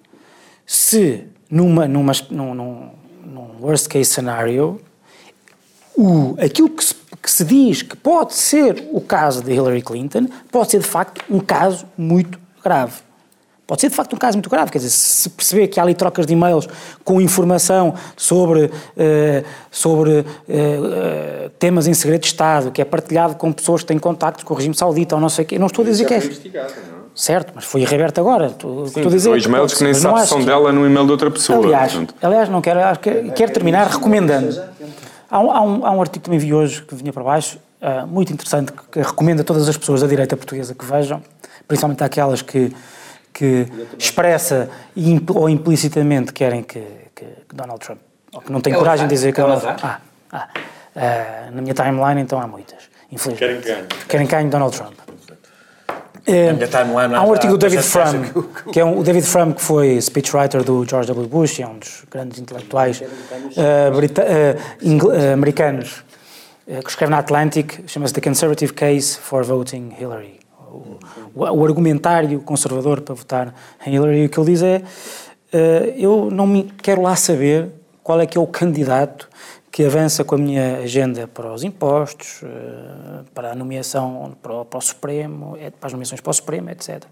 se 0.66 1.24
numa, 1.50 1.86
numa, 1.86 2.12
num, 2.30 2.54
num, 2.54 2.90
num 3.24 3.50
worst 3.60 3.88
case 3.88 4.10
scenario, 4.10 4.80
o, 5.96 6.36
aquilo 6.38 6.68
que 6.68 6.84
se, 6.84 6.94
que 7.22 7.30
se 7.30 7.44
diz 7.44 7.82
que 7.82 7.96
pode 7.96 8.34
ser 8.34 8.88
o 8.92 9.00
caso 9.00 9.42
de 9.42 9.52
Hillary 9.52 9.82
Clinton, 9.82 10.26
pode 10.50 10.70
ser 10.70 10.80
de 10.80 10.86
facto 10.86 11.22
um 11.30 11.40
caso 11.40 11.86
muito 11.96 12.38
grave. 12.62 13.04
Pode 13.66 13.80
ser 13.80 13.88
de 13.88 13.96
facto 13.96 14.12
um 14.12 14.18
caso 14.18 14.36
muito 14.36 14.50
grave, 14.50 14.70
quer 14.70 14.76
dizer, 14.76 14.90
se 14.90 15.30
perceber 15.30 15.68
que 15.68 15.80
há 15.80 15.82
ali 15.82 15.94
trocas 15.94 16.26
de 16.26 16.34
e-mails 16.34 16.68
com 17.02 17.18
informação 17.18 17.94
sobre, 18.14 18.66
uh, 18.66 18.70
sobre 19.70 20.20
uh, 20.20 21.48
temas 21.58 21.86
em 21.86 21.94
segredo 21.94 22.20
de 22.20 22.26
Estado, 22.26 22.70
que 22.70 22.82
é 22.82 22.84
partilhado 22.84 23.36
com 23.36 23.50
pessoas 23.50 23.80
que 23.80 23.86
têm 23.86 23.98
contactos 23.98 24.44
com 24.44 24.52
o 24.52 24.56
regime 24.56 24.74
saudita 24.74 25.14
ou 25.14 25.20
não 25.20 25.30
sei 25.30 25.46
o 25.46 25.48
quê, 25.48 25.58
não 25.58 25.68
estou 25.68 25.82
a 25.82 25.88
dizer 25.88 26.04
que 26.04 26.12
é. 26.12 26.20
Certo, 27.14 27.52
mas 27.54 27.64
foi 27.64 27.84
reaberto 27.84 28.20
agora. 28.20 28.46
Estou, 28.46 28.86
Sim, 28.86 29.00
estou 29.00 29.06
a 29.06 29.14
dizer, 29.14 29.28
dois 29.30 29.46
mails 29.46 29.74
que 29.74 29.84
nem 29.84 29.94
sabes 29.94 30.28
são 30.28 30.40
que... 30.40 30.46
dela 30.46 30.72
no 30.72 30.84
e-mail 30.84 31.06
de 31.06 31.12
outra 31.12 31.30
pessoa. 31.30 31.64
Aliás, 31.64 31.92
aliás 32.20 32.48
não 32.48 32.60
quero, 32.60 32.80
quero, 32.98 33.32
quero 33.32 33.52
terminar 33.52 33.86
recomendando. 33.86 34.60
Há 35.30 35.40
um, 35.40 35.50
há, 35.50 35.62
um, 35.62 35.86
há 35.86 35.90
um 35.92 36.00
artigo 36.00 36.22
que 36.22 36.24
também 36.24 36.38
vi 36.38 36.52
hoje 36.52 36.82
que 36.82 36.94
vinha 36.94 37.12
para 37.12 37.22
baixo, 37.22 37.58
uh, 37.80 38.06
muito 38.06 38.32
interessante, 38.32 38.72
que 38.90 39.00
recomendo 39.00 39.40
a 39.40 39.44
todas 39.44 39.68
as 39.68 39.76
pessoas 39.76 40.00
da 40.00 40.06
direita 40.06 40.36
portuguesa 40.36 40.74
que 40.74 40.84
vejam, 40.84 41.22
principalmente 41.68 42.02
aquelas 42.02 42.42
que, 42.42 42.72
que 43.32 43.66
expressa 43.98 44.68
ou 45.34 45.48
implicitamente 45.48 46.32
querem 46.32 46.62
que, 46.62 46.80
que, 47.14 47.24
que 47.24 47.54
Donald 47.54 47.80
Trump, 47.80 47.98
ou 48.32 48.40
que 48.40 48.50
não 48.50 48.60
têm 48.60 48.72
é 48.72 48.76
coragem 48.76 49.06
de 49.06 49.14
dizer 49.14 49.32
que 49.32 49.40
é 49.40 49.44
Donald 49.44 49.62
Trump. 49.62 49.78
Ah, 49.84 50.00
Ah, 50.32 50.48
uh, 50.96 51.54
na 51.54 51.62
minha 51.62 51.74
timeline, 51.74 52.20
então, 52.20 52.40
há 52.40 52.46
muitas, 52.46 52.90
infelizmente. 53.10 53.38
Querem 53.38 53.60
ganho. 53.60 53.86
Querem 54.08 54.26
ganho 54.26 54.50
Donald 54.50 54.76
Trump. 54.76 54.94
Uh, 56.26 57.16
há 57.16 57.22
um 57.22 57.32
artigo 57.32 57.52
do 57.52 57.58
David 57.58 57.82
Frum, 57.82 58.44
que 58.72 58.80
é 58.80 58.84
um, 58.84 58.98
o 58.98 59.04
David 59.04 59.26
Frum, 59.26 59.52
que 59.52 59.60
foi 59.60 60.00
speechwriter 60.00 60.64
do 60.64 60.82
George 60.88 61.06
W. 61.08 61.28
Bush, 61.28 61.60
é 61.60 61.66
um 61.66 61.78
dos 61.78 62.02
grandes 62.10 62.38
intelectuais 62.38 63.02
uh, 63.02 63.04
uh, 63.92 65.32
americanos, 65.34 66.02
que 66.66 66.88
escreve 66.88 67.10
na 67.10 67.18
Atlantic, 67.18 67.80
chama-se 67.86 68.14
The 68.14 68.22
Conservative 68.22 68.72
Case 68.72 69.18
for 69.18 69.44
Voting 69.44 69.92
Hillary. 70.00 70.40
O, 70.72 70.98
o, 71.34 71.44
o, 71.44 71.64
argumentário 71.64 72.40
conservador 72.40 73.02
para 73.02 73.14
votar 73.14 73.54
em 73.86 73.94
Hillary, 73.94 74.22
e 74.22 74.26
o 74.26 74.28
que 74.30 74.40
ele 74.40 74.50
diz 74.50 74.62
é: 74.62 74.82
eu 75.98 76.30
não 76.32 76.46
me 76.46 76.72
quero 76.82 77.02
lá 77.02 77.14
saber 77.16 77.68
qual 78.02 78.18
é 78.18 78.24
que 78.24 78.38
é 78.38 78.40
o 78.40 78.46
candidato 78.46 79.28
que 79.74 79.84
avança 79.84 80.22
com 80.22 80.36
a 80.36 80.38
minha 80.38 80.76
agenda 80.76 81.26
para 81.26 81.52
os 81.52 81.64
impostos, 81.64 82.42
eh, 82.44 83.24
para 83.34 83.50
a 83.50 83.54
nomeação 83.56 84.36
para 84.40 84.60
o, 84.60 84.64
para 84.64 84.78
o 84.78 84.80
Supremo, 84.80 85.56
é, 85.58 85.68
para 85.68 85.88
as 85.88 85.92
nomeações 85.92 86.20
para 86.20 86.30
o 86.30 86.32
Supremo, 86.32 86.70
etc. 86.70 87.02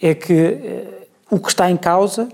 É 0.00 0.14
que 0.14 0.32
eh, 0.32 1.08
o 1.28 1.40
que 1.40 1.48
está 1.48 1.68
em 1.68 1.76
causa 1.76 2.28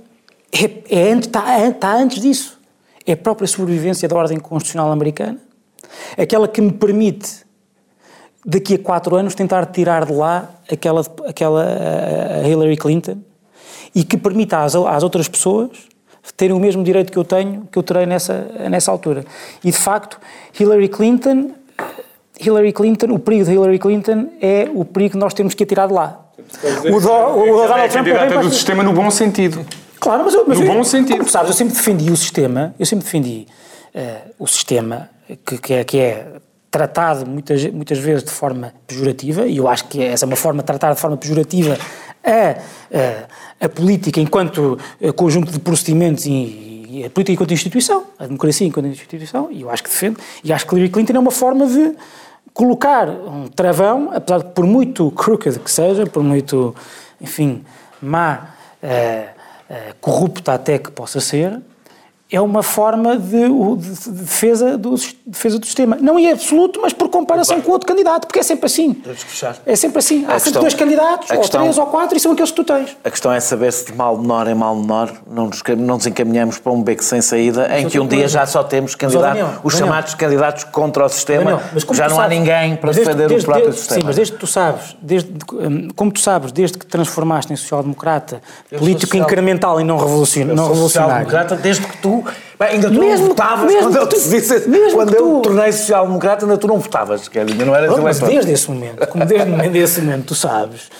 é, 0.52 0.64
é 0.94 1.10
está, 1.12 1.66
está 1.66 1.94
antes 1.94 2.20
disso. 2.20 2.60
É 3.06 3.12
a 3.12 3.16
própria 3.16 3.48
sobrevivência 3.48 4.06
da 4.06 4.14
ordem 4.14 4.38
constitucional 4.38 4.92
americana, 4.92 5.38
aquela 6.18 6.46
que 6.46 6.60
me 6.60 6.72
permite, 6.72 7.46
daqui 8.44 8.74
a 8.74 8.78
quatro 8.78 9.16
anos, 9.16 9.34
tentar 9.34 9.64
tirar 9.64 10.04
de 10.04 10.12
lá 10.12 10.50
aquela, 10.70 11.00
aquela 11.26 11.66
Hillary 12.46 12.76
Clinton 12.76 13.16
e 13.94 14.04
que 14.04 14.18
permita 14.18 14.62
às, 14.62 14.74
às 14.74 15.02
outras 15.02 15.28
pessoas 15.28 15.70
terem 16.36 16.54
o 16.54 16.60
mesmo 16.60 16.82
direito 16.82 17.10
que 17.10 17.18
eu 17.18 17.24
tenho, 17.24 17.68
que 17.70 17.78
eu 17.78 17.82
terei 17.82 18.06
nessa, 18.06 18.46
nessa 18.68 18.90
altura. 18.90 19.24
E 19.64 19.70
de 19.70 19.76
facto, 19.76 20.18
Hillary 20.58 20.88
Clinton, 20.88 21.52
Hillary 22.40 22.72
Clinton, 22.72 23.12
o 23.12 23.18
perigo 23.18 23.44
de 23.44 23.52
Hillary 23.52 23.78
Clinton 23.78 24.28
é 24.40 24.70
o 24.74 24.84
perigo 24.84 25.12
que 25.12 25.18
nós 25.18 25.34
temos 25.34 25.54
que 25.54 25.66
tirar 25.66 25.86
de 25.86 25.92
lá. 25.92 26.26
O, 26.84 27.00
do, 27.00 27.10
o, 27.10 27.64
o 27.64 27.68
Donald 27.68 27.92
Trump 27.92 28.06
é 28.08 28.38
do 28.38 28.50
sistema 28.50 28.82
no 28.82 28.92
bom 28.92 29.10
sentido. 29.10 29.64
Claro, 29.98 30.24
mas, 30.24 30.34
eu, 30.34 30.44
mas 30.46 30.58
no 30.58 30.64
eu, 30.64 30.72
bom 30.72 30.82
sentido. 30.82 31.18
Como 31.18 31.28
sabes, 31.28 31.50
eu 31.50 31.56
sempre 31.56 31.74
defendi 31.74 32.10
o 32.10 32.16
sistema, 32.16 32.74
eu 32.78 32.86
sempre 32.86 33.04
defendi 33.04 33.46
uh, 33.94 34.30
o 34.38 34.46
sistema 34.46 35.10
que, 35.44 35.58
que, 35.58 35.74
é, 35.74 35.84
que 35.84 35.98
é 35.98 36.26
tratado 36.70 37.26
muitas, 37.26 37.64
muitas 37.66 37.98
vezes 37.98 38.24
de 38.24 38.30
forma 38.30 38.72
pejorativa, 38.86 39.46
e 39.46 39.58
eu 39.58 39.68
acho 39.68 39.86
que 39.88 40.02
essa 40.02 40.24
é 40.24 40.26
uma 40.26 40.36
forma 40.36 40.62
de 40.62 40.66
tratar 40.66 40.94
de 40.94 41.00
forma 41.00 41.16
pejorativa 41.16 41.76
a, 42.24 42.58
a, 43.60 43.66
a 43.66 43.68
política 43.68 44.20
enquanto 44.20 44.78
eh, 45.00 45.12
conjunto 45.12 45.52
de 45.52 45.58
procedimentos 45.58 46.26
e, 46.26 46.86
e, 46.90 47.04
a 47.04 47.10
política 47.10 47.32
enquanto 47.32 47.52
instituição, 47.52 48.04
a 48.18 48.26
democracia 48.26 48.66
enquanto 48.66 48.86
instituição, 48.86 49.48
e 49.50 49.62
eu 49.62 49.70
acho 49.70 49.82
que 49.82 49.88
defendo, 49.88 50.18
e 50.42 50.52
acho 50.52 50.66
que 50.66 50.74
Hillary 50.74 50.90
Clinton 50.90 51.14
é 51.14 51.18
uma 51.18 51.30
forma 51.30 51.66
de 51.66 51.94
colocar 52.52 53.08
um 53.08 53.48
travão, 53.48 54.10
apesar 54.12 54.38
de 54.38 54.52
por 54.52 54.66
muito 54.66 55.10
crooked 55.12 55.58
que 55.60 55.70
seja, 55.70 56.06
por 56.06 56.22
muito, 56.22 56.74
enfim, 57.20 57.64
má, 58.02 58.54
uh, 58.82 59.30
uh, 59.72 59.94
corrupta 60.00 60.54
até 60.54 60.78
que 60.78 60.90
possa 60.90 61.20
ser, 61.20 61.60
é 62.30 62.40
uma 62.40 62.62
forma 62.62 63.16
de, 63.16 63.48
de, 63.48 64.04
de, 64.04 64.10
defesa, 64.10 64.78
do, 64.78 64.94
de 64.94 65.16
defesa 65.26 65.58
do 65.58 65.66
sistema. 65.66 65.98
Não 66.00 66.18
em 66.18 66.30
absoluto, 66.30 66.80
mas 66.80 66.92
por 66.92 67.08
comparação 67.08 67.60
com 67.60 67.72
outro 67.72 67.88
candidato, 67.88 68.26
porque 68.26 68.38
é 68.38 68.42
sempre 68.42 68.66
assim. 68.66 68.94
Temos 68.94 69.24
que 69.24 69.30
fechar. 69.30 69.56
É 69.66 69.74
sempre 69.74 69.98
assim. 69.98 70.24
Há 70.28 70.38
sempre 70.38 70.60
dois 70.60 70.74
candidatos, 70.74 71.28
ou 71.30 71.38
questão, 71.38 71.62
três 71.62 71.78
ou 71.78 71.86
quatro, 71.86 72.16
e 72.16 72.20
são 72.20 72.32
aqueles 72.32 72.50
que 72.50 72.56
tu 72.56 72.64
tens. 72.64 72.96
A 73.02 73.10
questão 73.10 73.32
é 73.32 73.40
saber 73.40 73.72
se 73.72 73.86
de 73.86 73.94
mal 73.94 74.16
menor 74.16 74.46
em 74.46 74.54
mal 74.54 74.76
menor 74.76 75.12
não 75.28 75.46
nos, 75.46 75.62
não 75.76 75.96
nos 75.96 76.06
encaminhamos 76.06 76.58
para 76.58 76.72
um 76.72 76.82
beco 76.82 77.02
sem 77.02 77.20
saída, 77.20 77.68
em 77.78 77.88
que 77.88 77.98
um 77.98 78.06
dia 78.06 78.28
já 78.28 78.46
só 78.46 78.62
temos 78.62 78.94
candidatos, 78.94 79.58
os 79.64 79.74
chamados 79.74 80.14
candidatos 80.14 80.64
contra 80.64 81.06
o 81.06 81.08
sistema, 81.08 81.60
já 81.92 82.08
não 82.08 82.20
há 82.20 82.28
ninguém 82.28 82.76
para 82.76 82.92
desde, 82.92 83.04
defender 83.04 83.28
desde, 83.28 83.44
o 83.44 83.46
próprio 83.46 83.66
desde, 83.66 83.80
sistema. 83.80 84.00
Sim, 84.00 84.06
mas 84.06 84.16
desde 84.16 84.32
que 84.34 84.38
tu 84.38 84.46
sabes, 84.46 84.96
desde, 85.02 85.32
hum, 85.52 85.88
como 85.96 86.12
tu 86.12 86.20
sabes, 86.20 86.52
desde 86.52 86.78
que 86.78 86.86
te 86.86 86.90
transformaste 86.90 87.52
em 87.52 87.56
social-democrata, 87.56 88.40
político 88.78 89.12
social... 89.12 89.24
incremental 89.24 89.80
e 89.80 89.84
não 89.84 89.98
revolucionário. 89.98 90.54
Não 90.54 90.68
revolucionário. 90.68 91.24
social-democrata 91.24 91.56
desde 91.56 91.86
que 91.86 91.96
tu 91.98 92.19
Bem, 92.58 92.68
ainda 92.68 92.90
tu 92.90 93.00
mesmo, 93.00 93.28
não 93.28 93.34
votavas 93.34 93.74
quando 93.74 93.96
eu 93.96 94.06
te 94.06 94.20
disse, 94.28 94.60
quando 94.92 95.14
eu 95.14 95.22
tu... 95.22 95.42
tornei 95.42 95.72
social-democrata, 95.72 96.44
ainda 96.44 96.58
tu 96.58 96.66
não 96.66 96.78
votavas, 96.78 97.28
quer 97.28 97.44
dizer, 97.44 97.64
não 97.64 97.74
eras 97.74 97.92
oh, 97.92 98.02
Mas 98.02 98.20
desde 98.20 98.52
esse 98.52 98.70
momento, 98.70 99.06
como 99.06 99.24
desde 99.24 99.78
esse 99.78 100.00
momento 100.00 100.26
tu 100.26 100.34
sabes, 100.34 100.90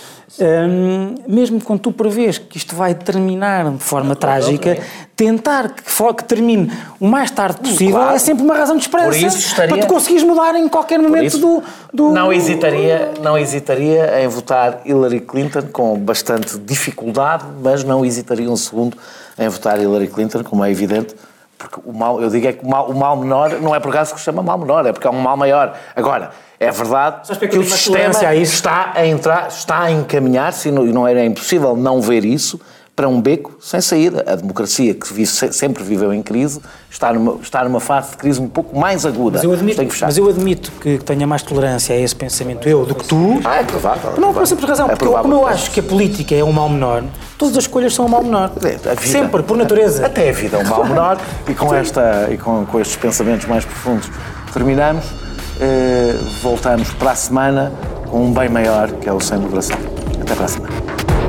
hum, 0.40 1.14
mesmo 1.28 1.60
quando 1.62 1.80
tu 1.80 1.92
prevês 1.92 2.38
que 2.38 2.56
isto 2.56 2.74
vai 2.74 2.94
terminar 2.94 3.70
de 3.70 3.82
forma 3.82 4.16
trágica, 4.16 4.78
tentar 5.14 5.68
que, 5.70 5.82
que, 5.82 6.24
termine 6.24 6.72
o 6.98 7.06
mais 7.06 7.30
tarde 7.30 7.58
possível 7.58 7.96
claro. 7.96 8.16
é 8.16 8.18
sempre 8.18 8.42
uma 8.42 8.54
razão 8.54 8.76
de 8.76 8.82
esperança 8.82 9.18
estaria... 9.18 9.74
para 9.74 9.86
tu 9.86 9.92
conseguires 9.92 10.22
mudar 10.22 10.54
em 10.54 10.68
qualquer 10.68 10.98
momento 10.98 11.36
do, 11.36 11.62
do, 11.92 12.10
Não 12.10 12.32
hesitaria, 12.32 13.12
não 13.20 13.36
hesitaria 13.36 14.22
em 14.22 14.28
votar 14.28 14.80
Hillary 14.84 15.20
Clinton 15.20 15.62
com 15.72 15.98
bastante 15.98 16.58
dificuldade, 16.58 17.44
mas 17.62 17.84
não 17.84 18.04
hesitaria 18.04 18.50
um 18.50 18.56
segundo 18.56 18.96
em 19.40 19.48
votar 19.48 19.80
Hillary 19.80 20.06
Clinton, 20.06 20.44
como 20.44 20.64
é 20.64 20.70
evidente, 20.70 21.16
porque 21.58 21.80
o 21.84 21.92
mal, 21.92 22.20
eu 22.20 22.28
digo 22.30 22.46
é 22.46 22.52
que 22.52 22.64
o 22.64 22.68
mal, 22.68 22.90
o 22.90 22.94
mal 22.94 23.16
menor 23.16 23.60
não 23.60 23.74
é 23.74 23.80
por 23.80 23.88
acaso 23.90 24.12
que 24.12 24.20
se 24.20 24.24
chama 24.24 24.42
mal 24.42 24.58
menor, 24.58 24.86
é 24.86 24.92
porque 24.92 25.06
é 25.06 25.10
um 25.10 25.20
mal 25.20 25.36
maior. 25.36 25.76
Agora, 25.96 26.30
é 26.58 26.70
verdade 26.70 27.36
que 27.38 27.58
o 27.58 27.64
sistema 27.64 28.14
está 28.34 28.92
a 28.94 29.06
entrar, 29.06 29.48
está 29.48 29.80
a 29.80 29.90
encaminhar-se, 29.90 30.68
e 30.68 30.72
não 30.72 31.08
era 31.08 31.24
impossível 31.24 31.74
não 31.74 32.00
ver 32.00 32.24
isso, 32.24 32.60
para 33.00 33.08
um 33.08 33.18
beco 33.18 33.56
sem 33.58 33.80
saída. 33.80 34.22
A 34.26 34.36
democracia, 34.36 34.92
que 34.92 35.10
vive, 35.10 35.26
sempre 35.26 35.82
viveu 35.82 36.12
em 36.12 36.22
crise, 36.22 36.60
está 36.90 37.10
numa, 37.10 37.38
está 37.40 37.64
numa 37.64 37.80
fase 37.80 38.10
de 38.10 38.18
crise 38.18 38.38
um 38.38 38.46
pouco 38.46 38.78
mais 38.78 39.06
aguda. 39.06 39.38
Mas 39.38 39.44
eu 39.44 39.52
admito, 39.54 39.86
que, 39.86 40.04
mas 40.04 40.18
eu 40.18 40.28
admito 40.28 40.70
que 40.72 40.98
tenha 40.98 41.26
mais 41.26 41.42
tolerância 41.42 41.94
a 41.94 41.98
esse 41.98 42.14
pensamento 42.14 42.68
eu 42.68 42.84
do 42.84 42.94
que 42.94 43.06
tu. 43.06 43.40
Ah, 43.42 43.56
é 43.56 43.64
provável. 43.64 44.12
É 44.18 44.20
não, 44.20 44.34
por 44.34 44.46
simples 44.46 44.68
razão. 44.68 44.86
É 44.86 44.96
porque 44.96 45.14
como 45.14 45.32
eu 45.32 45.46
acho 45.46 45.70
que 45.70 45.80
a 45.80 45.82
política 45.82 46.34
é 46.34 46.44
um 46.44 46.52
mal 46.52 46.68
menor, 46.68 47.02
todas 47.38 47.56
as 47.56 47.64
escolhas 47.64 47.94
são 47.94 48.04
um 48.04 48.08
mal 48.10 48.22
menor. 48.22 48.52
Vida, 48.60 48.94
sempre, 49.00 49.42
por 49.44 49.56
natureza. 49.56 50.04
Até 50.04 50.28
a 50.28 50.32
vida 50.34 50.58
é 50.58 50.62
um 50.62 50.68
mal 50.68 50.84
menor. 50.84 51.18
e 51.48 51.54
com, 51.54 51.74
esta, 51.74 52.28
e 52.30 52.36
com, 52.36 52.66
com 52.66 52.80
estes 52.80 52.96
pensamentos 52.96 53.46
mais 53.46 53.64
profundos 53.64 54.10
terminamos. 54.52 55.06
Uh, 55.06 56.40
voltamos 56.42 56.90
para 56.92 57.12
a 57.12 57.14
semana 57.14 57.72
com 58.10 58.26
um 58.26 58.32
bem 58.34 58.50
maior, 58.50 58.90
que 58.92 59.08
é 59.08 59.12
o 59.12 59.20
Sem 59.20 59.38
Moderação. 59.38 59.78
Até 60.20 60.34
para 60.34 60.44
a 60.44 60.48
semana. 60.48 61.19